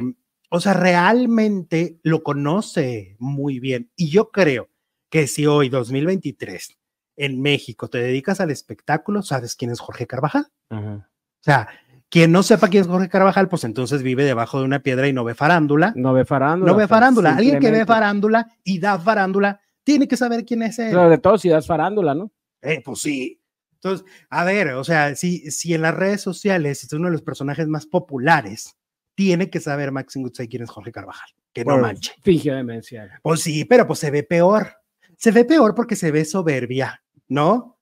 o 0.50 0.60
sea, 0.60 0.74
realmente 0.74 1.98
lo 2.04 2.22
conoce 2.22 3.16
muy 3.18 3.60
bien. 3.60 3.90
Y 3.96 4.10
yo 4.12 4.30
creo 4.30 4.70
que 5.10 5.26
si 5.28 5.48
hoy, 5.48 5.70
2023, 5.70 6.78
en 7.16 7.42
México 7.42 7.90
te 7.90 8.00
dedicas 8.00 8.42
al 8.42 8.52
espectáculo, 8.52 9.22
sabes 9.22 9.56
quién 9.56 9.72
es 9.72 9.80
Jorge 9.80 10.08
Carvajal. 10.08 10.48
Ajá. 10.70 11.10
O 11.42 11.44
sea, 11.44 11.70
quien 12.10 12.32
no 12.32 12.44
sepa 12.44 12.68
quién 12.68 12.82
es 12.82 12.88
Jorge 12.88 13.10
Carvajal, 13.10 13.48
pues 13.48 13.64
entonces 13.64 14.04
vive 14.04 14.26
debajo 14.26 14.60
de 14.60 14.66
una 14.66 14.80
piedra 14.80 15.08
y 15.08 15.14
no 15.14 15.24
ve 15.24 15.34
farándula. 15.34 15.94
No 15.96 16.14
ve 16.14 16.26
farándula. 16.26 16.72
No 16.72 16.78
ve 16.78 16.84
pues, 16.84 16.90
farándula. 16.90 17.36
Alguien 17.36 17.60
que 17.60 17.72
ve 17.72 17.86
farándula 17.86 18.48
y 18.64 18.80
da 18.80 19.00
farándula 19.00 19.62
tiene 19.84 20.08
que 20.08 20.18
saber 20.18 20.46
quién 20.46 20.62
es 20.62 20.78
él. 20.78 20.92
Sobre 20.92 21.18
todo 21.18 21.38
si 21.38 21.50
das 21.50 21.66
farándula, 21.66 22.14
¿no? 22.14 22.32
Eh, 22.62 22.82
pues 22.84 23.00
sí. 23.00 23.42
Entonces, 23.76 24.06
a 24.30 24.44
ver, 24.44 24.74
o 24.74 24.84
sea, 24.84 25.16
si, 25.16 25.50
si 25.52 25.74
en 25.74 25.82
las 25.82 25.96
redes 25.96 26.22
sociales 26.22 26.84
es 26.84 26.94
uno 26.94 27.06
de 27.06 27.14
los 27.14 27.24
personajes 27.24 27.68
más 27.68 27.88
populares, 27.88 28.78
tiene 29.16 29.50
que 29.50 29.60
saber 29.60 29.92
Maxim 29.92 30.22
Goodsey 30.22 30.50
quién 30.50 30.64
es 30.64 30.70
Jorge 30.70 30.92
Carvajal. 30.92 31.30
Que 31.54 31.64
no 31.64 31.74
Por 31.74 31.82
manche. 31.82 32.14
Fingió 32.22 32.56
demencia. 32.56 33.20
Pues 33.24 33.40
sí, 33.40 33.66
pero 33.66 33.88
pues 33.88 34.00
se 34.00 34.12
ve 34.12 34.24
peor. 34.24 34.81
Se 35.22 35.32
ve 35.32 35.46
peor 35.46 35.76
porque 35.76 35.96
se 35.96 36.12
ve 36.12 36.26
soberbia, 36.26 37.04
¿no? 37.28 37.78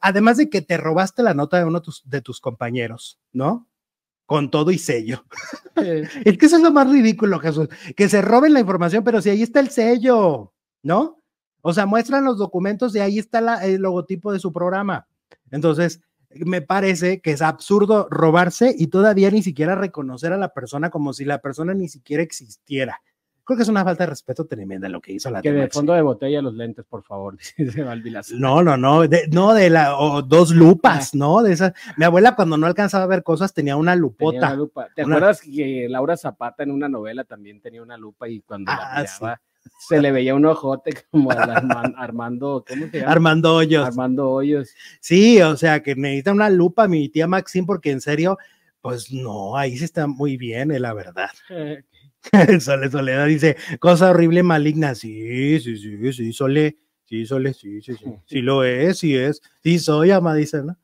Además 0.00 0.36
de 0.38 0.50
que 0.50 0.62
te 0.62 0.76
robaste 0.76 1.22
la 1.22 1.32
nota 1.34 1.58
de 1.58 1.64
uno 1.64 1.78
de 1.78 1.84
tus, 1.84 2.02
de 2.08 2.20
tus 2.20 2.40
compañeros, 2.40 3.20
¿no? 3.32 3.68
Con 4.26 4.50
todo 4.50 4.72
y 4.72 4.78
sello. 4.78 5.24
Es 6.24 6.38
que 6.38 6.46
eso 6.46 6.56
es 6.56 6.62
lo 6.62 6.72
más 6.72 6.90
ridículo, 6.90 7.38
Jesús. 7.38 7.68
Que 7.96 8.08
se 8.08 8.20
roben 8.22 8.52
la 8.54 8.60
información, 8.60 9.04
pero 9.04 9.20
si 9.22 9.30
ahí 9.30 9.42
está 9.42 9.60
el 9.60 9.68
sello, 9.70 10.52
¿no? 10.82 11.22
O 11.62 11.72
sea, 11.72 11.86
muestran 11.86 12.24
los 12.24 12.38
documentos 12.38 12.94
y 12.96 12.98
ahí 13.00 13.18
está 13.18 13.40
la- 13.40 13.64
el 13.64 13.80
logotipo 13.82 14.32
de 14.32 14.38
su 14.40 14.52
programa. 14.52 15.06
Entonces, 15.50 16.00
me 16.30 16.62
parece 16.62 17.20
que 17.20 17.30
es 17.32 17.42
absurdo 17.42 18.08
robarse 18.10 18.74
y 18.76 18.88
todavía 18.88 19.30
ni 19.30 19.42
siquiera 19.42 19.74
reconocer 19.76 20.32
a 20.32 20.36
la 20.38 20.52
persona 20.52 20.90
como 20.90 21.12
si 21.12 21.24
la 21.24 21.40
persona 21.40 21.74
ni 21.74 21.88
siquiera 21.88 22.22
existiera. 22.22 23.00
Creo 23.46 23.56
que 23.56 23.62
es 23.62 23.68
una 23.68 23.84
falta 23.84 24.02
de 24.04 24.10
respeto 24.10 24.44
tremenda 24.44 24.88
lo 24.88 25.00
que 25.00 25.12
hizo 25.12 25.30
la 25.30 25.40
que 25.40 25.52
de 25.52 25.68
fondo 25.68 25.92
de 25.94 26.02
botella 26.02 26.42
los 26.42 26.52
lentes, 26.54 26.84
por 26.84 27.02
favor. 27.04 27.36
Dice 27.56 27.82
Valvilas. 27.84 28.32
No, 28.32 28.62
no, 28.62 28.76
no, 28.76 29.06
de, 29.06 29.28
no 29.30 29.54
de 29.54 29.70
la, 29.70 29.96
o 29.98 30.20
dos 30.22 30.50
lupas, 30.50 31.14
¿no? 31.14 31.42
De 31.42 31.52
esas. 31.52 31.72
Mi 31.96 32.04
abuela 32.04 32.34
cuando 32.34 32.56
no 32.56 32.66
alcanzaba 32.66 33.04
a 33.04 33.06
ver 33.06 33.22
cosas 33.22 33.54
tenía 33.54 33.76
una 33.76 33.92
Tenía 33.92 34.00
lupota. 34.02 34.36
una 34.38 34.54
lupa. 34.54 34.88
¿Te 34.94 35.04
Una- 35.04 35.16
acuerdas 35.16 35.40
que 35.40 35.86
Laura 35.88 36.16
Zapata 36.16 36.64
en 36.64 36.72
una 36.72 36.88
novela 36.88 37.24
también 37.24 37.60
tenía 37.60 37.82
una 37.82 37.96
lupa 37.96 38.28
y 38.28 38.40
cuando 38.40 38.72
la 38.72 38.78
Ah, 38.82 39.02
miraba 39.02 39.40
se 39.88 40.00
le 40.00 40.12
veía 40.12 40.34
un 40.34 40.44
ojote 40.46 40.92
como 41.10 41.30
Arman- 41.30 41.94
Armando, 41.96 42.64
¿cómo 42.68 42.86
se 42.88 43.00
llama? 43.00 43.12
Armando 43.12 43.54
Hoyos. 43.56 43.86
Armando 43.86 44.30
Hoyos. 44.30 44.70
Sí, 45.00 45.40
o 45.42 45.56
sea, 45.56 45.82
que 45.82 45.94
necesita 45.96 46.32
una 46.32 46.50
lupa 46.50 46.86
mi 46.88 47.08
tía 47.08 47.26
Maxim, 47.26 47.66
porque 47.66 47.90
en 47.90 48.00
serio, 48.00 48.38
pues 48.80 49.12
no, 49.12 49.56
ahí 49.56 49.76
sí 49.76 49.84
está 49.84 50.06
muy 50.06 50.36
bien, 50.36 50.70
eh, 50.70 50.78
la 50.78 50.94
verdad. 50.94 51.30
Eh, 51.50 51.82
Sole 52.60 52.90
Soledad 52.90 53.26
dice, 53.26 53.56
cosa 53.78 54.10
horrible, 54.10 54.42
maligna. 54.42 54.94
Sí, 54.94 55.60
sí, 55.60 55.76
sí, 55.76 56.12
sí, 56.12 56.32
Sole, 56.32 56.78
sí, 57.04 57.26
Sole, 57.26 57.54
sí, 57.54 57.80
sí, 57.82 57.94
sí, 57.94 58.04
sí 58.26 58.42
lo 58.42 58.64
es, 58.64 58.98
sí 58.98 59.16
es. 59.16 59.40
Sí 59.62 59.78
soy, 59.78 60.10
ama, 60.10 60.34
dice, 60.34 60.62
¿no? 60.62 60.76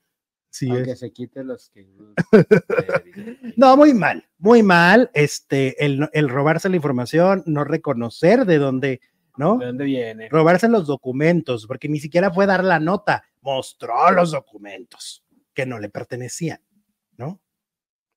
Sí 0.51 0.69
aunque 0.69 0.93
es. 0.93 0.99
se 0.99 1.13
quite 1.13 1.45
los 1.45 1.71
que. 1.71 1.89
No, 3.57 3.77
muy 3.77 3.95
mal, 3.95 4.29
muy 4.39 4.63
mal, 4.63 5.11
este, 5.15 5.85
el, 5.85 6.09
el 6.13 6.29
robarse 6.29 6.69
la 6.69 6.77
información, 6.77 7.43
no 7.47 7.65
reconocer 7.65 8.45
de 8.45 8.59
dónde, 8.59 9.01
¿no? 9.37 9.59
¿De 9.59 9.67
dónde 9.67 9.85
viene? 9.85 10.29
robarse 10.29 10.69
los 10.69 10.87
documentos, 10.87 11.67
porque 11.67 11.89
ni 11.89 12.01
siquiera 12.01 12.31
fue 12.31 12.47
dar 12.47 12.65
la 12.65 12.79
nota, 12.81 13.25
mostró 13.41 14.11
los 14.11 14.31
documentos 14.31 15.25
que 15.55 15.67
no 15.67 15.79
le 15.79 15.89
pertenecían, 15.89 16.61
¿no? 17.17 17.41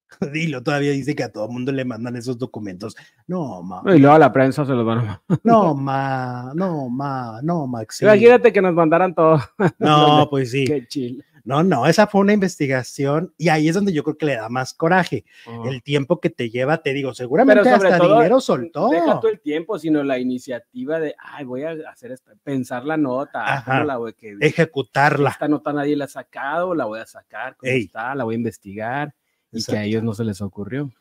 Dilo, 0.34 0.64
todavía 0.64 0.92
dice 0.92 1.16
que 1.16 1.24
a 1.24 1.32
todo 1.32 1.48
mundo 1.48 1.72
le 1.72 1.86
mandan 1.86 2.16
esos 2.16 2.38
documentos. 2.38 2.96
No, 3.28 3.62
ma, 3.62 3.82
Y 3.86 4.00
luego 4.00 4.16
a 4.16 4.20
la 4.20 4.32
prensa 4.32 4.66
se 4.66 4.74
los 4.74 4.86
van 4.86 5.00
a. 5.00 5.22
no, 5.44 5.74
ma, 5.74 6.52
no, 6.56 6.90
ma, 6.90 7.40
no, 7.42 7.68
Maxi. 7.68 8.06
Imagínate 8.06 8.54
que 8.54 8.62
nos 8.62 8.74
mandaran 8.74 9.14
todo. 9.14 9.40
No, 9.80 10.28
pues 10.30 10.52
sí. 10.52 10.66
Qué 10.66 10.88
chill. 10.88 11.24
No, 11.46 11.62
no, 11.62 11.86
esa 11.86 12.08
fue 12.08 12.22
una 12.22 12.34
investigación 12.34 13.32
y 13.38 13.50
ahí 13.50 13.70
es 13.70 13.76
donde 13.76 13.94
yo 13.94 14.04
creo 14.04 14.18
que 14.18 14.26
le 14.26 14.36
da 14.36 14.50
más 14.50 14.74
coraje. 14.74 15.26
Oh. 15.46 15.70
El 15.70 15.84
tiempo 15.84 16.20
que 16.20 16.32
te 16.32 16.50
lleva, 16.50 16.80
te 16.80 16.92
digo, 16.92 17.14
seguramente 17.14 17.62
Pero 17.62 17.76
sobre 17.76 17.90
hasta 17.90 18.04
todo, 18.04 18.16
dinero 18.16 18.42
soltó. 18.42 18.90
Deja 18.90 19.20
todo 19.20 19.30
el 19.30 19.40
tiempo, 19.40 19.78
sino 19.78 20.04
la 20.04 20.18
iniciativa 20.18 21.00
de, 21.00 21.14
ay, 21.20 21.46
voy 21.46 21.62
a 21.62 21.76
hacer 21.88 22.12
esto, 22.14 22.32
pensar 22.44 22.84
la 22.84 22.98
nota, 22.98 23.44
Ajá. 23.46 23.74
¿cómo 23.74 23.84
la 23.86 23.98
voy 23.98 24.14
que 24.14 24.36
Ejecutarla. 24.40 25.30
esta 25.30 25.48
nota 25.48 25.72
nadie 25.72 25.96
la 25.96 26.06
ha 26.06 26.08
sacado, 26.08 26.74
la 26.74 26.86
voy 26.86 27.00
a 27.00 27.06
sacar, 27.06 27.56
cómo 27.58 27.72
está, 27.72 28.16
la 28.16 28.24
voy 28.24 28.34
a 28.34 28.38
investigar, 28.38 29.14
y 29.52 29.64
que 29.64 29.78
a 29.78 29.84
ellos 29.84 30.04
no 30.04 30.14
se 30.14 30.24
les 30.24 30.42
ocurrió. 30.42 30.92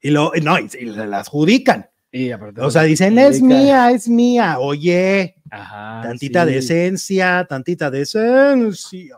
Y 0.00 0.10
lo, 0.10 0.32
no, 0.42 0.58
y, 0.58 0.64
y 0.64 0.68
se 0.68 1.06
la 1.06 1.20
adjudican. 1.20 1.88
Y 2.10 2.30
aparte, 2.30 2.60
O 2.62 2.70
sea, 2.70 2.82
dicen, 2.82 3.18
es 3.18 3.42
mía, 3.42 3.90
es 3.90 4.08
mía. 4.08 4.58
Oye, 4.58 5.36
Ajá, 5.50 6.00
tantita 6.02 6.46
sí. 6.46 6.52
decencia, 6.52 7.46
tantita 7.48 7.90
decencia, 7.90 9.16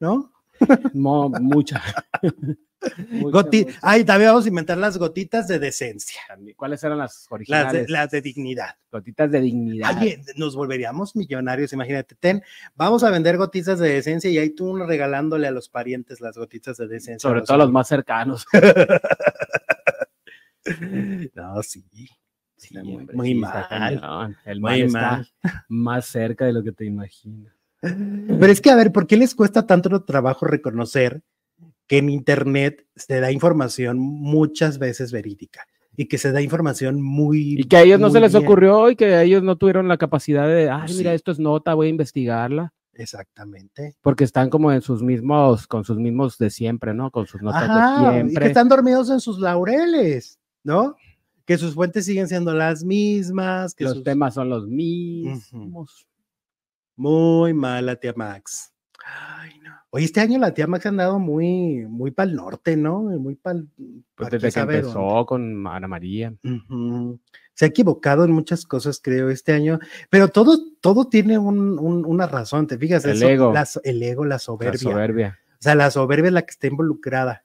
¿no? 0.00 0.32
Mo- 0.94 1.28
mucha. 1.30 1.82
Goti-. 3.30 3.66
Ay, 3.82 4.04
también 4.04 4.30
vamos 4.30 4.44
a 4.44 4.48
inventar 4.48 4.76
las 4.78 4.98
gotitas 4.98 5.48
de 5.48 5.58
decencia. 5.58 6.20
¿Cuáles 6.56 6.84
eran 6.84 6.98
las 6.98 7.22
las 7.22 7.32
originales? 7.32 7.86
de, 7.86 7.92
las 7.92 8.10
de 8.10 8.20
dignidad. 8.20 8.76
Gotitas 8.92 9.30
de 9.30 9.40
dignidad. 9.40 9.96
Oye, 9.98 10.20
nos 10.36 10.54
volveríamos 10.54 11.16
millonarios, 11.16 11.72
imagínate, 11.72 12.14
ten, 12.14 12.42
vamos 12.74 13.02
a 13.02 13.10
vender 13.10 13.36
gotitas 13.38 13.78
de 13.78 13.90
decencia 13.90 14.30
y 14.30 14.38
ahí 14.38 14.50
tú 14.50 14.76
regalándole 14.76 15.46
a 15.46 15.50
los 15.50 15.68
parientes 15.68 16.20
las 16.20 16.36
gotitas 16.36 16.76
de 16.76 16.86
decencia. 16.86 17.28
sobre 17.28 17.40
a 17.40 17.44
todo 17.44 17.58
los 17.58 17.72
más 17.72 17.88
cercanos. 17.88 18.46
No, 21.34 21.62
sí. 21.62 21.84
Sí, 22.56 22.76
muy- 22.78 23.06
sí, 23.06 23.34
mal. 23.34 24.36
El 24.44 24.60
Muy 24.60 24.68
mal 24.70 24.80
está 24.82 25.00
mal. 25.00 25.28
más 25.68 26.06
cerca 26.06 26.46
de 26.46 26.52
lo 26.52 26.62
que 26.62 26.72
te 26.72 26.84
imaginas. 26.84 27.52
Pero 27.80 28.46
es 28.46 28.60
que, 28.60 28.70
a 28.70 28.74
ver, 28.74 28.90
¿por 28.92 29.06
qué 29.06 29.16
les 29.16 29.34
cuesta 29.34 29.66
tanto 29.66 30.02
trabajo 30.04 30.46
reconocer 30.46 31.22
que 31.86 31.98
en 31.98 32.08
Internet 32.10 32.86
se 32.96 33.20
da 33.20 33.30
información 33.32 33.98
muchas 33.98 34.78
veces 34.78 35.12
verídica 35.12 35.64
y 35.96 36.06
que 36.06 36.18
se 36.18 36.32
da 36.32 36.42
información 36.42 37.00
muy... 37.00 37.60
Y 37.60 37.64
que 37.64 37.76
a 37.76 37.82
ellos 37.82 38.00
no 38.00 38.10
se 38.10 38.20
les 38.20 38.32
bien? 38.32 38.44
ocurrió 38.44 38.90
y 38.90 38.96
que 38.96 39.06
a 39.14 39.22
ellos 39.22 39.42
no 39.42 39.56
tuvieron 39.56 39.88
la 39.88 39.96
capacidad 39.96 40.46
de, 40.46 40.68
ay, 40.68 40.92
mira, 40.96 41.14
esto 41.14 41.30
es 41.32 41.38
nota, 41.38 41.74
voy 41.74 41.86
a 41.86 41.90
investigarla. 41.90 42.72
Exactamente. 42.92 43.94
Porque 44.02 44.24
están 44.24 44.48
como 44.50 44.72
en 44.72 44.82
sus 44.82 45.02
mismos, 45.02 45.66
con 45.66 45.84
sus 45.84 45.98
mismos 45.98 46.38
de 46.38 46.50
siempre, 46.50 46.92
¿no? 46.94 47.10
Con 47.10 47.26
sus 47.26 47.40
notas 47.42 47.62
Ajá, 47.68 48.00
de 48.00 48.08
y 48.08 48.12
siempre. 48.14 48.42
que 48.42 48.48
están 48.48 48.68
dormidos 48.68 49.10
en 49.10 49.20
sus 49.20 49.38
laureles, 49.38 50.38
¿no? 50.64 50.96
Que 51.44 51.58
sus 51.58 51.74
fuentes 51.74 52.04
siguen 52.06 52.26
siendo 52.26 52.52
las 52.54 52.82
mismas, 52.84 53.74
que 53.74 53.84
Los 53.84 53.94
sus- 53.94 54.02
temas 54.02 54.34
son 54.34 54.48
los 54.48 54.66
mismos. 54.66 56.06
Muy 56.96 57.52
mala 57.54 57.96
tía 57.96 58.14
Max. 58.16 58.72
Ay. 59.04 59.55
Oye, 59.96 60.04
este 60.04 60.20
año 60.20 60.38
la 60.38 60.52
tía 60.52 60.66
Max 60.66 60.84
ha 60.86 60.90
andado 60.90 61.18
muy, 61.18 61.86
muy 61.88 62.10
para 62.10 62.28
el 62.30 62.36
norte, 62.36 62.76
¿no? 62.76 63.00
Muy 63.02 63.34
para 63.34 63.60
Pues 64.14 64.30
desde 64.30 64.52
que 64.52 64.60
empezó 64.60 65.24
con 65.26 65.66
Ana 65.66 65.88
María. 65.88 66.34
Se 67.54 67.64
ha 67.64 67.68
equivocado 67.68 68.24
en 68.24 68.32
muchas 68.32 68.66
cosas, 68.66 69.00
creo, 69.02 69.30
este 69.30 69.52
año, 69.52 69.78
pero 70.10 70.28
todo, 70.28 70.58
todo 70.82 71.06
tiene 71.08 71.38
un- 71.38 71.78
un- 71.78 72.04
una 72.04 72.26
razón, 72.26 72.66
te 72.66 72.76
fijas, 72.76 73.04
El 73.06 73.12
eso, 73.16 73.28
ego. 73.28 73.52
la 73.54 73.66
el 73.84 74.02
ego, 74.02 74.24
la 74.26 74.34
La 74.34 74.38
soberbia. 74.38 74.78
soberbia. 74.78 75.38
O 75.52 75.56
sea, 75.60 75.74
la 75.74 75.90
soberbia 75.90 76.26
es 76.28 76.34
la 76.34 76.42
que 76.42 76.50
está 76.50 76.66
involucrada, 76.66 77.44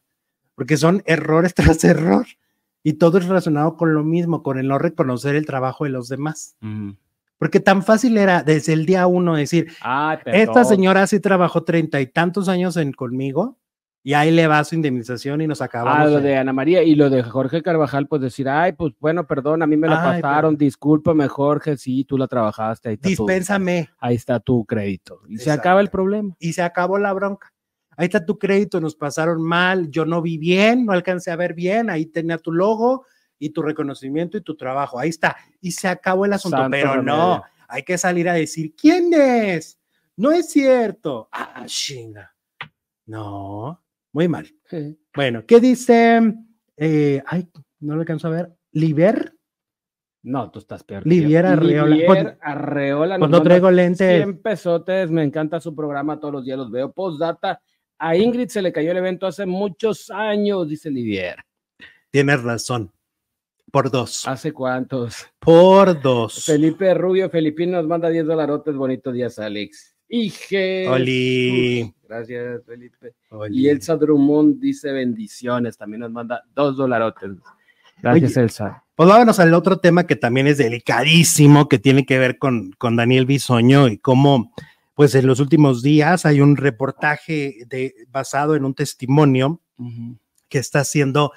porque 0.55 0.75
son 0.75 1.01
errores 1.05 1.53
tras 1.79 1.83
error 1.85 2.25
y 2.83 2.93
todo 2.93 3.19
es 3.19 3.25
relacionado 3.27 3.77
con 3.77 3.93
lo 3.93 4.03
mismo, 4.03 4.43
con 4.43 4.59
el 4.59 4.67
no 4.67 4.77
reconocer 4.77 5.35
el 5.37 5.45
trabajo 5.45 5.85
de 5.85 5.91
los 5.91 6.09
demás. 6.09 6.57
Ujú. 6.61 6.97
Porque 7.41 7.59
tan 7.59 7.81
fácil 7.81 8.19
era 8.19 8.43
desde 8.43 8.73
el 8.73 8.85
día 8.85 9.07
uno 9.07 9.33
decir, 9.35 9.71
Ay, 9.81 10.19
esta 10.27 10.63
señora 10.63 11.07
sí 11.07 11.19
trabajó 11.19 11.63
treinta 11.63 11.99
y 11.99 12.05
tantos 12.05 12.47
años 12.47 12.77
en 12.77 12.91
conmigo 12.93 13.57
y 14.03 14.13
ahí 14.13 14.29
le 14.29 14.45
va 14.45 14.63
su 14.63 14.75
indemnización 14.75 15.41
y 15.41 15.47
nos 15.47 15.59
acabamos. 15.59 16.07
Ah, 16.07 16.11
lo 16.11 16.21
de 16.21 16.37
Ana 16.37 16.53
María 16.53 16.83
y 16.83 16.93
lo 16.93 17.09
de 17.09 17.23
Jorge 17.23 17.63
Carvajal, 17.63 18.07
pues 18.07 18.21
decir, 18.21 18.47
ay, 18.47 18.73
pues 18.73 18.93
bueno, 18.99 19.25
perdón, 19.25 19.63
a 19.63 19.65
mí 19.65 19.75
me 19.75 19.87
la 19.87 20.11
Ay, 20.11 20.21
pasaron, 20.21 20.55
discúlpame, 20.55 21.27
Jorge, 21.27 21.77
sí, 21.77 22.03
tú 22.03 22.15
la 22.15 22.27
trabajaste, 22.27 22.89
ahí 22.89 22.93
está, 22.93 23.05
tu, 23.05 23.09
Dispénsame. 23.09 23.89
ahí 23.97 24.15
está 24.15 24.39
tu 24.39 24.63
crédito. 24.65 25.21
Y 25.27 25.37
se 25.37 25.45
Exacto. 25.45 25.61
acaba 25.61 25.81
el 25.81 25.89
problema. 25.89 26.35
y 26.37 26.53
se 26.53 26.61
acabó 26.61 26.99
la 26.99 27.11
bronca. 27.11 27.51
Ahí 27.97 28.05
está 28.05 28.23
tu 28.23 28.37
crédito, 28.37 28.79
nos 28.79 28.93
pasaron 28.95 29.41
mal, 29.41 29.89
yo 29.89 30.05
no 30.05 30.21
vi 30.21 30.37
bien, 30.37 30.85
no 30.85 30.91
alcancé 30.91 31.31
a 31.31 31.35
ver 31.37 31.55
bien, 31.55 31.89
ahí 31.89 32.05
tenía 32.05 32.37
tu 32.37 32.51
logo 32.51 33.05
y 33.41 33.49
tu 33.49 33.63
reconocimiento 33.63 34.37
y 34.37 34.41
tu 34.41 34.55
trabajo, 34.55 34.99
ahí 34.99 35.09
está. 35.09 35.35
Y 35.59 35.71
se 35.71 35.87
acabó 35.87 36.25
el 36.25 36.33
asunto, 36.33 36.63
pero 36.69 37.01
no, 37.01 37.43
hay 37.67 37.81
que 37.81 37.97
salir 37.97 38.29
a 38.29 38.33
decir, 38.33 38.75
¿quién 38.75 39.11
es? 39.13 39.79
No 40.15 40.31
es 40.31 40.51
cierto. 40.51 41.27
Ah, 41.31 41.63
chinga. 41.65 42.35
No, 43.07 43.83
muy 44.13 44.27
mal. 44.27 44.47
Sí. 44.69 44.95
Bueno, 45.15 45.43
¿qué 45.47 45.59
dice? 45.59 46.21
eh, 46.77 47.23
ay, 47.25 47.49
no 47.79 47.95
lo 47.95 48.01
alcanzo 48.01 48.27
a 48.27 48.31
ver. 48.31 48.53
Liber, 48.73 49.33
No, 50.21 50.51
tú 50.51 50.59
estás 50.59 50.83
peor. 50.83 51.05
Livier. 51.07 51.47
Arreola. 51.47 51.95
Livier 51.95 52.37
Arreola. 52.41 53.17
nos 53.17 53.27
cuando 53.27 53.41
traigo 53.41 53.71
lentes. 53.71 54.17
100 54.23 54.39
pesotes, 54.43 55.09
me 55.09 55.23
encanta 55.23 55.59
su 55.59 55.75
programa, 55.75 56.19
todos 56.19 56.35
los 56.35 56.45
días 56.45 56.59
los 56.59 56.69
veo. 56.69 56.91
Postdata, 56.93 57.59
a 57.97 58.15
Ingrid 58.15 58.49
se 58.49 58.61
le 58.61 58.71
cayó 58.71 58.91
el 58.91 58.97
evento 58.97 59.25
hace 59.25 59.47
muchos 59.47 60.11
años, 60.11 60.69
dice 60.69 60.91
Livier. 60.91 61.37
Tienes 62.11 62.43
razón. 62.43 62.91
Por 63.71 63.89
dos. 63.89 64.27
¿Hace 64.27 64.51
cuántos? 64.51 65.27
Por 65.39 66.01
dos. 66.01 66.43
Felipe 66.45 66.93
Rubio, 66.93 67.29
Felipín 67.29 67.71
nos 67.71 67.87
manda 67.87 68.09
10 68.09 68.25
dolarotes, 68.25 68.75
bonito 68.75 69.11
días, 69.13 69.39
Alex. 69.39 69.95
Jesús. 70.09 70.91
Oli. 70.91 71.93
Gracias, 72.07 72.65
Felipe. 72.65 73.13
Oli. 73.29 73.61
Y 73.61 73.69
Elsa 73.69 73.95
Drummond 73.95 74.59
dice 74.59 74.91
bendiciones, 74.91 75.77
también 75.77 76.01
nos 76.01 76.11
manda 76.11 76.43
dos 76.53 76.75
dolarotes. 76.75 77.31
Gracias, 78.01 78.31
Oye, 78.31 78.43
Elsa. 78.43 78.83
Pues 78.95 79.07
vámonos 79.07 79.39
al 79.39 79.53
otro 79.53 79.77
tema 79.77 80.05
que 80.05 80.17
también 80.17 80.47
es 80.47 80.57
delicadísimo, 80.57 81.69
que 81.69 81.79
tiene 81.79 82.05
que 82.05 82.19
ver 82.19 82.37
con, 82.37 82.73
con 82.73 82.97
Daniel 82.97 83.25
Bisoño 83.25 83.87
y 83.87 83.97
cómo, 83.97 84.53
pues 84.95 85.15
en 85.15 85.27
los 85.27 85.39
últimos 85.39 85.81
días 85.81 86.25
hay 86.25 86.41
un 86.41 86.57
reportaje 86.57 87.65
de, 87.67 87.95
basado 88.09 88.55
en 88.55 88.65
un 88.65 88.73
testimonio 88.73 89.61
que 90.49 90.59
está 90.59 90.81
haciendo, 90.81 91.31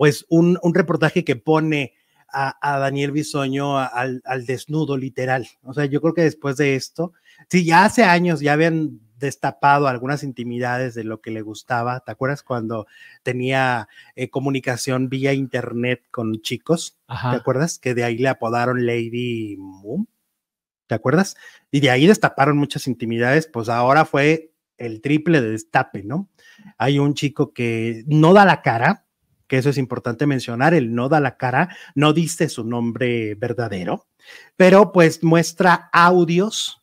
pues 0.00 0.24
un, 0.30 0.58
un 0.62 0.72
reportaje 0.72 1.26
que 1.26 1.36
pone 1.36 1.92
a, 2.32 2.56
a 2.62 2.78
Daniel 2.78 3.12
Bisoño 3.12 3.78
al, 3.78 4.22
al 4.24 4.46
desnudo 4.46 4.96
literal. 4.96 5.46
O 5.62 5.74
sea, 5.74 5.84
yo 5.84 6.00
creo 6.00 6.14
que 6.14 6.22
después 6.22 6.56
de 6.56 6.74
esto, 6.74 7.12
sí, 7.50 7.66
ya 7.66 7.84
hace 7.84 8.02
años 8.04 8.40
ya 8.40 8.54
habían 8.54 8.98
destapado 9.18 9.88
algunas 9.88 10.22
intimidades 10.22 10.94
de 10.94 11.04
lo 11.04 11.20
que 11.20 11.30
le 11.30 11.42
gustaba. 11.42 12.00
¿Te 12.00 12.12
acuerdas 12.12 12.42
cuando 12.42 12.86
tenía 13.22 13.88
eh, 14.16 14.30
comunicación 14.30 15.10
vía 15.10 15.34
internet 15.34 16.02
con 16.10 16.40
chicos? 16.40 16.98
¿Te 17.06 17.36
acuerdas? 17.36 17.78
Que 17.78 17.92
de 17.92 18.04
ahí 18.04 18.16
le 18.16 18.30
apodaron 18.30 18.86
Lady 18.86 19.58
Moon. 19.58 20.08
¿Te 20.86 20.94
acuerdas? 20.94 21.36
Y 21.70 21.80
de 21.80 21.90
ahí 21.90 22.06
destaparon 22.06 22.56
muchas 22.56 22.86
intimidades, 22.86 23.48
pues 23.48 23.68
ahora 23.68 24.06
fue 24.06 24.54
el 24.78 25.02
triple 25.02 25.42
de 25.42 25.50
destape, 25.50 26.04
¿no? 26.04 26.30
Hay 26.78 26.98
un 26.98 27.12
chico 27.12 27.52
que 27.52 28.02
no 28.06 28.32
da 28.32 28.46
la 28.46 28.62
cara, 28.62 29.04
que 29.50 29.58
eso 29.58 29.68
es 29.68 29.78
importante 29.78 30.26
mencionar, 30.28 30.74
él 30.74 30.94
no 30.94 31.08
da 31.08 31.18
la 31.18 31.36
cara, 31.36 31.76
no 31.96 32.12
dice 32.12 32.48
su 32.48 32.62
nombre 32.64 33.34
verdadero, 33.34 34.06
pero 34.56 34.92
pues 34.92 35.24
muestra 35.24 35.90
audios 35.92 36.80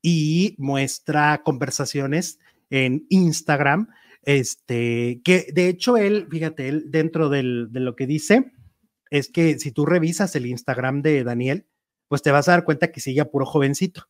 y 0.00 0.54
muestra 0.56 1.42
conversaciones 1.44 2.38
en 2.70 3.04
Instagram, 3.10 3.88
este, 4.22 5.20
que 5.22 5.46
de 5.52 5.68
hecho 5.68 5.98
él, 5.98 6.26
fíjate, 6.30 6.68
él 6.68 6.84
dentro 6.90 7.28
del- 7.28 7.68
de 7.70 7.80
lo 7.80 7.94
que 7.96 8.06
dice, 8.06 8.50
es 9.10 9.28
que 9.28 9.58
si 9.58 9.70
tú 9.70 9.84
revisas 9.84 10.34
el 10.36 10.46
Instagram 10.46 11.02
de 11.02 11.22
Daniel, 11.22 11.66
pues 12.08 12.22
te 12.22 12.30
vas 12.30 12.48
a 12.48 12.52
dar 12.52 12.64
cuenta 12.64 12.90
que 12.90 13.00
sigue 13.00 13.20
a 13.20 13.30
puro 13.30 13.44
jovencito. 13.44 14.08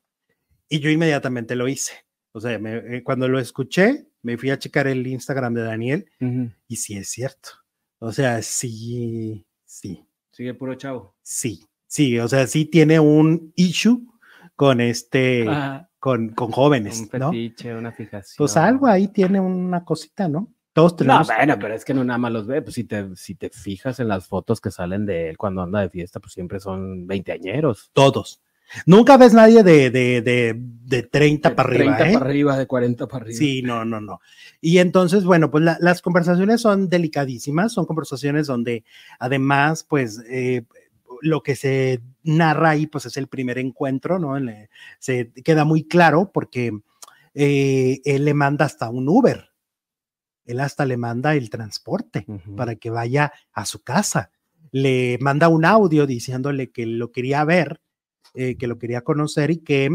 Y 0.68 0.78
yo 0.78 0.90
inmediatamente 0.90 1.56
lo 1.56 1.66
hice. 1.66 1.92
O 2.32 2.40
sea, 2.40 2.56
me- 2.60 2.98
eh, 2.98 3.02
cuando 3.02 3.26
lo 3.28 3.40
escuché, 3.40 4.06
me 4.22 4.38
fui 4.38 4.50
a 4.50 4.58
checar 4.60 4.86
el 4.86 5.04
Instagram 5.06 5.54
de 5.54 5.62
Daniel 5.62 6.10
y 6.68 6.76
sí 6.76 6.96
es 6.96 7.08
cierto. 7.08 7.48
O 7.98 8.12
sea, 8.12 8.42
sí, 8.42 9.46
sí, 9.64 10.04
Sigue 10.30 10.54
puro 10.54 10.74
chavo. 10.74 11.14
sí, 11.22 11.64
sí. 11.86 12.18
O 12.18 12.28
sea, 12.28 12.46
sí 12.46 12.66
tiene 12.66 13.00
un 13.00 13.52
issue 13.56 14.02
con 14.54 14.80
este, 14.82 15.46
con, 15.98 16.30
con 16.30 16.50
jóvenes, 16.52 17.00
Un 17.12 17.18
¿no? 17.18 17.30
fetiche, 17.30 17.74
una 17.74 17.92
fijación. 17.92 18.34
Pues 18.38 18.56
algo 18.56 18.86
ahí 18.86 19.08
tiene 19.08 19.40
una 19.40 19.84
cosita, 19.84 20.28
¿no? 20.28 20.52
Todos 20.74 20.92
No, 20.92 20.96
tenemos. 20.98 21.26
bueno, 21.28 21.56
pero 21.58 21.72
es 21.74 21.86
que 21.86 21.94
no 21.94 22.04
nada 22.04 22.18
más 22.18 22.32
los 22.32 22.46
ve. 22.46 22.60
Pues 22.60 22.74
si 22.74 22.84
te, 22.84 23.16
si 23.16 23.34
te 23.34 23.48
fijas 23.48 23.98
en 23.98 24.08
las 24.08 24.26
fotos 24.26 24.60
que 24.60 24.70
salen 24.70 25.06
de 25.06 25.30
él 25.30 25.38
cuando 25.38 25.62
anda 25.62 25.80
de 25.80 25.88
fiesta, 25.88 26.20
pues 26.20 26.34
siempre 26.34 26.60
son 26.60 27.06
veinteañeros. 27.06 27.90
Todos. 27.94 28.42
Nunca 28.84 29.16
ves 29.16 29.32
nadie 29.32 29.62
de, 29.62 29.90
de, 29.90 30.22
de, 30.22 30.54
de 30.56 31.02
30 31.04 31.54
para 31.54 31.68
arriba, 31.68 31.96
30 31.96 32.10
¿eh? 32.10 32.12
para 32.14 32.26
arriba, 32.26 32.58
de 32.58 32.66
40 32.66 33.06
para 33.06 33.22
arriba. 33.24 33.38
Sí, 33.38 33.62
no, 33.62 33.84
no, 33.84 34.00
no. 34.00 34.20
Y 34.60 34.78
entonces, 34.78 35.24
bueno, 35.24 35.50
pues 35.50 35.62
la- 35.64 35.78
las 35.80 36.02
conversaciones 36.02 36.60
son 36.60 36.88
delicadísimas, 36.88 37.72
son 37.72 37.86
conversaciones 37.86 38.46
donde 38.46 38.84
además, 39.18 39.84
pues, 39.88 40.22
eh, 40.28 40.62
lo 41.22 41.42
que 41.42 41.56
se 41.56 42.00
narra 42.24 42.70
ahí, 42.70 42.86
pues 42.86 43.06
es 43.06 43.16
el 43.16 43.28
primer 43.28 43.58
encuentro, 43.58 44.18
¿no? 44.18 44.38
Le- 44.38 44.68
se 44.98 45.30
queda 45.44 45.64
muy 45.64 45.84
claro 45.84 46.30
porque 46.32 46.72
eh, 47.34 48.00
él 48.04 48.24
le 48.24 48.34
manda 48.34 48.64
hasta 48.64 48.90
un 48.90 49.08
Uber, 49.08 49.50
él 50.44 50.60
hasta 50.60 50.84
le 50.86 50.96
manda 50.96 51.34
el 51.34 51.50
transporte 51.50 52.24
Ujú. 52.28 52.56
para 52.56 52.76
que 52.76 52.90
vaya 52.90 53.32
a 53.52 53.64
su 53.66 53.82
casa. 53.82 54.30
Le 54.72 55.18
manda 55.20 55.48
un 55.48 55.64
audio 55.64 56.06
diciéndole 56.06 56.70
que 56.70 56.86
lo 56.86 57.12
quería 57.12 57.44
ver, 57.44 57.80
eh, 58.36 58.56
que 58.56 58.66
lo 58.68 58.78
quería 58.78 59.00
conocer 59.02 59.50
y 59.50 59.58
que 59.58 59.86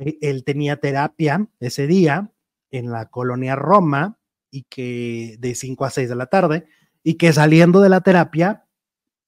eh, 0.00 0.18
él 0.20 0.42
tenía 0.44 0.78
terapia 0.78 1.46
ese 1.60 1.86
día 1.86 2.32
en 2.70 2.90
la 2.90 3.08
colonia 3.10 3.54
Roma 3.54 4.18
y 4.50 4.64
que 4.64 5.36
de 5.38 5.54
5 5.54 5.84
a 5.84 5.90
6 5.90 6.08
de 6.08 6.16
la 6.16 6.26
tarde 6.26 6.66
y 7.02 7.14
que 7.14 7.32
saliendo 7.32 7.80
de 7.80 7.88
la 7.90 8.00
terapia, 8.00 8.66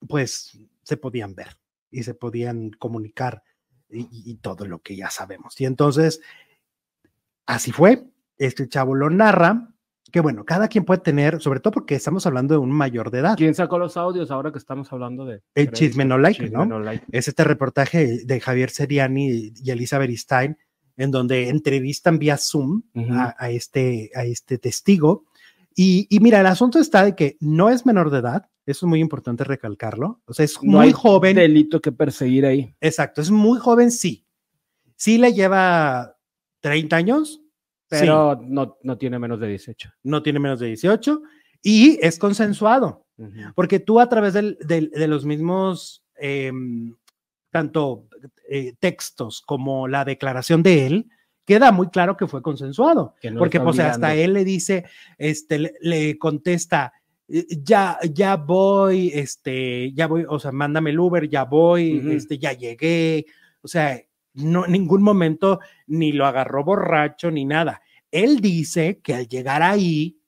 pues 0.08 0.58
se 0.82 0.96
podían 0.96 1.34
ver 1.34 1.58
y 1.90 2.02
se 2.02 2.14
podían 2.14 2.70
comunicar 2.70 3.42
y, 3.90 4.08
y- 4.32 4.34
todo 4.36 4.66
lo 4.66 4.80
que 4.80 4.96
ya 4.96 5.10
sabemos. 5.10 5.60
Y 5.60 5.64
entonces, 5.66 6.20
así 7.46 7.72
fue. 7.72 8.04
Este 8.38 8.68
chavo 8.68 8.94
lo 8.94 9.08
narra, 9.10 9.72
que 10.12 10.20
bueno, 10.20 10.44
cada 10.44 10.68
quien 10.68 10.84
puede 10.84 11.00
tener, 11.00 11.40
sobre 11.42 11.60
todo 11.60 11.72
porque 11.72 11.94
estamos 11.96 12.26
hablando 12.26 12.54
de 12.54 12.58
un 12.58 12.70
mayor 12.70 13.10
de 13.10 13.18
edad. 13.18 13.36
¿Quién 13.36 13.54
sacó 13.54 13.78
los 13.78 13.96
audios 13.96 14.30
ahora 14.30 14.52
que 14.52 14.58
estamos 14.58 14.92
hablando 14.92 15.24
de 15.24 15.42
El 15.54 15.72
chisme 15.72 16.04
no 16.04 16.16
like, 16.18 16.40
Chisme 16.44 16.58
¿no? 16.58 16.64
no 16.66 16.80
like? 16.80 17.04
es 17.10 17.26
este 17.28 17.42
reportaje 17.44 18.24
de 18.24 18.40
Javier 18.40 18.70
Seriani 18.70 19.52
y 19.56 19.70
Elizabeth 19.70 20.10
Stein, 20.16 20.56
en 20.96 21.10
donde 21.10 21.48
entrevistan 21.48 22.18
vía 22.18 22.36
Zoom 22.38 22.82
Ujú. 22.94 23.12
a, 23.14 23.34
a 23.38 23.50
este, 23.50 24.10
a 24.14 24.24
este 24.24 24.58
testigo. 24.58 25.24
Y, 25.74 26.06
y 26.08 26.20
mira, 26.20 26.40
el 26.40 26.46
asunto 26.46 26.78
está 26.78 27.04
de 27.04 27.14
que 27.14 27.36
no 27.40 27.68
es 27.68 27.84
menor 27.84 28.10
de 28.10 28.18
edad, 28.20 28.48
eso 28.64 28.86
es 28.86 28.88
muy 28.88 29.00
importante 29.00 29.44
recalcarlo. 29.44 30.22
O 30.24 30.32
sea, 30.32 30.44
es 30.44 30.62
No 30.62 30.78
muy 30.78 30.86
hay 30.86 30.92
joven. 30.92 31.36
delito 31.36 31.80
que 31.80 31.92
perseguir 31.92 32.46
ahí. 32.46 32.74
Exacto, 32.80 33.20
es 33.20 33.30
muy 33.30 33.58
joven, 33.58 33.90
sí. 33.90 34.24
Sí 34.96 35.18
le 35.18 35.34
lleva 35.34 36.16
30 36.60 36.96
años, 36.96 37.42
Pero 37.88 38.40
no, 38.42 38.76
no 38.82 38.98
tiene 38.98 39.18
menos 39.18 39.38
de 39.40 39.48
18. 39.48 39.90
no 40.02 40.22
tiene 40.22 40.38
menos 40.40 40.60
de 40.60 40.66
18 40.68 41.22
y 41.62 41.98
es 42.02 42.18
consensuado. 42.18 43.04
Porque 43.54 43.78
tú 43.80 43.98
a 44.00 44.08
través 44.08 44.34
del- 44.34 44.58
del- 44.66 44.90
de 44.90 45.08
los 45.08 45.24
mismos, 45.24 46.04
em, 46.16 46.94
tanto 47.50 48.06
eh, 48.48 48.74
textos 48.78 49.40
como 49.40 49.88
la 49.88 50.04
declaración 50.04 50.62
de 50.62 50.86
él, 50.86 51.10
queda 51.44 51.72
muy 51.72 51.88
claro 51.88 52.16
que 52.16 52.26
fue 52.26 52.42
consensuado. 52.42 53.14
Que 53.20 53.30
no 53.30 53.38
porque 53.38 53.58
pues 53.60 53.76
hasta 53.92 54.14
él 54.14 54.32
le 54.34 54.44
dice, 54.44 54.84
este, 55.16 55.58
le, 55.60 55.74
le 55.80 56.18
contesta, 56.18 56.92
"Eh, 57.28 57.46
ya, 57.62 57.98
ya 58.12 58.36
voy, 58.36 59.10
este, 59.14 59.92
ya 59.94 60.06
voy, 60.06 60.24
o 60.28 60.38
sea, 60.38 60.52
mándame 60.52 60.90
el 60.90 60.98
Uber, 61.00 61.28
ya 61.28 61.44
voy, 61.44 61.98
este, 62.12 62.38
ya 62.38 62.52
llegué. 62.52 63.26
O 63.62 63.68
sea, 63.68 64.00
no, 64.36 64.64
en 64.66 64.72
ningún 64.72 65.02
momento 65.02 65.60
ni 65.86 66.12
lo 66.12 66.26
agarró 66.26 66.64
borracho 66.64 67.30
ni 67.30 67.44
nada. 67.44 67.82
Él 68.10 68.40
dice 68.40 69.00
que 69.02 69.14
al 69.14 69.28
llegar 69.28 69.62
ahí, 69.62 70.18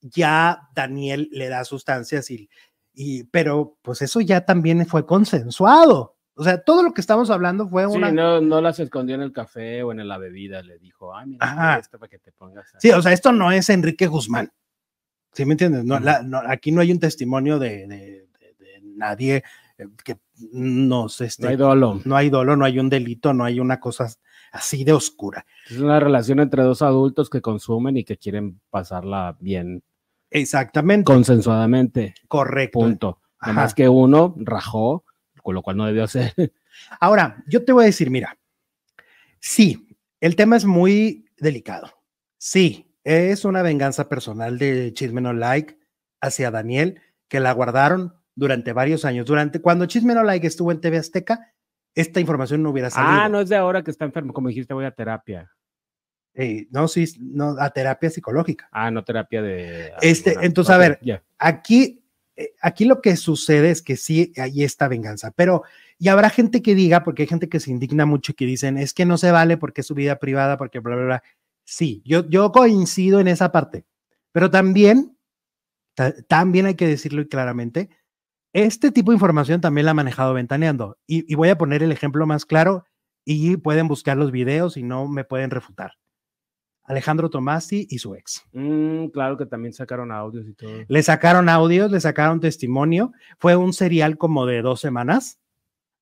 ya 0.00 0.68
Daniel 0.74 1.28
le 1.32 1.48
da 1.48 1.64
sustancias 1.64 2.30
y, 2.30 2.48
y 2.94 3.24
pero 3.24 3.76
pues 3.82 4.02
eso 4.02 4.20
ya 4.20 4.44
también 4.44 4.86
fue 4.86 5.06
consensuado. 5.06 6.16
O 6.34 6.44
sea, 6.44 6.62
todo 6.62 6.82
lo 6.82 6.94
que 6.94 7.02
estamos 7.02 7.28
hablando 7.28 7.68
fue 7.68 7.86
Sí, 7.86 7.96
una... 7.96 8.10
no, 8.10 8.40
no 8.40 8.60
las 8.62 8.78
escondió 8.80 9.14
en 9.14 9.20
el 9.20 9.32
café 9.32 9.82
o 9.82 9.92
en 9.92 10.06
la 10.08 10.16
bebida. 10.16 10.62
Le 10.62 10.78
dijo, 10.78 11.14
ay, 11.14 11.26
mira, 11.26 11.78
esto 11.78 11.98
para 11.98 12.08
que 12.08 12.18
te 12.18 12.32
pongas. 12.32 12.74
a-". 12.74 12.80
Sí, 12.80 12.90
o 12.92 13.02
sea, 13.02 13.12
esto 13.12 13.30
no 13.32 13.52
es 13.52 13.68
Enrique 13.68 14.06
Guzmán. 14.06 14.50
¿Sí 15.32 15.44
me 15.44 15.52
entiendes? 15.52 15.84
No, 15.84 15.96
Ujú. 15.96 16.04
la- 16.04 16.22
no, 16.22 16.38
aquí 16.46 16.72
no 16.72 16.80
hay 16.80 16.92
un 16.92 16.98
testimonio 16.98 17.58
de, 17.58 17.86
de- 17.86 18.26
de- 18.40 18.54
de 18.58 18.80
nadie 18.82 19.44
eh, 19.76 19.86
que 20.02 20.16
nos... 20.52 21.20
Este, 21.20 21.42
No 21.44 21.48
hay 21.50 21.56
dolo. 21.56 22.00
no 22.04 22.16
hay 22.16 22.30
dolo, 22.30 22.56
no 22.56 22.64
hay 22.64 22.78
un 22.78 22.88
delito, 22.90 23.32
no 23.34 23.44
hay 23.44 23.60
una 23.60 23.80
cosa 23.80 24.08
así 24.52 24.84
de 24.84 24.92
oscura. 24.92 25.46
Es 25.70 25.78
una 25.78 26.00
relación 26.00 26.40
entre 26.40 26.62
dos 26.62 26.82
adultos 26.82 27.30
que 27.30 27.40
consumen 27.40 27.96
y 27.96 28.04
que 28.04 28.16
quieren 28.16 28.60
pasarla 28.70 29.36
bien 29.40 29.82
Exactamente, 30.30 31.04
consensuadamente. 31.04 32.14
correcto. 32.28 32.78
Punto. 32.80 33.18
Ajá. 33.38 33.52
Nada 33.52 33.64
más 33.64 33.74
que 33.74 33.88
uno 33.88 34.34
rajó, 34.38 35.04
con 35.42 35.54
lo 35.54 35.62
cual 35.62 35.76
no 35.76 35.86
debió 35.86 36.04
hacer. 36.04 36.34
Ahora, 37.00 37.42
yo 37.46 37.64
te 37.64 37.72
voy 37.72 37.84
a 37.84 37.86
decir, 37.86 38.10
mira, 38.10 38.36
sí, 39.38 39.88
el 40.20 40.36
tema 40.36 40.56
es 40.56 40.64
muy 40.64 41.26
delicado. 41.38 41.90
Sí, 42.38 42.92
es 43.04 43.44
una 43.44 43.62
venganza 43.62 44.08
personal 44.08 44.58
de 44.58 44.92
Chisme 44.94 45.20
No 45.20 45.32
Like 45.32 45.78
hacia 46.20 46.50
Daniel, 46.50 47.00
que 47.28 47.40
la 47.40 47.52
guardaron 47.52 48.14
durante 48.34 48.72
varios 48.72 49.04
años. 49.04 49.26
Durante 49.26 49.60
cuando 49.60 49.86
Chisme 49.86 50.14
No 50.14 50.22
Like 50.22 50.46
estuvo 50.46 50.72
en 50.72 50.80
TV 50.80 50.98
Azteca, 50.98 51.52
esta 51.94 52.20
información 52.20 52.62
no 52.62 52.70
hubiera 52.70 52.90
salido. 52.90 53.22
Ah, 53.22 53.28
no 53.28 53.40
es 53.40 53.48
de 53.48 53.56
ahora 53.56 53.82
que 53.82 53.90
está 53.90 54.04
enfermo. 54.04 54.32
Como 54.32 54.48
dijiste, 54.48 54.74
voy 54.74 54.84
a 54.84 54.92
terapia. 54.92 55.50
Eh, 56.34 56.68
no, 56.70 56.86
sí, 56.86 57.04
no, 57.18 57.56
a 57.58 57.70
terapia 57.70 58.08
psicológica. 58.10 58.68
Ah, 58.70 58.90
no 58.90 59.02
terapia 59.04 59.42
de. 59.42 59.92
Este, 60.00 60.30
alguna- 60.30 60.46
entonces, 60.46 60.70
a 60.72 60.76
ok, 60.76 60.80
ver, 60.80 60.98
ya. 61.02 61.22
Aquí, 61.38 62.04
eh, 62.36 62.52
aquí 62.62 62.84
lo 62.84 63.00
que 63.02 63.16
sucede 63.16 63.70
es 63.70 63.82
que 63.82 63.96
sí 63.96 64.32
hay 64.36 64.62
esta 64.62 64.86
venganza, 64.86 65.32
pero 65.32 65.64
y 65.98 66.08
habrá 66.08 66.30
gente 66.30 66.62
que 66.62 66.74
diga, 66.76 67.02
porque 67.02 67.22
hay 67.22 67.28
gente 67.28 67.48
que 67.48 67.58
se 67.60 67.70
indigna 67.72 68.06
mucho 68.06 68.30
y 68.32 68.34
que 68.36 68.46
dicen, 68.46 68.78
es 68.78 68.94
que 68.94 69.04
no 69.04 69.18
se 69.18 69.32
vale 69.32 69.56
porque 69.56 69.80
es 69.80 69.86
su 69.88 69.94
vida 69.94 70.20
privada, 70.20 70.56
porque 70.56 70.78
bla, 70.78 70.94
bla, 70.94 71.04
bla. 71.04 71.22
Sí, 71.64 72.00
yo, 72.04 72.26
yo 72.28 72.52
coincido 72.52 73.18
en 73.20 73.26
esa 73.28 73.50
parte, 73.52 73.84
pero 74.32 74.50
también, 74.50 75.16
ta- 75.94 76.14
también 76.28 76.66
hay 76.66 76.74
que 76.76 76.86
decirlo 76.86 77.26
claramente, 77.28 77.90
este 78.52 78.90
tipo 78.90 79.12
de 79.12 79.16
información 79.16 79.60
también 79.60 79.84
la 79.84 79.92
ha 79.92 79.94
manejado 79.94 80.34
ventaneando. 80.34 80.98
Y, 81.06 81.30
y 81.30 81.36
voy 81.36 81.48
a 81.48 81.58
poner 81.58 81.82
el 81.82 81.92
ejemplo 81.92 82.26
más 82.26 82.44
claro 82.44 82.84
y 83.24 83.56
pueden 83.56 83.88
buscar 83.88 84.16
los 84.16 84.30
videos 84.30 84.76
y 84.76 84.82
no 84.82 85.06
me 85.08 85.24
pueden 85.24 85.50
refutar. 85.50 85.92
Alejandro 86.84 87.30
Tomasi 87.30 87.86
y 87.88 87.98
su 87.98 88.16
ex. 88.16 88.42
Mm, 88.52 89.06
claro 89.06 89.36
que 89.36 89.46
también 89.46 89.72
sacaron 89.72 90.10
audios 90.10 90.46
y 90.48 90.54
todo. 90.54 90.70
Le 90.88 91.02
sacaron 91.02 91.48
audios, 91.48 91.90
le 91.92 92.00
sacaron 92.00 92.40
testimonio. 92.40 93.12
Fue 93.38 93.54
un 93.54 93.72
serial 93.72 94.18
como 94.18 94.46
de 94.46 94.62
dos 94.62 94.80
semanas, 94.80 95.38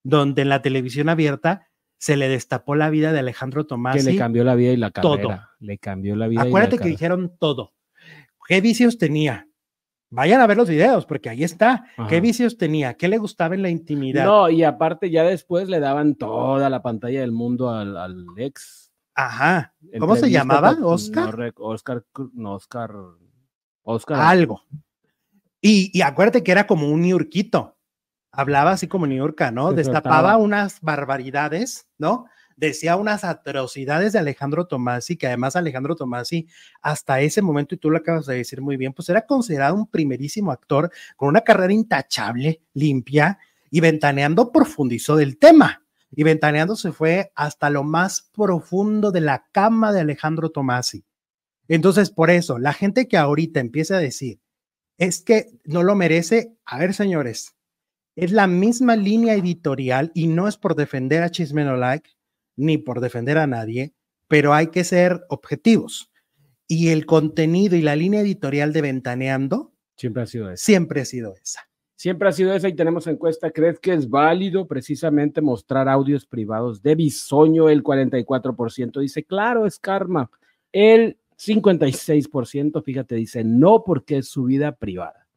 donde 0.02 0.42
en 0.42 0.48
la 0.48 0.62
televisión 0.62 1.10
abierta 1.10 1.68
se 1.98 2.16
le 2.16 2.28
destapó 2.28 2.74
la 2.74 2.88
vida 2.88 3.12
de 3.12 3.18
Alejandro 3.18 3.66
Tomasi. 3.66 3.98
Que 3.98 4.12
le 4.12 4.18
cambió 4.18 4.44
la 4.44 4.54
vida 4.54 4.72
y 4.72 4.76
la 4.76 4.90
carrera. 4.90 5.22
Todo. 5.22 5.40
Le 5.58 5.78
cambió 5.78 6.16
la 6.16 6.28
vida. 6.28 6.40
y 6.40 6.44
la 6.44 6.48
Acuérdate 6.48 6.78
que 6.78 6.88
dijeron 6.88 7.36
todo. 7.38 7.74
¿Qué 8.46 8.62
vicios 8.62 8.96
tenía? 8.96 9.47
Vayan 10.10 10.40
a 10.40 10.46
ver 10.46 10.56
los 10.56 10.68
videos, 10.68 11.04
porque 11.04 11.28
ahí 11.28 11.44
está. 11.44 11.84
¿Qué 12.08 12.20
vicios 12.20 12.56
tenía? 12.56 12.94
¿Qué 12.94 13.08
le 13.08 13.18
gustaba 13.18 13.54
en 13.54 13.62
la 13.62 13.68
intimidad? 13.68 14.24
No, 14.24 14.48
y 14.48 14.64
aparte 14.64 15.10
ya 15.10 15.22
después 15.22 15.68
le 15.68 15.80
daban 15.80 16.14
toda 16.14 16.70
la 16.70 16.80
pantalla 16.82 17.20
del 17.20 17.32
mundo 17.32 17.70
al, 17.70 17.96
al 17.96 18.24
ex. 18.38 18.90
Ajá. 19.14 19.74
¿Cómo 19.98 20.16
se 20.16 20.30
llamaba? 20.30 20.74
con- 20.76 20.84
¿Oscar? 20.84 21.36
No, 21.38 21.52
Oscar, 21.66 22.04
no, 22.32 22.54
Oscar. 22.54 22.90
Oscar. 23.82 24.20
Algo. 24.20 24.62
Y, 25.60 25.90
y 25.92 26.02
acuérdate 26.02 26.42
que 26.42 26.52
era 26.52 26.66
como 26.66 26.88
un 26.90 27.02
niurquito. 27.02 27.76
Hablaba 28.32 28.70
así 28.72 28.86
como 28.88 29.06
niurca, 29.06 29.50
¿no? 29.50 29.70
Se 29.70 29.76
Destapaba 29.76 30.36
unas 30.36 30.80
barbaridades, 30.80 31.86
¿no? 31.98 32.26
Decía 32.58 32.96
unas 32.96 33.22
atrocidades 33.22 34.12
de 34.12 34.18
Alejandro 34.18 34.66
Tomasi, 34.66 35.16
que 35.16 35.28
además 35.28 35.54
Alejandro 35.54 35.94
Tomasi, 35.94 36.48
hasta 36.82 37.20
ese 37.20 37.40
momento, 37.40 37.76
y 37.76 37.78
tú 37.78 37.88
lo 37.88 37.98
acabas 37.98 38.26
de 38.26 38.34
decir 38.34 38.60
muy 38.60 38.76
bien, 38.76 38.92
pues 38.92 39.08
era 39.08 39.24
considerado 39.24 39.76
un 39.76 39.86
primerísimo 39.86 40.50
actor 40.50 40.90
con 41.14 41.28
una 41.28 41.42
carrera 41.42 41.72
intachable, 41.72 42.60
limpia, 42.74 43.38
y 43.70 43.78
Ventaneando 43.78 44.50
profundizó 44.50 45.14
del 45.14 45.38
tema. 45.38 45.84
Y 46.10 46.24
Ventaneando 46.24 46.74
se 46.74 46.90
fue 46.90 47.30
hasta 47.36 47.70
lo 47.70 47.84
más 47.84 48.28
profundo 48.32 49.12
de 49.12 49.20
la 49.20 49.46
cama 49.52 49.92
de 49.92 50.00
Alejandro 50.00 50.50
Tomasi. 50.50 51.04
Entonces, 51.68 52.10
por 52.10 52.28
eso, 52.28 52.58
la 52.58 52.72
gente 52.72 53.06
que 53.06 53.18
ahorita 53.18 53.60
empieza 53.60 53.98
a 53.98 54.00
decir, 54.00 54.40
es 54.96 55.22
que 55.22 55.46
no 55.64 55.84
lo 55.84 55.94
merece, 55.94 56.56
a 56.64 56.78
ver, 56.78 56.92
señores, 56.92 57.54
es 58.16 58.32
la 58.32 58.48
misma 58.48 58.96
línea 58.96 59.34
editorial 59.34 60.10
y 60.12 60.26
no 60.26 60.48
es 60.48 60.56
por 60.56 60.74
defender 60.74 61.22
a 61.22 61.30
Chisme 61.30 61.62
No 61.62 61.76
Like 61.76 62.17
ni 62.58 62.76
por 62.76 63.00
defender 63.00 63.38
a 63.38 63.46
nadie, 63.46 63.94
pero 64.28 64.52
hay 64.52 64.66
que 64.66 64.84
ser 64.84 65.24
objetivos. 65.30 66.10
Y 66.66 66.88
el 66.90 67.06
contenido 67.06 67.76
y 67.76 67.82
la 67.82 67.96
línea 67.96 68.20
editorial 68.20 68.74
de 68.74 68.82
Ventaneando 68.82 69.72
Siempre 69.96 70.22
ha 70.22 70.26
sido 70.26 70.50
eso. 70.50 70.64
siempre 70.64 71.00
ha 71.00 71.04
sido 71.04 71.34
esa. 71.42 71.60
Siempre 71.96 72.28
ha 72.28 72.32
sido 72.32 72.54
esa 72.54 72.68
y 72.68 72.76
tenemos 72.76 73.06
encuesta. 73.08 73.50
¿Crees 73.50 73.80
que 73.80 73.92
es 73.92 74.08
válido 74.08 74.68
precisamente 74.68 75.40
mostrar 75.40 75.88
audios 75.88 76.24
privados 76.26 76.82
de 76.82 76.94
Bisoño? 76.94 77.68
El 77.68 77.82
44% 77.82 79.00
dice, 79.00 79.24
claro, 79.24 79.66
es 79.66 79.80
karma. 79.80 80.30
El 80.70 81.18
56%, 81.36 82.84
fíjate, 82.84 83.14
dice, 83.16 83.42
no 83.42 83.82
porque 83.84 84.18
es 84.18 84.28
su 84.28 84.44
vida 84.44 84.76
privada. 84.76 85.27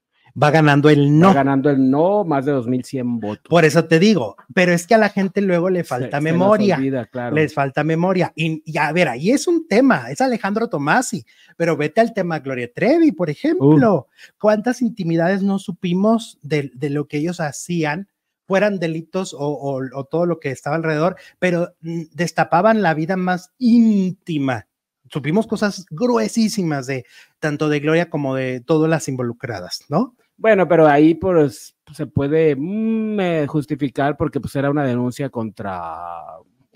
Va 0.42 0.52
ganando 0.52 0.90
el 0.90 1.20
No. 1.20 1.30
no. 1.30 1.34
ganando 1.34 1.70
el 1.70 1.90
no, 1.90 2.24
más 2.24 2.46
de 2.46 2.52
2100 2.52 3.20
votos. 3.20 3.44
Por 3.50 3.66
eso 3.66 3.86
te 3.86 4.00
digo, 4.00 4.36
pero 4.54 4.72
es 4.74 4.88
que 4.88 4.96
a 4.96 4.98
la 4.98 5.10
gente 5.10 5.42
luego 5.42 5.70
le 5.70 5.84
falta 5.84 6.18
se 6.18 6.22
memoria. 6.24 6.78
olvida, 6.78 7.06
claro. 7.08 7.36
Les 7.36 7.54
falta 7.54 7.84
memoria. 7.84 8.32
Y, 8.36 8.62
y 8.66 8.78
a 8.78 8.92
ver, 8.92 9.08
ahí 9.10 9.32
es 9.32 9.48
un 9.48 9.68
tema, 9.68 10.10
es 10.12 10.22
Alejandro 10.22 10.70
Tomasi, 10.70 11.26
pero 11.58 11.76
vete 11.78 12.02
al 12.02 12.14
tema 12.14 12.40
Gloria 12.40 12.72
Trevi, 12.74 13.12
por 13.12 13.30
ejemplo. 13.30 14.08
¿Cuántas 14.40 14.82
intimidades 14.82 15.42
no 15.44 15.60
supimos 15.60 16.38
de, 16.42 16.72
de 16.76 16.90
lo 16.90 17.08
que 17.08 17.18
ellos 17.18 17.40
hacían? 17.40 18.08
fueran 18.48 18.80
delitos 18.80 19.34
o, 19.34 19.40
o- 19.40 19.80
o 19.98 20.04
todo 20.04 20.26
lo 20.26 20.38
que 20.42 20.52
estaba 20.52 20.76
alrededor, 20.76 21.16
pero 21.40 21.74
mm, 21.80 22.02
destapaban 22.14 22.82
la 22.82 22.94
vida 22.94 23.16
más 23.16 23.52
íntima. 23.60 24.68
Supimos 25.10 25.48
cosas 25.48 25.86
gruesísimas 25.90 26.86
de 26.86 27.06
tanto 27.40 27.70
de 27.70 27.80
Gloria 27.80 28.10
como 28.10 28.36
de 28.36 28.60
todas 28.60 28.90
las 28.90 29.08
involucradas, 29.08 29.86
¿no? 29.88 30.16
Bueno, 30.42 30.68
pero 30.68 30.88
ahí 30.88 31.14
pues 31.14 31.76
se 31.94 32.08
puede 32.08 32.56
mm, 32.58 33.20
eh, 33.20 33.46
justificar 33.48 34.18
porque 34.18 34.40
pues 34.40 34.56
era 34.56 34.72
una 34.72 34.84
denuncia 34.84 35.30
contra 35.30 35.94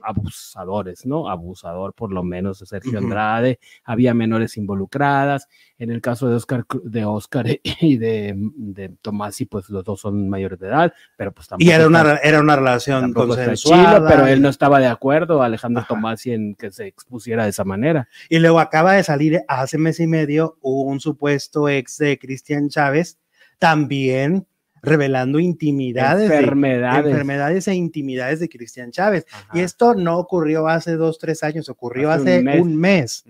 abusadores, 0.08 1.04
¿no? 1.08 1.28
Abusador 1.30 1.94
por 1.96 2.12
lo 2.14 2.22
menos 2.22 2.60
de 2.60 2.68
Sergio. 2.68 3.00
Andrade, 3.00 3.60
había 3.84 4.14
menores 4.14 4.56
involucradas. 4.56 5.48
En 5.80 5.90
el 5.90 6.00
caso 6.00 6.30
de 6.30 6.36
Oscar, 6.36 6.64
de 6.84 7.06
Oscar 7.06 7.48
y 7.82 7.98
de, 7.98 8.36
de 8.56 8.90
Tomasi, 9.02 9.46
pues 9.46 9.68
los 9.72 9.84
dos 9.84 10.00
son 10.02 10.30
mayores 10.30 10.60
de 10.60 10.68
edad, 10.68 10.94
pero 11.18 11.32
pues 11.34 11.48
tampoco 11.48 11.68
Y 11.68 11.74
era 11.74 11.86
está- 11.86 12.02
una, 12.04 12.16
era 12.18 12.40
una 12.40 12.56
relación 12.56 13.06
está 13.08 13.20
consensuada. 13.26 13.96
chido, 13.98 14.08
pero 14.08 14.28
él 14.28 14.42
no 14.44 14.50
estaba 14.50 14.80
de 14.80 14.88
acuerdo, 14.88 15.42
Alejandro 15.42 15.80
Ajá. 15.82 15.88
Tomasi, 15.96 16.34
en 16.34 16.54
que 16.54 16.70
se 16.72 16.86
expusiera 16.86 17.44
de 17.46 17.50
esa 17.50 17.64
manera. 17.64 18.08
Y 18.30 18.38
luego 18.38 18.60
acaba 18.60 18.94
de 18.94 19.04
salir 19.04 19.42
hace 19.48 19.80
mes 19.80 20.00
y 20.00 20.06
medio 20.06 20.58
un 20.62 21.00
supuesto 21.00 21.68
ex 21.68 21.98
de 21.98 22.20
Cristian 22.20 22.70
Chávez, 22.70 23.18
también 23.60 24.48
revelando 24.82 25.40
intimidades, 25.40 26.30
de- 26.30 26.36
Enfermedades. 26.38 27.06
enfermedades 27.08 27.68
e 27.68 27.74
intimidades 27.74 28.40
de 28.40 28.48
Cristian 28.50 28.92
Chávez. 28.92 29.26
Ajá. 29.32 29.58
Y 29.58 29.62
esto 29.62 29.96
no 29.96 30.20
ocurrió 30.20 30.68
hace 30.68 30.96
dos, 30.96 31.18
tres 31.18 31.42
años, 31.42 31.70
ocurrió 31.70 32.12
Hace 32.12 32.38
hace, 32.38 32.60
un 32.62 32.68
un, 32.74 32.78
mes. 32.78 33.24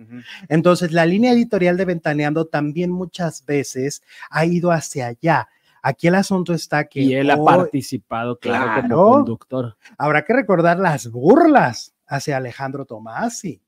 Entonces, 0.49 0.91
la 0.91 1.05
línea 1.05 1.31
editorial 1.31 1.77
de 1.77 1.85
Ventaneando 1.85 2.45
también 2.45 2.91
muchas 2.91 3.45
veces 3.45 4.03
ha 4.29 4.45
ido 4.45 4.71
hacia 4.71 5.07
allá. 5.07 5.47
Aquí 5.81 6.07
el 6.07 6.15
asunto 6.15 6.53
está 6.53 6.85
que 6.85 6.99
Y 7.01 7.13
él 7.13 7.29
ha 7.29 7.41
participado, 7.41 8.37
claro, 8.37 8.65
Claro. 8.81 8.95
como 8.97 9.11
conductor. 9.13 9.77
habrá 9.97 10.23
que 10.25 10.33
recordar 10.33 10.77
las 10.79 11.07
burlas 11.09 11.93
hacia 12.07 12.35
Alejandro 12.37 12.83
Tomasi, 12.85 13.61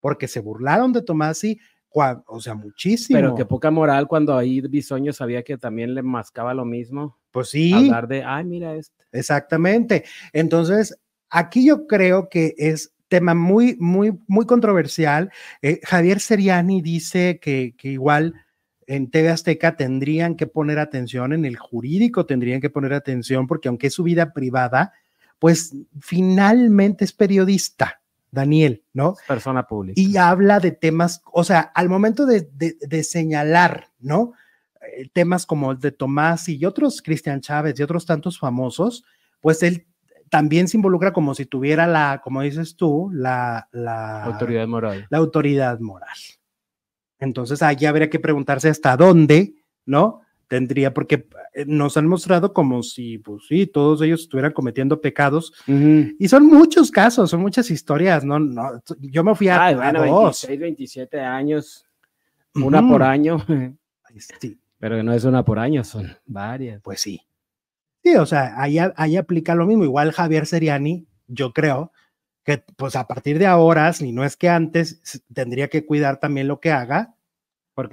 porque 0.00 0.28
se 0.28 0.40
burlaron 0.40 0.92
de 0.94 1.02
Tomasi, 1.02 1.58
o 1.94 2.40
sea, 2.40 2.54
muchísimo. 2.54 3.16
Pero 3.16 3.34
qué 3.34 3.44
poca 3.44 3.70
moral 3.70 4.08
cuando 4.08 4.36
ahí 4.36 4.60
Bisoño 4.60 5.12
sabía 5.12 5.42
que 5.42 5.56
también 5.58 5.94
le 5.94 6.02
mascaba 6.02 6.54
lo 6.54 6.64
mismo. 6.64 7.18
pues 7.30 7.50
sí, 7.50 7.72
Hablar 7.72 8.08
de, 8.08 8.24
ay, 8.24 8.44
mira 8.44 8.74
este. 8.74 9.04
exactamente. 9.12 10.04
Entonces, 10.32 10.98
aquí 11.30 11.66
yo 11.66 11.86
creo 11.86 12.28
que 12.28 12.54
es 12.58 12.92
tema 13.08 13.34
muy, 13.34 13.76
muy, 13.78 14.18
muy 14.26 14.46
controversial. 14.46 15.30
Eh, 15.62 15.80
Javier 15.84 16.20
Seriani 16.20 16.82
dice 16.82 17.38
que, 17.40 17.74
que 17.76 17.90
igual 17.90 18.34
en 18.86 19.10
TV 19.10 19.30
Azteca 19.30 19.76
tendrían 19.76 20.36
que 20.36 20.46
poner 20.46 20.78
atención, 20.78 21.32
en 21.32 21.44
el 21.44 21.56
jurídico 21.56 22.26
tendrían 22.26 22.60
que 22.60 22.70
poner 22.70 22.92
atención, 22.92 23.46
porque 23.46 23.68
aunque 23.68 23.86
es 23.86 23.94
su 23.94 24.02
vida 24.02 24.32
privada, 24.32 24.92
pues 25.38 25.74
finalmente 26.00 27.04
es 27.04 27.12
periodista, 27.12 28.02
Daniel, 28.34 28.84
¿no? 28.92 29.14
Persona 29.26 29.66
pública. 29.66 29.98
y 30.00 30.16
habla 30.18 30.60
de 30.60 30.72
temas, 30.72 31.22
o 31.32 31.44
sea, 31.44 31.60
al 31.60 31.88
momento 31.88 32.26
de, 32.26 32.42
de- 32.52 32.76
de 32.80 33.02
señalar, 33.04 33.88
¿no? 34.00 34.32
Eh, 34.96 35.08
Temas 35.12 35.46
como 35.46 35.72
el 35.72 35.78
de 35.78 35.92
Tomás 35.92 36.48
y 36.48 36.64
otros, 36.66 37.00
Cristian 37.00 37.40
Chávez 37.40 37.78
y 37.78 37.82
otros 37.82 38.04
tantos 38.04 38.38
famosos, 38.38 39.04
pues 39.40 39.62
él 39.62 39.86
también 40.28 40.68
se 40.68 40.76
involucra 40.76 41.12
como 41.12 41.34
si 41.34 41.46
tuviera 41.46 41.86
la, 41.86 42.20
como 42.22 42.42
dices 42.42 42.76
tú, 42.76 43.08
la, 43.12 43.68
la 43.72 44.24
Autoridad 44.24 44.66
moral. 44.66 45.06
la 45.08 45.18
autoridad 45.18 45.78
moral. 45.80 46.08
Entonces, 47.18 47.62
allí 47.62 47.86
habría 47.86 48.10
que 48.10 48.18
preguntarse 48.18 48.68
hasta 48.68 48.96
dónde, 48.96 49.54
¿no? 49.86 50.20
Tendría, 50.48 50.92
porque 50.92 51.26
eh, 51.54 51.64
nos 51.66 51.96
han 51.96 52.06
mostrado 52.06 52.52
como 52.52 52.82
si, 52.82 53.18
pues 53.18 53.44
sí, 53.48 53.66
todos 53.66 54.02
ellos 54.02 54.22
estuvieran 54.22 54.52
cometiendo 54.52 55.00
pecados, 55.00 55.52
Ujú. 55.66 56.10
y 56.18 56.28
son 56.28 56.46
muchos 56.46 56.90
casos, 56.90 57.30
son 57.30 57.40
muchas 57.40 57.70
historias, 57.70 58.24
¿no? 58.24 58.38
no 58.38 58.82
yo 59.00 59.24
me 59.24 59.34
fui 59.34 59.48
a, 59.48 59.64
Ay, 59.64 59.74
a 59.74 59.76
bueno, 59.78 60.00
dos. 60.04 60.42
26, 60.46 60.60
27 60.60 61.20
años, 61.20 61.86
una 62.54 62.80
Ujú. 62.80 62.88
por 62.88 63.02
año, 63.02 63.36
Sí, 64.40 64.58
pero 64.78 65.02
no 65.02 65.12
es 65.12 65.24
una 65.24 65.44
por 65.44 65.58
año, 65.58 65.82
son 65.82 66.08
varias. 66.26 66.80
pues 66.82 67.00
sí. 67.00 67.22
Sí, 68.02 68.14
o 68.16 68.26
sea, 68.26 68.60
ahí, 68.60 68.76
ahí 68.96 69.16
aplica 69.16 69.54
lo 69.54 69.66
mismo. 69.66 69.82
Igual 69.84 70.12
Javier 70.12 70.44
Seriani, 70.46 71.06
yo 71.26 71.52
creo 71.54 71.90
que 72.44 72.62
pues 72.76 72.94
a 72.96 73.06
partir 73.08 73.38
de 73.38 73.46
ahora, 73.46 73.90
si 73.94 74.12
no 74.12 74.24
es 74.24 74.36
que 74.36 74.50
antes, 74.50 75.00
tendría 75.32 75.68
que 75.68 75.86
cuidar 75.86 76.20
también 76.20 76.46
lo 76.48 76.60
que 76.60 76.70
haga, 76.70 77.13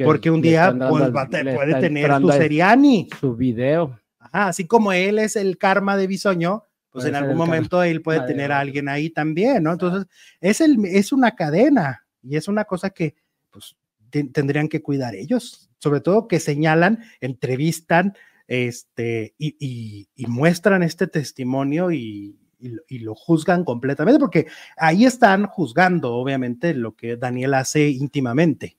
porque 0.06 0.30
un 0.32 0.42
le 0.42 0.50
día 0.50 0.68
pues, 0.90 1.02
al- 1.04 1.16
va 1.16 1.28
puede 1.56 1.74
tener 1.82 2.06
su 2.08 2.12
a 2.12 2.20
Seriani. 2.38 3.10
Su 3.20 3.36
video. 3.36 4.00
Ajá, 4.20 4.48
así 4.50 4.66
como 4.68 4.92
él 4.94 5.18
es 5.20 5.36
el 5.36 5.58
karma 5.58 5.98
de 5.98 6.08
Bisoño, 6.08 6.64
pues 6.92 7.04
Puede 7.04 7.10
en 7.10 7.16
algún 7.16 7.32
el 7.32 7.38
karma 7.38 7.46
momento 7.46 7.84
él 7.84 8.02
puede 8.02 8.20
de 8.22 8.28
tener 8.28 8.52
a 8.52 8.60
alguien 8.60 8.90
ahí 8.90 9.10
también, 9.10 9.64
¿no? 9.64 9.72
Entonces, 9.72 10.08
es, 10.40 10.62
el, 10.62 10.84
es 10.86 11.12
una 11.12 11.32
cadena 11.36 12.06
y 12.22 12.36
es 12.36 12.48
una 12.48 12.66
cosa 12.66 12.90
que 12.92 13.16
pues 13.50 13.76
te- 14.10 14.26
tendrían 14.26 14.68
que 14.68 14.82
cuidar 14.84 15.16
ellos, 15.16 15.70
sobre 15.80 16.02
todo 16.02 16.28
que 16.28 16.40
señalan, 16.40 17.04
entrevistan 17.20 18.14
este, 18.48 19.34
y, 19.38 19.56
y- 19.60 20.08
y 20.16 20.26
muestran 20.28 20.84
este 20.84 21.08
testimonio 21.08 21.92
y, 21.92 22.38
y 22.60 23.00
lo 23.00 23.16
juzgan 23.16 23.64
completamente, 23.64 24.20
porque 24.20 24.46
ahí 24.78 25.06
están 25.06 25.48
juzgando, 25.48 26.14
obviamente, 26.14 26.74
lo 26.76 26.96
que 26.96 27.16
Daniel 27.18 27.56
hace 27.56 27.90
íntimamente. 27.90 28.78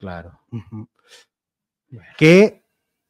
Claro. 0.00 0.40
Qué 2.18 2.64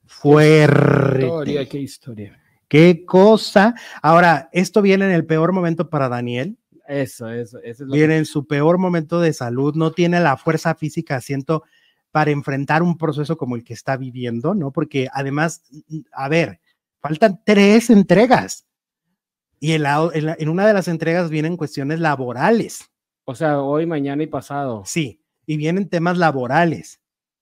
fuerte. 0.05 1.25
Historia, 1.27 1.69
qué 1.69 1.79
historia. 1.79 2.43
Qué 2.69 3.05
cosa. 3.07 3.75
Ahora, 4.03 4.49
esto 4.53 4.83
viene 4.83 5.07
en 5.07 5.13
el 5.13 5.25
peor 5.25 5.53
momento 5.53 5.89
para 5.89 6.09
Daniel, 6.09 6.57
Eso, 6.87 7.29
eso, 7.29 7.59
eso 7.59 7.85
es 7.85 7.89
lo 7.89 7.95
Viene 7.95 8.17
en 8.17 8.27
su 8.27 8.47
peor 8.47 8.79
momento 8.79 9.21
de 9.21 9.33
salud, 9.33 9.75
no 9.77 9.93
tiene 9.93 10.19
la 10.21 10.37
fuerza 10.37 10.75
física, 10.75 11.21
siento, 11.21 11.63
para 12.11 12.33
enfrentar 12.33 12.83
un 12.83 12.99
proceso 12.99 13.37
como 13.37 13.55
el 13.55 13.63
que 13.63 13.75
está 13.75 13.97
viviendo, 13.97 14.55
¿no? 14.55 14.73
Porque 14.73 15.07
además, 15.13 15.63
a 16.13 16.29
ver, 16.29 16.61
faltan 17.01 17.41
tres 17.47 17.89
entregas. 17.91 18.67
Y 19.61 19.73
en, 19.73 19.83
la- 19.85 20.11
en 20.13 20.27
la- 20.27 20.37
en 20.39 20.49
una 20.49 20.67
de 20.67 20.73
las 20.73 20.89
entregas 20.89 21.31
vienen 21.31 21.57
cuestiones 21.57 22.01
laborales, 22.01 22.91
O 23.25 23.35
sea, 23.37 23.61
hoy, 23.61 23.87
mañana 23.87 24.23
y 24.25 24.27
pasado. 24.27 24.83
sí, 24.87 25.20
y 25.47 25.57
vienen 25.57 25.89
temas 25.89 26.19
laborales. 26.19 27.01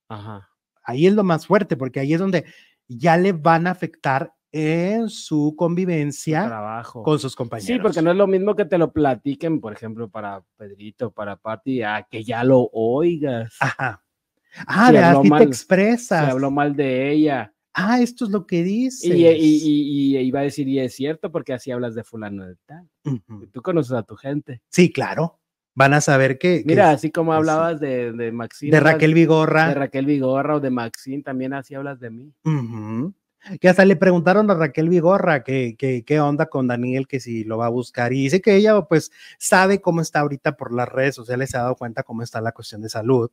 Ajá. 0.09 0.49
Ahí 0.83 1.07
es 1.07 1.13
lo 1.15 1.25
más 1.25 1.47
fuerte, 1.47 1.77
porque 1.77 2.01
ahí 2.01 2.15
es 2.15 2.21
donde 2.21 2.45
ya 2.89 3.17
le 3.17 3.33
van 3.33 3.67
a 3.67 3.73
afectar 3.73 4.33
en 4.51 5.11
su 5.11 5.55
convivencia 5.59 6.47
Trabajo. 6.47 7.03
con 7.03 7.19
sus 7.19 7.37
compañeros. 7.37 7.67
Sí, 7.67 7.79
porque 7.83 8.01
no 8.01 8.11
es 8.11 8.17
lo 8.17 8.27
mismo 8.27 8.55
que 8.57 8.65
te 8.65 8.79
lo 8.79 8.91
platiquen, 8.93 9.61
por 9.61 9.75
ejemplo, 9.75 10.09
para 10.09 10.43
Pedrito, 10.57 11.11
para 11.11 11.37
Pati, 11.37 11.83
a 11.83 12.07
que 12.11 12.25
ya 12.25 12.43
lo 12.45 12.71
oigas. 12.73 13.55
Ajá. 13.61 14.03
Ah, 14.67 14.87
Si 14.87 14.93
de 14.95 14.99
así 15.01 15.29
mal, 15.29 15.39
te 15.41 15.45
Se 15.45 15.49
expresas. 15.51 16.31
habló 16.31 16.51
mal 16.51 16.75
de 16.75 17.11
ella. 17.13 17.53
Ah, 17.75 18.01
esto 18.01 18.25
es 18.25 18.31
lo 18.31 18.47
que 18.47 18.63
dice. 18.65 19.07
Y, 19.09 19.27
y, 19.27 19.37
y- 19.37 20.17
y 20.17 20.19
iba 20.21 20.41
a 20.41 20.45
decir, 20.45 20.67
y 20.67 20.81
es 20.81 20.95
cierto, 20.95 21.31
porque 21.31 21.53
así 21.53 21.71
hablas 21.71 21.95
de 21.95 22.03
fulano 22.03 22.47
de 22.47 22.57
tal. 22.65 22.89
Tú 23.53 23.61
conoces 23.61 23.93
a 23.93 24.03
tu 24.03 24.17
gente. 24.17 24.63
Sí, 24.71 24.91
claro. 24.91 25.39
Van 25.79 25.95
a 25.95 26.01
saber 26.01 26.39
que. 26.39 26.65
Mira, 26.67 26.91
así 26.91 27.13
como 27.13 27.33
hablabas 27.33 27.79
de, 27.79 28.11
de 28.13 28.33
Maxine. 28.33 28.73
de 28.73 28.81
Raquel 28.81 29.15
Vigorra. 29.15 29.69
de 29.69 29.75
Raquel 29.75 30.07
Vigorra 30.07 30.57
o 30.57 30.61
de 30.61 30.71
Maxine, 30.71 31.23
también 31.23 31.53
así 31.53 31.77
hablas 31.77 32.01
de 32.01 32.11
mí. 32.11 32.33
Que 33.61 33.69
hasta 33.69 33.85
le 33.85 33.95
preguntaron 33.95 34.51
a 34.51 34.55
Raquel 34.55 34.89
Vigorra 34.89 35.45
que, 35.45 35.77
que- 35.79 36.03
qué 36.05 36.19
onda 36.21 36.47
con 36.47 36.67
Daniel, 36.67 37.07
que 37.07 37.21
si 37.21 37.45
lo 37.45 37.57
va 37.59 37.67
a 37.67 37.71
buscar. 37.71 38.13
Y 38.13 38.25
dice 38.25 38.41
que 38.41 38.57
ella, 38.57 38.83
pues, 38.83 39.13
sabe 39.39 39.81
cómo 39.81 40.01
está 40.01 40.19
ahorita 40.21 40.57
por 40.57 40.75
las 40.75 40.89
redes 40.89 41.15
sociales, 41.15 41.51
se 41.51 41.57
ha 41.57 41.61
dado 41.63 41.77
cuenta 41.77 42.03
cómo 42.03 42.23
está 42.25 42.41
la 42.41 42.51
cuestión 42.51 42.83
de 42.83 42.89
salud. 42.89 43.31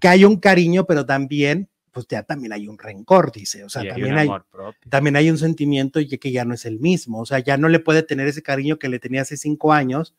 Que 0.00 0.08
hay 0.08 0.24
un 0.24 0.36
cariño, 0.36 0.86
pero 0.86 1.04
también, 1.04 1.68
pues 1.92 2.06
ya 2.08 2.22
también 2.22 2.54
hay 2.54 2.66
un 2.68 2.78
rencor, 2.78 3.30
dice. 3.32 3.62
O 3.64 3.68
sea, 3.68 3.82
Y 3.84 3.88
hay 3.88 3.92
también 3.92 4.16
hay, 4.18 4.28
propio. 4.50 4.90
también 4.90 5.16
hay 5.16 5.30
un 5.30 5.36
sentimiento 5.36 6.00
y 6.00 6.08
que 6.08 6.32
ya 6.32 6.46
no 6.46 6.54
es 6.54 6.64
el 6.64 6.80
mismo, 6.80 7.20
o 7.20 7.26
sea, 7.26 7.38
ya 7.40 7.58
no 7.58 7.68
le 7.68 7.78
puede 7.80 8.02
tener 8.02 8.26
ese 8.28 8.42
cariño 8.42 8.78
que 8.78 8.88
le 8.88 8.98
tenía 8.98 9.20
hace 9.20 9.36
cinco 9.36 9.74
años, 9.74 10.14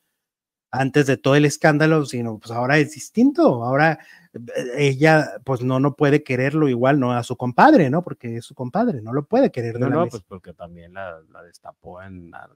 antes 0.74 1.05
de 1.05 1.17
todo 1.17 1.36
el 1.36 1.45
escándalo, 1.45 2.03
sino 2.05 2.39
pues 2.39 2.51
ahora 2.51 2.80
es 2.80 2.91
distinto, 2.91 3.63
ahora 3.63 3.99
eh, 4.34 4.39
ella 4.76 5.34
pues 5.43 5.61
no, 5.61 5.80
no 5.80 5.95
puede 5.95 6.24
quererlo 6.24 6.67
igual, 6.67 6.99
no 6.99 7.13
a 7.13 7.21
su 7.21 7.38
compadre, 7.38 7.91
¿no? 7.91 8.03
Porque 8.03 8.38
es 8.38 8.45
su 8.45 8.55
compadre, 8.55 9.01
no 9.01 9.13
lo 9.13 9.24
puede 9.26 9.51
querer 9.51 9.76
de 9.76 9.82
No, 9.82 9.89
no, 9.89 10.07
pues 10.07 10.24
porque 10.24 10.53
también 10.53 10.93
la, 10.93 11.21
la 11.32 11.43
destapó 11.43 12.01
en 12.01 12.32
la 12.32 12.49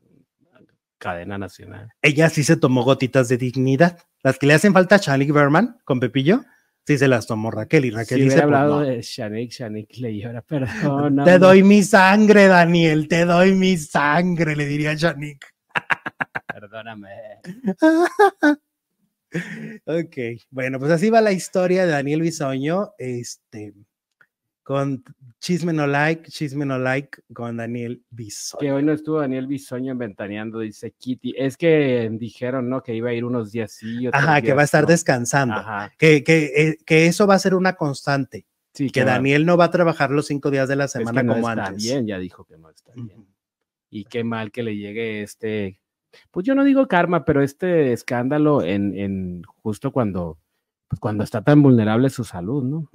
cadena 0.97 1.37
nacional. 1.37 1.91
Ella 2.01 2.29
sí 2.29 2.43
se 2.43 2.57
tomó 2.57 2.83
gotitas 2.83 3.29
de 3.29 3.37
dignidad, 3.37 3.99
las 4.23 4.39
que 4.39 4.47
le 4.47 4.55
hacen 4.55 4.73
falta 4.73 4.95
a 4.95 4.99
Charlie 4.99 5.31
Berman 5.31 5.77
con 5.85 5.99
Pepillo, 5.99 6.41
sí 6.87 6.97
se 6.97 7.07
las 7.07 7.27
tomó 7.27 7.51
Raquel 7.51 7.85
y 7.85 7.91
Raquel 7.91 8.17
Si 8.17 8.23
dice, 8.23 8.37
pues, 8.37 8.43
hablado 8.45 8.79
no. 8.79 8.87
de 8.87 9.03
Shanik, 9.03 9.51
Shanik 9.51 9.95
le 9.97 10.17
llora, 10.17 10.41
perdón. 10.41 11.21
te 11.23 11.37
doy 11.37 11.61
mi 11.61 11.83
sangre, 11.83 12.47
Daniel, 12.47 13.07
te 13.07 13.25
doy 13.25 13.53
mi 13.53 13.77
sangre, 13.77 14.55
le 14.55 14.65
diría 14.65 14.97
Janik. 14.97 15.45
Perdóname. 16.59 17.09
Ok, 19.85 20.15
bueno, 20.49 20.79
pues 20.79 20.89
así 20.89 21.09
va 21.09 21.19
la 21.19 21.33
historia 21.33 21.85
de 21.85 21.91
Daniel 21.91 22.21
Bisoño, 22.21 22.93
este, 22.97 23.73
con 24.63 25.03
Chisme 25.41 25.73
No 25.73 25.85
Like, 25.85 26.31
Chisme 26.31 26.65
No 26.65 26.79
Like 26.79 27.23
con 27.33 27.57
Daniel 27.57 27.97
Que 28.09 28.15
Bisoño. 28.15 28.75
hoy 28.75 28.83
no 28.83 28.93
estuvo 28.93 29.19
Daniel 29.19 29.45
Bisoño 29.45 29.91
inventaneando, 29.91 30.59
dice 30.59 30.91
Kitty. 30.91 31.35
Es 31.37 31.57
que 31.57 32.09
dijeron, 32.13 32.69
¿no? 32.69 32.81
Que 32.81 32.95
iba 32.95 33.09
a 33.09 33.13
ir 33.13 33.25
unos 33.25 33.51
días 33.51 33.73
sí. 33.73 34.07
otros 34.07 34.23
Ajá, 34.23 34.41
que 34.41 34.53
va 34.53 34.61
a 34.61 34.65
estar 34.65 34.83
no. 34.83 34.87
descansando, 34.89 35.55
Ajá. 35.55 35.91
que, 35.97 36.23
que, 36.23 36.45
eh, 36.55 36.77
que 36.85 37.07
eso 37.07 37.27
va 37.27 37.35
a 37.35 37.39
ser 37.39 37.53
una 37.53 37.75
constante, 37.75 38.45
Sí, 38.73 38.89
que 38.89 39.03
Daniel 39.03 39.45
no 39.45 39.57
va 39.57 39.65
a 39.65 39.71
trabajar 39.71 40.09
los 40.11 40.27
cinco 40.27 40.49
días 40.49 40.69
de 40.69 40.77
la 40.77 40.85
es 40.85 40.93
que 40.93 40.99
semana 40.99 41.21
no 41.21 41.33
como 41.33 41.49
está 41.49 41.65
antes. 41.65 41.83
bien, 41.83 42.07
ya 42.07 42.17
dijo 42.17 42.45
que 42.45 42.57
no 42.57 42.69
está 42.69 42.93
bien. 42.95 43.27
Y 43.89 44.05
qué 44.05 44.23
mal 44.23 44.51
que 44.51 44.63
le 44.63 44.77
llegue 44.77 45.21
este, 45.21 45.81
pues 46.31 46.45
yo 46.45 46.55
no 46.55 46.63
digo 46.63 46.87
karma, 46.87 47.25
pero 47.25 47.41
este 47.41 47.93
escándalo 47.93 48.63
en, 48.63 48.97
en 48.97 49.41
justo 49.61 49.91
cuando, 49.91 50.39
pues 50.87 50.99
cuando 50.99 51.23
está 51.23 51.43
tan 51.43 51.61
vulnerable 51.61 52.09
su 52.09 52.23
salud, 52.23 52.63
¿no? 52.63 52.89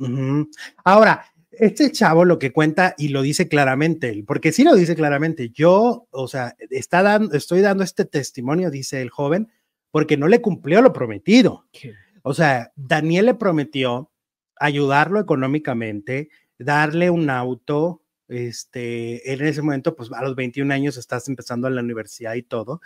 Ahora, 0.84 1.24
este 1.52 1.92
chavo 1.92 2.24
lo 2.24 2.38
que 2.38 2.52
cuenta 2.52 2.94
y 2.96 3.08
lo 3.08 3.22
dice 3.22 3.48
claramente, 3.48 4.24
porque 4.26 4.52
sí 4.52 4.64
lo 4.64 4.74
dice 4.74 4.94
claramente, 4.94 5.50
yo, 5.50 6.06
o 6.10 6.28
sea, 6.28 6.56
está 6.70 7.02
dando, 7.02 7.34
estoy 7.34 7.60
dando 7.60 7.84
este 7.84 8.04
testimonio, 8.04 8.70
dice 8.70 9.02
el 9.02 9.10
joven, 9.10 9.48
porque 9.90 10.16
no 10.16 10.28
le 10.28 10.40
cumplió 10.40 10.80
lo 10.80 10.92
prometido. 10.92 11.66
O 12.22 12.34
sea, 12.34 12.72
Daniel 12.76 13.26
le 13.26 13.34
prometió 13.34 14.10
ayudarlo 14.56 15.20
económicamente, 15.20 16.30
darle 16.58 17.10
un 17.10 17.28
auto, 17.30 18.01
este, 18.32 19.32
en 19.32 19.44
ese 19.44 19.62
momento, 19.62 19.94
pues 19.94 20.10
a 20.12 20.22
los 20.22 20.34
21 20.34 20.72
años 20.72 20.96
estás 20.96 21.28
empezando 21.28 21.66
a 21.66 21.70
la 21.70 21.82
universidad 21.82 22.34
y 22.34 22.42
todo, 22.42 22.80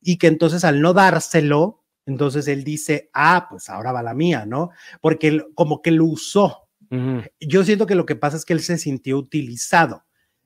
y 0.00 0.18
que 0.18 0.26
entonces 0.26 0.64
al 0.64 0.80
no 0.80 0.92
dárselo, 0.92 1.82
entonces 2.06 2.48
él 2.48 2.64
dice, 2.64 3.10
ah, 3.12 3.46
pues 3.50 3.68
ahora 3.68 3.92
va 3.92 4.02
la 4.02 4.14
mía, 4.14 4.46
¿no? 4.46 4.70
Porque 5.00 5.28
él 5.28 5.46
como 5.54 5.82
que 5.82 5.90
lo 5.90 6.06
usó. 6.06 6.68
Yo 7.38 7.62
siento 7.62 7.86
que 7.86 7.94
lo 7.94 8.04
que 8.04 8.16
pasa 8.16 8.36
es 8.36 8.44
que 8.44 8.52
él 8.52 8.60
se 8.60 8.76
sintió 8.76 9.16
utilizado, 9.16 10.04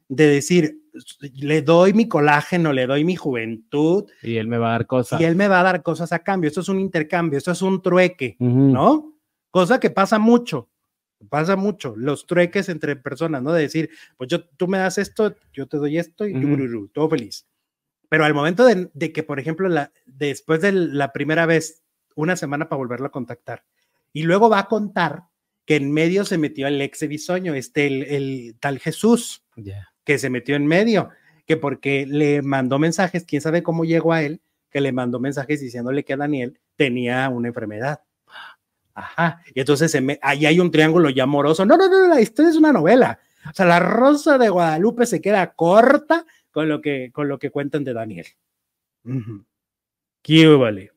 de 0.09 0.27
decir, 0.27 0.83
le 1.21 1.63
doy 1.63 1.95
mi 1.95 2.07
colágeno, 2.07 2.73
le 2.73 2.87
doy 2.87 3.03
mi 3.05 3.17
juventud, 3.17 4.05
Y 4.23 4.37
él 4.37 4.47
me 4.47 4.59
va 4.59 4.69
a 4.69 4.73
dar 4.73 4.87
cosas. 4.87 5.21
y 5.21 5.25
él 5.25 5.37
me 5.37 5.49
va 5.49 5.61
a 5.61 5.63
dar 5.63 5.83
cosas 5.83 6.13
a 6.13 6.19
cambio. 6.19 6.49
Esto 6.49 6.61
es 6.61 6.69
un 6.69 6.81
intercambio, 6.81 7.39
esto 7.39 7.51
es 7.51 7.63
un 7.63 7.81
trueque. 7.81 8.37
¿no? 8.39 9.15
Cosa 9.51 9.81
que 9.81 9.89
pasa 9.91 10.19
mucho, 10.19 10.69
pasa 11.25 11.57
mucho, 11.57 11.95
los 11.97 12.27
trueques 12.27 12.69
entre 12.69 12.97
personas, 12.97 13.43
¿no? 13.43 13.53
De 13.53 13.63
decir, 13.63 13.91
pues 14.17 14.29
yo, 14.29 14.45
tú 14.45 14.69
me 14.69 14.79
das 14.79 14.99
esto, 14.99 15.35
yo 15.53 15.67
te 15.67 15.77
doy 15.77 15.99
esto 15.99 16.27
y 16.27 16.33
Ujú. 16.33 16.43
yururú, 16.43 16.89
todo 16.89 17.09
feliz. 17.09 17.47
Pero 18.09 18.25
al 18.25 18.35
momento 18.35 18.65
de, 18.65 18.91
de 18.95 19.13
que, 19.13 19.23
por 19.23 19.41
ejemplo, 19.41 19.69
la, 19.69 19.93
después 20.07 20.61
de 20.61 20.73
la 20.73 21.13
primera 21.13 21.47
vez, 21.47 21.83
una 22.15 22.37
semana 22.37 22.69
para 22.69 22.79
volverlo 22.79 23.07
a 23.07 23.13
contactar, 23.13 23.65
y 24.13 24.23
luego 24.23 24.49
va 24.49 24.61
a 24.61 24.69
contar 24.69 25.25
que 25.67 25.77
en 25.77 25.93
medio 25.93 26.25
se 26.25 26.39
metió 26.39 26.67
el 26.67 26.81
ex 26.81 27.07
Bisoño, 27.09 27.55
este, 27.55 27.87
el, 27.87 28.03
el 28.05 28.57
tal 28.61 28.79
Jesús, 28.79 29.45
que 30.05 30.19
se 30.19 30.31
metió 30.31 30.57
en 30.57 30.67
medio, 30.67 31.11
que 31.47 31.57
porque 31.57 32.07
le 32.07 32.43
mandó 32.43 32.79
mensajes, 32.79 33.25
quién 33.25 33.43
sabe 33.43 33.63
cómo 33.63 33.85
llegó 33.85 34.13
a 34.13 34.23
él, 34.23 34.43
que 34.71 34.81
le 34.81 34.93
mandó 34.93 35.21
mensajes 35.21 35.61
diciéndole 35.61 36.05
que 36.05 36.17
Daniel 36.17 36.61
tenía 36.77 37.29
una 37.29 37.49
enfermedad. 37.49 38.03
Ajá, 38.95 39.43
y 39.53 39.61
entonces 39.61 39.91
se 39.91 40.01
me, 40.01 40.19
ahí 40.23 40.47
hay 40.47 40.61
un 40.61 40.71
triángulo 40.71 41.11
ya 41.11 41.25
amoroso. 41.25 41.67
No, 41.67 41.77
no, 41.77 41.89
no, 41.89 42.07
la 42.07 42.21
historia 42.21 42.51
es 42.51 42.57
una 42.57 42.73
novela. 42.73 43.19
O 43.51 43.55
sea, 43.55 43.67
la 43.67 43.81
Rosa 43.81 44.39
de 44.39 44.49
Guadalupe 44.49 45.05
se 45.05 45.21
queda 45.21 45.55
corta 45.55 46.25
con 46.51 46.69
lo 46.69 46.81
que, 46.81 47.11
con 47.13 47.29
lo 47.29 47.39
que 47.39 47.51
cuentan 47.51 47.85
de 47.85 47.93
Daniel. 47.93 48.27
Qué 50.23 50.47
vale. 50.47 50.93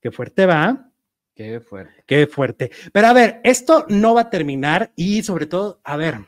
Qué 0.00 0.10
fuerte 0.10 0.46
va. 0.46 0.90
Qué 1.34 1.60
fuerte. 1.60 2.04
Qué 2.06 2.26
fuerte. 2.26 2.70
Pero 2.92 3.06
a 3.08 3.12
ver, 3.12 3.40
esto 3.44 3.84
no 3.88 4.14
va 4.14 4.22
a 4.22 4.30
terminar 4.30 4.92
y 4.94 5.22
sobre 5.22 5.46
todo, 5.46 5.80
a 5.84 5.96
ver, 5.96 6.18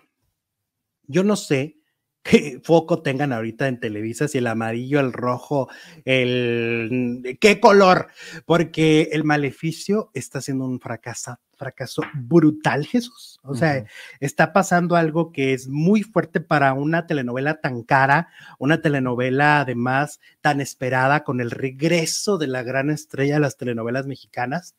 yo 1.07 1.23
no 1.23 1.37
sé 1.37 1.82
qué 2.23 2.61
foco 2.63 3.03
tengan 3.03 3.33
ahorita 3.33 3.69
en 3.69 3.81
Televisa, 3.81 4.29
si 4.29 4.39
el 4.39 4.47
amarillo, 4.47 5.01
el 5.01 5.13
rojo, 5.13 5.69
el 6.05 7.37
qué 7.41 7.61
color, 7.61 8.09
porque 8.47 9.11
el 9.13 9.25
maleficio 9.25 10.11
está 10.15 10.41
siendo 10.41 10.65
un 10.65 10.81
fracaso, 10.81 11.39
fracaso 11.57 12.03
brutal, 12.15 12.87
Jesús. 12.87 13.41
O 13.43 13.55
sea, 13.55 13.85
está 14.21 14.53
pasando 14.53 14.95
algo 14.95 15.33
que 15.33 15.53
es 15.53 15.69
muy 15.69 16.03
fuerte 16.03 16.41
para 16.41 16.73
una 16.75 17.07
telenovela 17.07 17.61
tan 17.61 17.83
cara, 17.83 18.29
una 18.59 18.81
telenovela 18.81 19.61
además 19.61 20.21
tan 20.41 20.61
esperada 20.61 21.25
con 21.25 21.41
el 21.41 21.51
regreso 21.51 22.39
de 22.39 22.47
la 22.47 22.63
gran 22.63 22.91
estrella 22.91 23.35
de 23.35 23.41
las 23.41 23.57
telenovelas 23.57 24.07
mexicanas. 24.07 24.77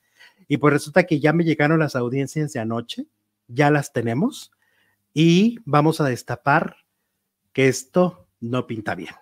Y 0.48 0.58
pues 0.58 0.74
resulta 0.74 1.04
que 1.04 1.20
ya 1.20 1.34
me 1.34 1.44
llegaron 1.44 1.80
las 1.80 1.96
audiencias 1.96 2.54
de 2.54 2.60
anoche, 2.60 3.06
ya 3.48 3.70
las 3.70 3.92
tenemos 3.92 4.52
y 5.14 5.60
vamos 5.66 6.02
a 6.02 6.06
destapar 6.06 6.78
que 7.54 7.68
esto 7.68 8.28
no 8.40 8.68
pinta 8.68 8.96
bien. 8.96 9.14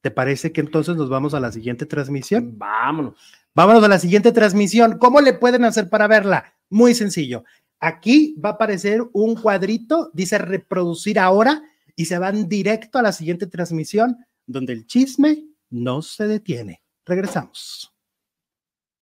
¿Te 0.00 0.10
parece 0.10 0.52
que 0.52 0.60
entonces 0.60 0.96
nos 0.96 1.10
vamos 1.10 1.34
a 1.34 1.40
la 1.40 1.52
siguiente 1.52 1.84
transmisión? 1.84 2.56
Vámonos. 2.56 3.14
Vámonos 3.54 3.82
a 3.82 3.88
la 3.88 3.98
siguiente 3.98 4.32
transmisión. 4.32 4.98
¿Cómo 4.98 5.20
le 5.20 5.34
pueden 5.34 5.64
hacer 5.64 5.90
para 5.90 6.06
verla? 6.06 6.54
Muy 6.70 6.94
sencillo. 6.94 7.44
Aquí 7.80 8.36
va 8.42 8.50
a 8.50 8.52
aparecer 8.52 9.02
un 9.12 9.34
cuadrito, 9.34 10.10
dice 10.14 10.38
reproducir 10.38 11.18
ahora 11.18 11.62
y 11.96 12.04
se 12.06 12.18
van 12.18 12.48
directo 12.48 12.98
a 12.98 13.02
la 13.02 13.12
siguiente 13.12 13.46
transmisión 13.46 14.16
donde 14.46 14.72
el 14.72 14.86
chisme 14.86 15.44
no 15.70 16.02
se 16.02 16.26
detiene. 16.26 16.82
Regresamos. 17.04 17.92